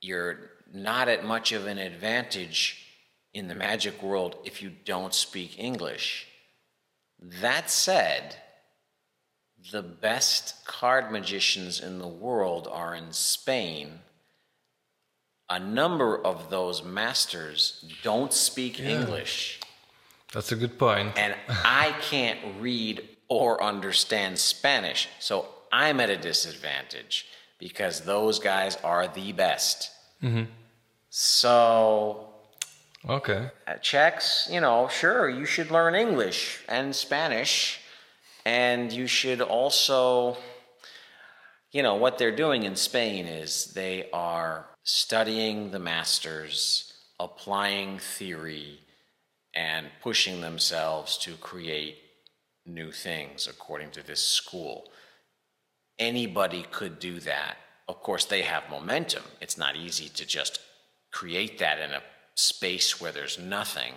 [0.00, 2.86] you're not at much of an advantage
[3.34, 6.26] in the magic world if you don't speak English.
[7.40, 8.36] That said,
[9.70, 14.00] the best card magicians in the world are in Spain
[15.52, 18.88] a number of those masters don't speak yeah.
[18.88, 19.60] English.
[20.32, 21.12] That's a good point.
[21.16, 25.10] and I can't read or understand Spanish.
[25.18, 27.26] So I'm at a disadvantage
[27.58, 29.90] because those guys are the best.
[30.22, 30.44] Mm-hmm.
[31.10, 32.31] So.
[33.08, 33.50] Okay.
[33.66, 37.80] Uh, Czechs, you know, sure, you should learn English and Spanish.
[38.44, 40.36] And you should also,
[41.70, 48.80] you know, what they're doing in Spain is they are studying the masters, applying theory,
[49.54, 51.98] and pushing themselves to create
[52.66, 54.90] new things according to this school.
[55.98, 57.56] Anybody could do that.
[57.88, 59.24] Of course, they have momentum.
[59.40, 60.60] It's not easy to just
[61.12, 62.02] create that in a
[62.34, 63.94] space where there's nothing.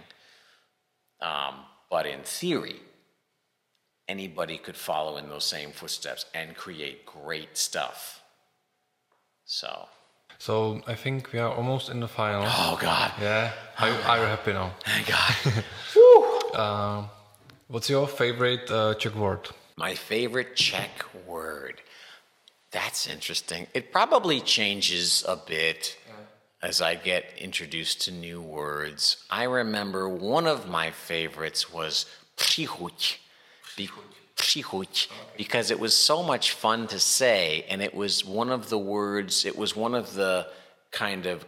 [1.22, 1.56] Um,
[1.90, 2.80] but in theory,
[4.08, 8.22] anybody could follow in those same footsteps and create great stuff.
[9.46, 9.88] So.
[10.38, 12.44] So I think we are almost in the final.
[12.46, 13.14] Oh God!
[13.22, 14.74] Yeah, are you happy now?
[14.84, 15.64] Thank God.
[16.54, 17.04] uh,
[17.68, 19.48] what's your favorite uh, Czech word?
[19.78, 21.82] My favorite Czech word.
[22.72, 23.68] That's interesting.
[23.74, 25.98] It probably changes a bit
[26.66, 29.18] as I get introduced to new words.
[29.30, 33.20] I remember one of my favorites was přichuť
[35.38, 39.46] because it was so much fun to say, and it was one of the words,
[39.46, 40.48] it was one of the
[40.92, 41.46] kind of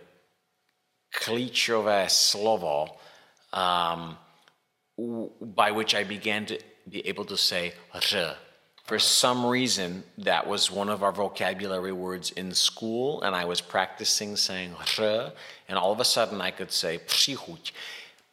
[1.15, 2.89] klíčové slovo
[3.53, 4.17] um,
[5.41, 8.01] by which I began to be able to say r.
[8.87, 13.59] For some reason, that was one of our vocabulary words in school, and I was
[13.59, 15.33] practicing saying r,
[15.67, 17.71] and all of a sudden I could say přichuť.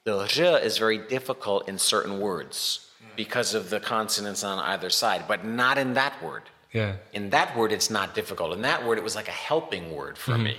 [0.04, 5.24] The r is very difficult in certain words because of the consonants on either side,
[5.26, 6.42] but not in that word.
[6.70, 6.96] Yeah.
[7.12, 8.52] In that word, it's not difficult.
[8.52, 10.44] In that word, it was like a helping word for mm-hmm.
[10.44, 10.56] me.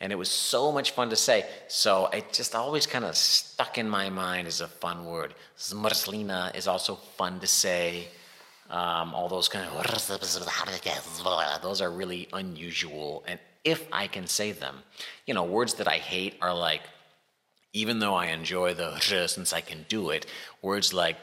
[0.00, 1.46] And it was so much fun to say.
[1.68, 5.34] So it just always kind of stuck in my mind as a fun word.
[5.58, 8.08] Zmrzlina is also fun to say.
[8.72, 9.74] Um, all those kind of
[11.62, 13.22] those are really unusual.
[13.28, 14.78] And if I can say them,
[15.26, 16.80] you know, words that I hate are like,
[17.74, 20.26] even though I enjoy the since I can do it,
[20.62, 21.16] words like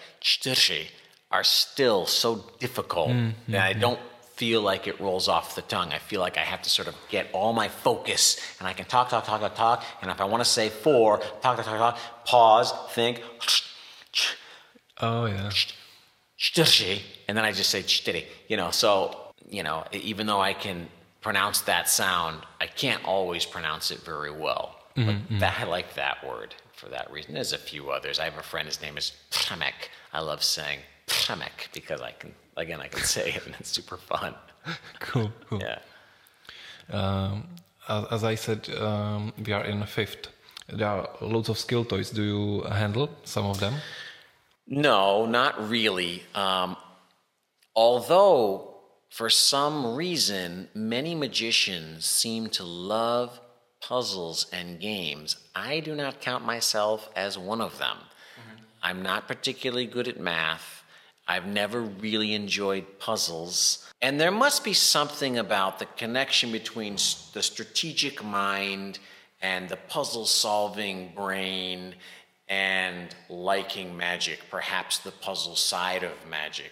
[1.31, 3.51] are still so difficult Mm-hmm.
[3.51, 3.99] that I don't
[4.35, 5.91] feel like it rolls off the tongue.
[5.91, 8.85] I feel like I have to sort of get all my focus and I can
[8.85, 9.83] talk, talk, talk, talk, talk.
[10.01, 13.21] And if I want to say four, talk, talk, talk, talk, pause, think,
[15.01, 15.49] Oh yeah.
[16.39, 18.25] Shtirshy, and then I just say shtiri.
[18.47, 19.17] You know, so
[19.49, 20.87] you know, even though I can
[21.21, 24.75] pronounce that sound, I can't always pronounce it very well.
[24.95, 27.33] But that, I like that word for that reason.
[27.33, 28.19] There's a few others.
[28.19, 28.67] I have a friend.
[28.67, 29.89] His name is Přemek.
[30.11, 33.97] I love saying Přemek because I can again I can say it and it's super
[33.97, 34.35] fun.
[34.99, 35.31] Cool.
[35.49, 35.61] Cool.
[35.61, 35.79] Yeah.
[36.91, 37.47] Um,
[37.87, 40.27] as, as I said, um, we are in fifth.
[40.67, 42.09] There are loads of skill toys.
[42.11, 43.73] Do you handle some of them?
[44.71, 46.21] No, not really.
[46.35, 46.77] Um,
[47.75, 48.75] although,
[49.09, 53.41] for some reason, many magicians seem to love
[53.81, 55.37] puzzles and games.
[55.55, 57.97] I do not count myself as one of them.
[58.83, 60.83] I'm not particularly good at math.
[61.27, 63.89] I've never really enjoyed puzzles.
[64.01, 66.93] And there must be something about the connection between
[67.33, 68.99] the strategic mind
[69.41, 71.95] and the puzzle solving brain
[72.49, 76.71] and liking magic, perhaps the puzzle side of magic.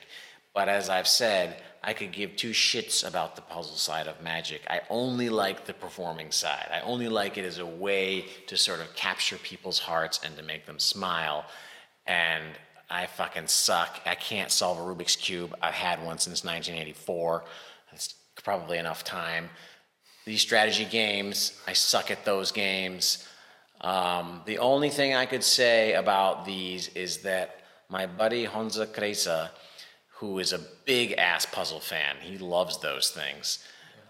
[0.53, 4.61] But as I've said, I could give two shits about the puzzle side of magic.
[4.67, 6.67] I only like the performing side.
[6.73, 10.43] I only like it as a way to sort of capture people's hearts and to
[10.43, 11.45] make them smile.
[12.07, 12.43] And
[12.89, 14.01] I fucking suck.
[14.05, 15.55] I can't solve a Rubik's Cube.
[15.61, 17.43] I've had one since 1984.
[17.91, 19.49] That's probably enough time.
[20.25, 23.26] These strategy games, I suck at those games.
[23.81, 29.49] Um, the only thing I could say about these is that my buddy Honza Kresa,
[30.19, 33.59] who is a big ass puzzle fan, he loves those things.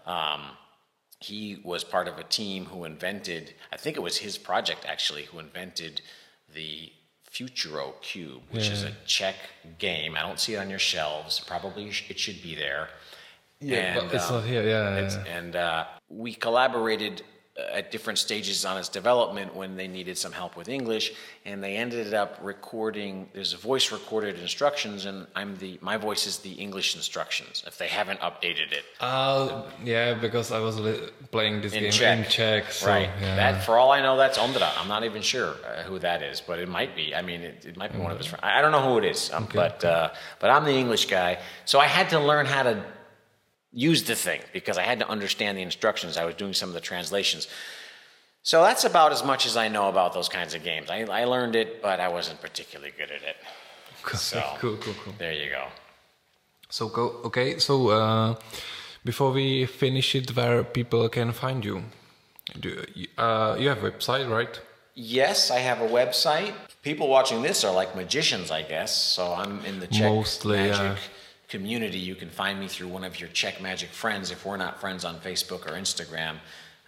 [0.06, 0.42] Um,
[1.20, 5.24] he was part of a team who invented, I think it was his project actually,
[5.24, 6.00] who invented
[6.54, 6.92] the
[7.30, 9.34] Futuro Cube, which is a Czech
[9.78, 10.16] game.
[10.16, 11.40] I don't see it on your shelves.
[11.40, 12.88] Probably it should be there.
[13.60, 14.62] Yeah, but it's um, not here.
[14.62, 14.68] Yeah.
[14.94, 15.36] yeah, it's- yeah.
[15.36, 17.22] and uh, we collaborated
[17.72, 21.12] at different stages on its development when they needed some help with English,
[21.44, 23.28] and they ended up recording.
[23.32, 27.64] There's a voice recorded instructions, and I'm the my voice is the English instructions.
[27.66, 31.92] If they haven't updated it Uh, yeah, because I was li- playing this in game
[31.92, 32.72] Czech, in Czech.
[32.72, 33.10] So, right?
[33.20, 33.36] Yeah.
[33.36, 34.70] That, for all I know, that's Ondra.
[34.80, 37.14] I'm not even sure uh, who that is, but it might be.
[37.14, 38.44] I mean, it, it might be one of his friends.
[38.44, 40.10] I don't know who it is, um, but uh,
[40.40, 42.84] but I'm the English guy, so I had to learn how to
[43.72, 46.16] use the thing because I had to understand the instructions.
[46.16, 47.48] I was doing some of the translations.
[48.42, 50.88] So that's about as much as I know about those kinds of games.
[50.90, 53.36] I, I learned it, but I wasn't particularly good at it.
[54.16, 55.14] So cool, cool, cool.
[55.18, 55.66] there you go.
[56.70, 57.20] So go.
[57.24, 57.58] Okay.
[57.58, 58.34] So uh,
[59.04, 61.82] before we finish it, where people can find you?
[62.58, 64.58] Do you- uh, you have a website, right?
[64.94, 66.52] Yes, I have a website.
[66.82, 68.90] People watching this are like magicians, I guess.
[68.96, 70.98] So I'm in the Czech Mostly, magic.
[71.48, 71.98] Community.
[71.98, 74.30] You can find me through one of your Czech magic friends.
[74.30, 76.36] If we're not friends on Facebook or Instagram,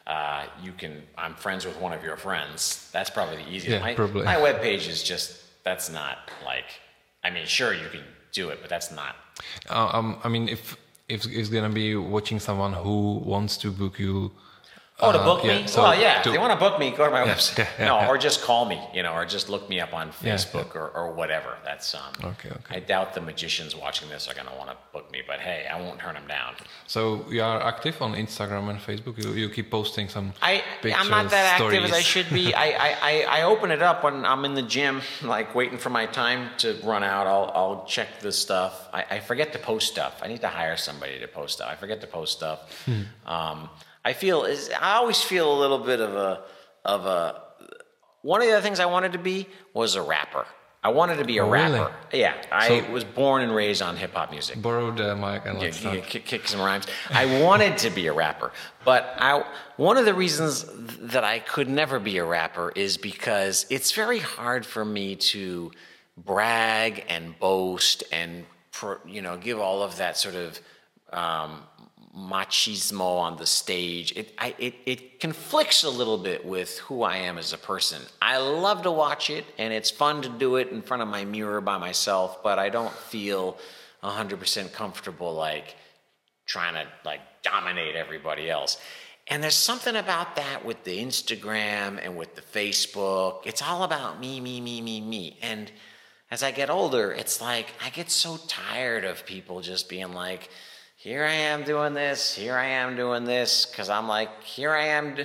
[0.07, 1.03] uh, you can.
[1.16, 2.91] I'm friends with one of your friends.
[2.93, 3.69] That's probably the easiest.
[3.69, 4.24] Yeah, my, probably.
[4.24, 5.65] my webpage is just.
[5.65, 6.66] That's not like.
[7.24, 9.16] I mean, sure you can do it, but that's not.
[9.69, 10.77] Uh, um, I mean, if
[11.09, 14.32] if it's gonna be watching someone who wants to book you.
[15.03, 15.67] Oh, to uh, book yeah, me?
[15.67, 16.23] so well, yeah.
[16.23, 17.59] to- if they want to book me, go to my website.
[17.59, 20.11] yeah, yeah, no, or just call me, you know, or just look me up on
[20.13, 21.57] Facebook Or, or whatever.
[21.65, 22.13] That's um.
[22.33, 22.77] Okay, okay.
[22.77, 25.67] I doubt the magicians watching this are going to want to book me, but hey,
[25.73, 26.55] I won't turn them down.
[26.87, 29.23] So you are active on Instagram and Facebook.
[29.23, 30.33] You, you keep posting some.
[30.43, 32.55] I pictures, I'm not that active as I should be.
[32.65, 35.91] I, I, I, I open it up when I'm in the gym, like waiting for
[35.91, 37.27] my time to run out.
[37.27, 38.89] I'll I'll check the stuff.
[38.93, 40.21] I, I forget to post stuff.
[40.23, 41.69] I need to hire somebody to post stuff.
[41.71, 42.89] I forget to post stuff.
[43.27, 43.69] Um,
[44.05, 46.43] I feel is I always feel a little bit of a
[46.85, 47.43] of a.
[48.23, 50.47] One of the other things I wanted to be was a rapper.
[50.83, 51.79] I wanted to be a Oh, really?
[51.79, 51.95] rapper.
[52.13, 54.61] Yeah, I So- was born and raised on hip hop music.
[54.63, 56.87] Borrowed the mic and let's yeah, kick, kick some rhymes.
[57.11, 58.51] I wanted to be a rapper,
[58.85, 59.45] but I
[59.77, 60.65] one of the reasons
[61.13, 65.71] that I could never be a rapper is because it's very hard for me to
[66.17, 68.47] brag and boast and
[69.07, 70.61] you know give all of that sort of
[71.13, 71.63] um,
[72.16, 74.12] machismo on the stage.
[74.16, 78.03] It, I, it it conflicts a little bit with who I am as a person.
[78.20, 81.24] I love to watch it, and it's fun to do it in front of my
[81.24, 82.43] mirror by myself.
[82.43, 83.59] But I don't feel
[84.03, 85.77] 100% comfortable like
[86.47, 88.78] trying to like dominate everybody else.
[89.28, 93.47] And there's something about that with the Instagram and with the Facebook.
[93.47, 95.39] It's all about me, me, me, me, me.
[95.41, 95.70] And
[96.32, 100.51] as I get older, it's like I get so tired of people just being like,
[101.01, 104.89] here I am doing this, here I am doing this, because I'm like, here I
[104.89, 105.15] am.
[105.15, 105.25] D-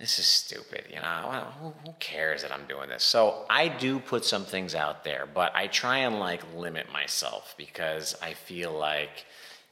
[0.00, 1.52] this is stupid, you know.
[1.60, 3.04] Who, who cares that I'm doing this?
[3.04, 7.54] So I do put some things out there, but I try and like limit myself
[7.58, 9.26] because I feel like,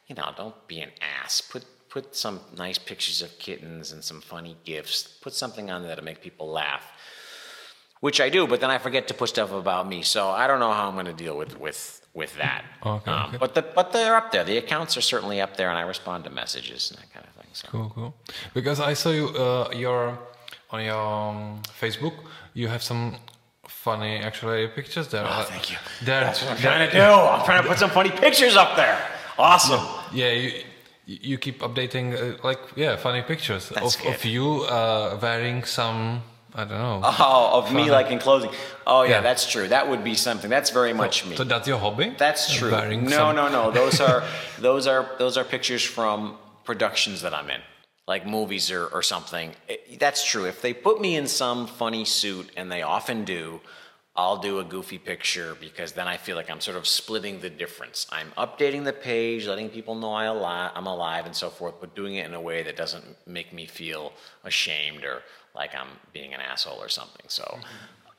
[0.08, 0.90] you know, don't be an
[1.22, 1.40] ass.
[1.40, 5.04] Put put some nice pictures of kittens and some funny gifts.
[5.04, 6.84] Put something on there to make people laugh,
[8.00, 8.46] which I do.
[8.46, 10.02] But then I forget to put stuff about me.
[10.02, 12.64] So I don't know how I'm going to deal with with with that.
[12.84, 13.38] Okay, Um, okay.
[13.38, 14.44] But the but they're up there.
[14.44, 17.32] The accounts are certainly up there, and I respond to messages and that kind of
[17.34, 17.50] thing.
[17.52, 17.68] So.
[17.68, 18.14] Cool, cool.
[18.54, 20.18] Because I saw you, uh, your
[20.70, 22.14] on your um, Facebook,
[22.54, 23.16] you have some
[23.66, 25.24] funny actually pictures there.
[25.26, 25.76] Oh, thank you.
[26.04, 27.02] There, That's what I'm there- trying to do.
[27.02, 28.98] I'm trying to put some funny pictures up there.
[29.38, 29.80] Awesome.
[30.12, 30.52] Yeah, you,
[31.06, 34.14] you keep updating uh, like yeah funny pictures That's of, good.
[34.14, 36.22] of you uh, wearing some
[36.54, 37.00] I don't know.
[37.02, 38.50] Oh, of me like in clothing.
[38.86, 39.20] Oh yeah, Yeah.
[39.22, 39.68] that's true.
[39.68, 40.50] That would be something.
[40.50, 41.36] That's very much me.
[41.36, 42.14] So that's your hobby?
[42.18, 42.70] That's true.
[42.72, 43.70] Wearing No, some- no, no.
[43.70, 44.22] Those are
[44.58, 47.60] those are those are pictures from productions that I'm in,
[48.06, 49.54] like movies or, or something.
[49.68, 50.44] It- that's true.
[50.44, 53.60] If they put me in some funny suit, and they often do,
[54.14, 57.48] I'll do a goofy picture because then I feel like I'm sort of splitting the
[57.48, 58.06] difference.
[58.12, 62.16] I'm updating the page, letting people know I I'm alive and so forth, but doing
[62.16, 64.12] it in a way that doesn't make me feel
[64.44, 65.22] ashamed or
[65.54, 67.26] like I'm being an asshole or something.
[67.28, 67.58] So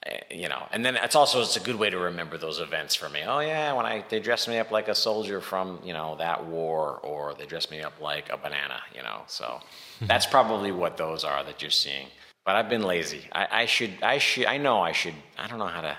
[0.06, 2.94] eh, you know and then it's also it's a good way to remember those events
[2.96, 3.22] for me.
[3.26, 6.46] Oh yeah when i they dressed me up like a soldier from you know that
[6.46, 9.60] war or they dressed me up like a banana you know so.
[10.02, 12.08] That's probably what those are that you're seeing.
[12.46, 13.22] But i've been lazy.
[13.32, 15.96] I, I should i should i know i should i don't know how to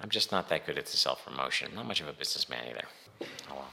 [0.00, 1.68] i'm just not that good at the self-promotion.
[1.70, 2.86] I'm not much of a businessman either.
[3.50, 3.70] Oh well.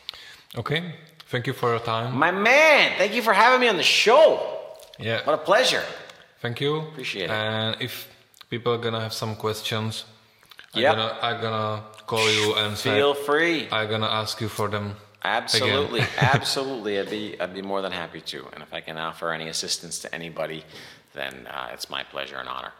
[0.57, 0.93] Okay.
[1.31, 2.15] Thank you for your time.
[2.15, 4.23] my man thank you for having me on the show.
[4.99, 5.23] Yeah.
[5.25, 5.85] what a pleasure
[6.41, 6.77] Thank you.
[6.77, 7.29] Appreciate it.
[7.31, 8.07] And if
[8.49, 10.05] people are gonna have some questions,
[10.73, 14.67] I'm gonna I'm gonna call you and say feel free I'm gonna ask you for
[14.69, 14.95] them.
[15.23, 16.99] Absolutely, absolutely.
[16.99, 19.99] I'd be I'd be more than happy to, and if I can offer any assistance
[19.99, 20.63] to anybody,
[21.13, 22.71] then uh, it's my pleasure and honor.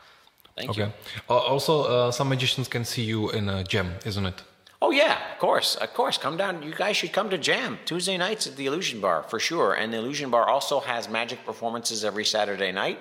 [0.56, 0.82] Thank Okay.
[0.86, 0.92] you.
[1.30, 4.42] Uh, also, uh, some magicians can see you in a gem, isn't it?
[4.82, 6.18] Oh yeah, of course, of course.
[6.18, 6.64] Come down.
[6.64, 9.74] You guys should come to Jam Tuesday nights at the Illusion Bar for sure.
[9.74, 13.00] And the Illusion Bar also has magic performances every Saturday night.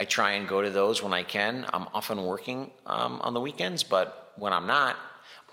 [0.00, 1.66] I try and go to those when I can.
[1.74, 4.96] I'm often working um, on the weekends, but when I'm not,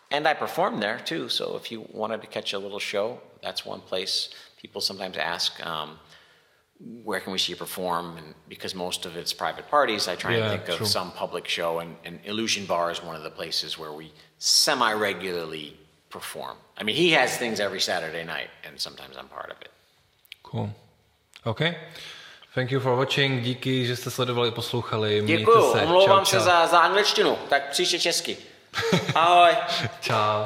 [0.10, 1.28] and I perform there too.
[1.28, 4.30] So if you wanted to catch a little show, that's one place.
[4.61, 5.99] People sometimes ask, um,
[7.03, 8.15] where can we see you perform?
[8.18, 10.86] And because most of it's private parties, I try Yeah, and think of true.
[10.86, 14.94] some public show, and, and Illusion Bar is one of the places where we semi
[14.94, 15.78] regularly
[16.10, 16.56] perform.
[16.78, 19.72] I mean, he has things every Saturday night, and sometimes I'm part of it.
[20.44, 20.69] Cool.
[21.45, 21.76] Okay.
[22.57, 23.43] Thank you for watching.
[23.43, 25.21] Díky, že jste sledovali, poslouchali.
[25.21, 25.81] Mějte Děkuju, se.
[25.81, 26.43] omlouvám čau, se čau.
[26.43, 28.38] za, za angličtinu, tak příště česky.
[29.15, 29.51] Ahoj.
[30.01, 30.45] Čau.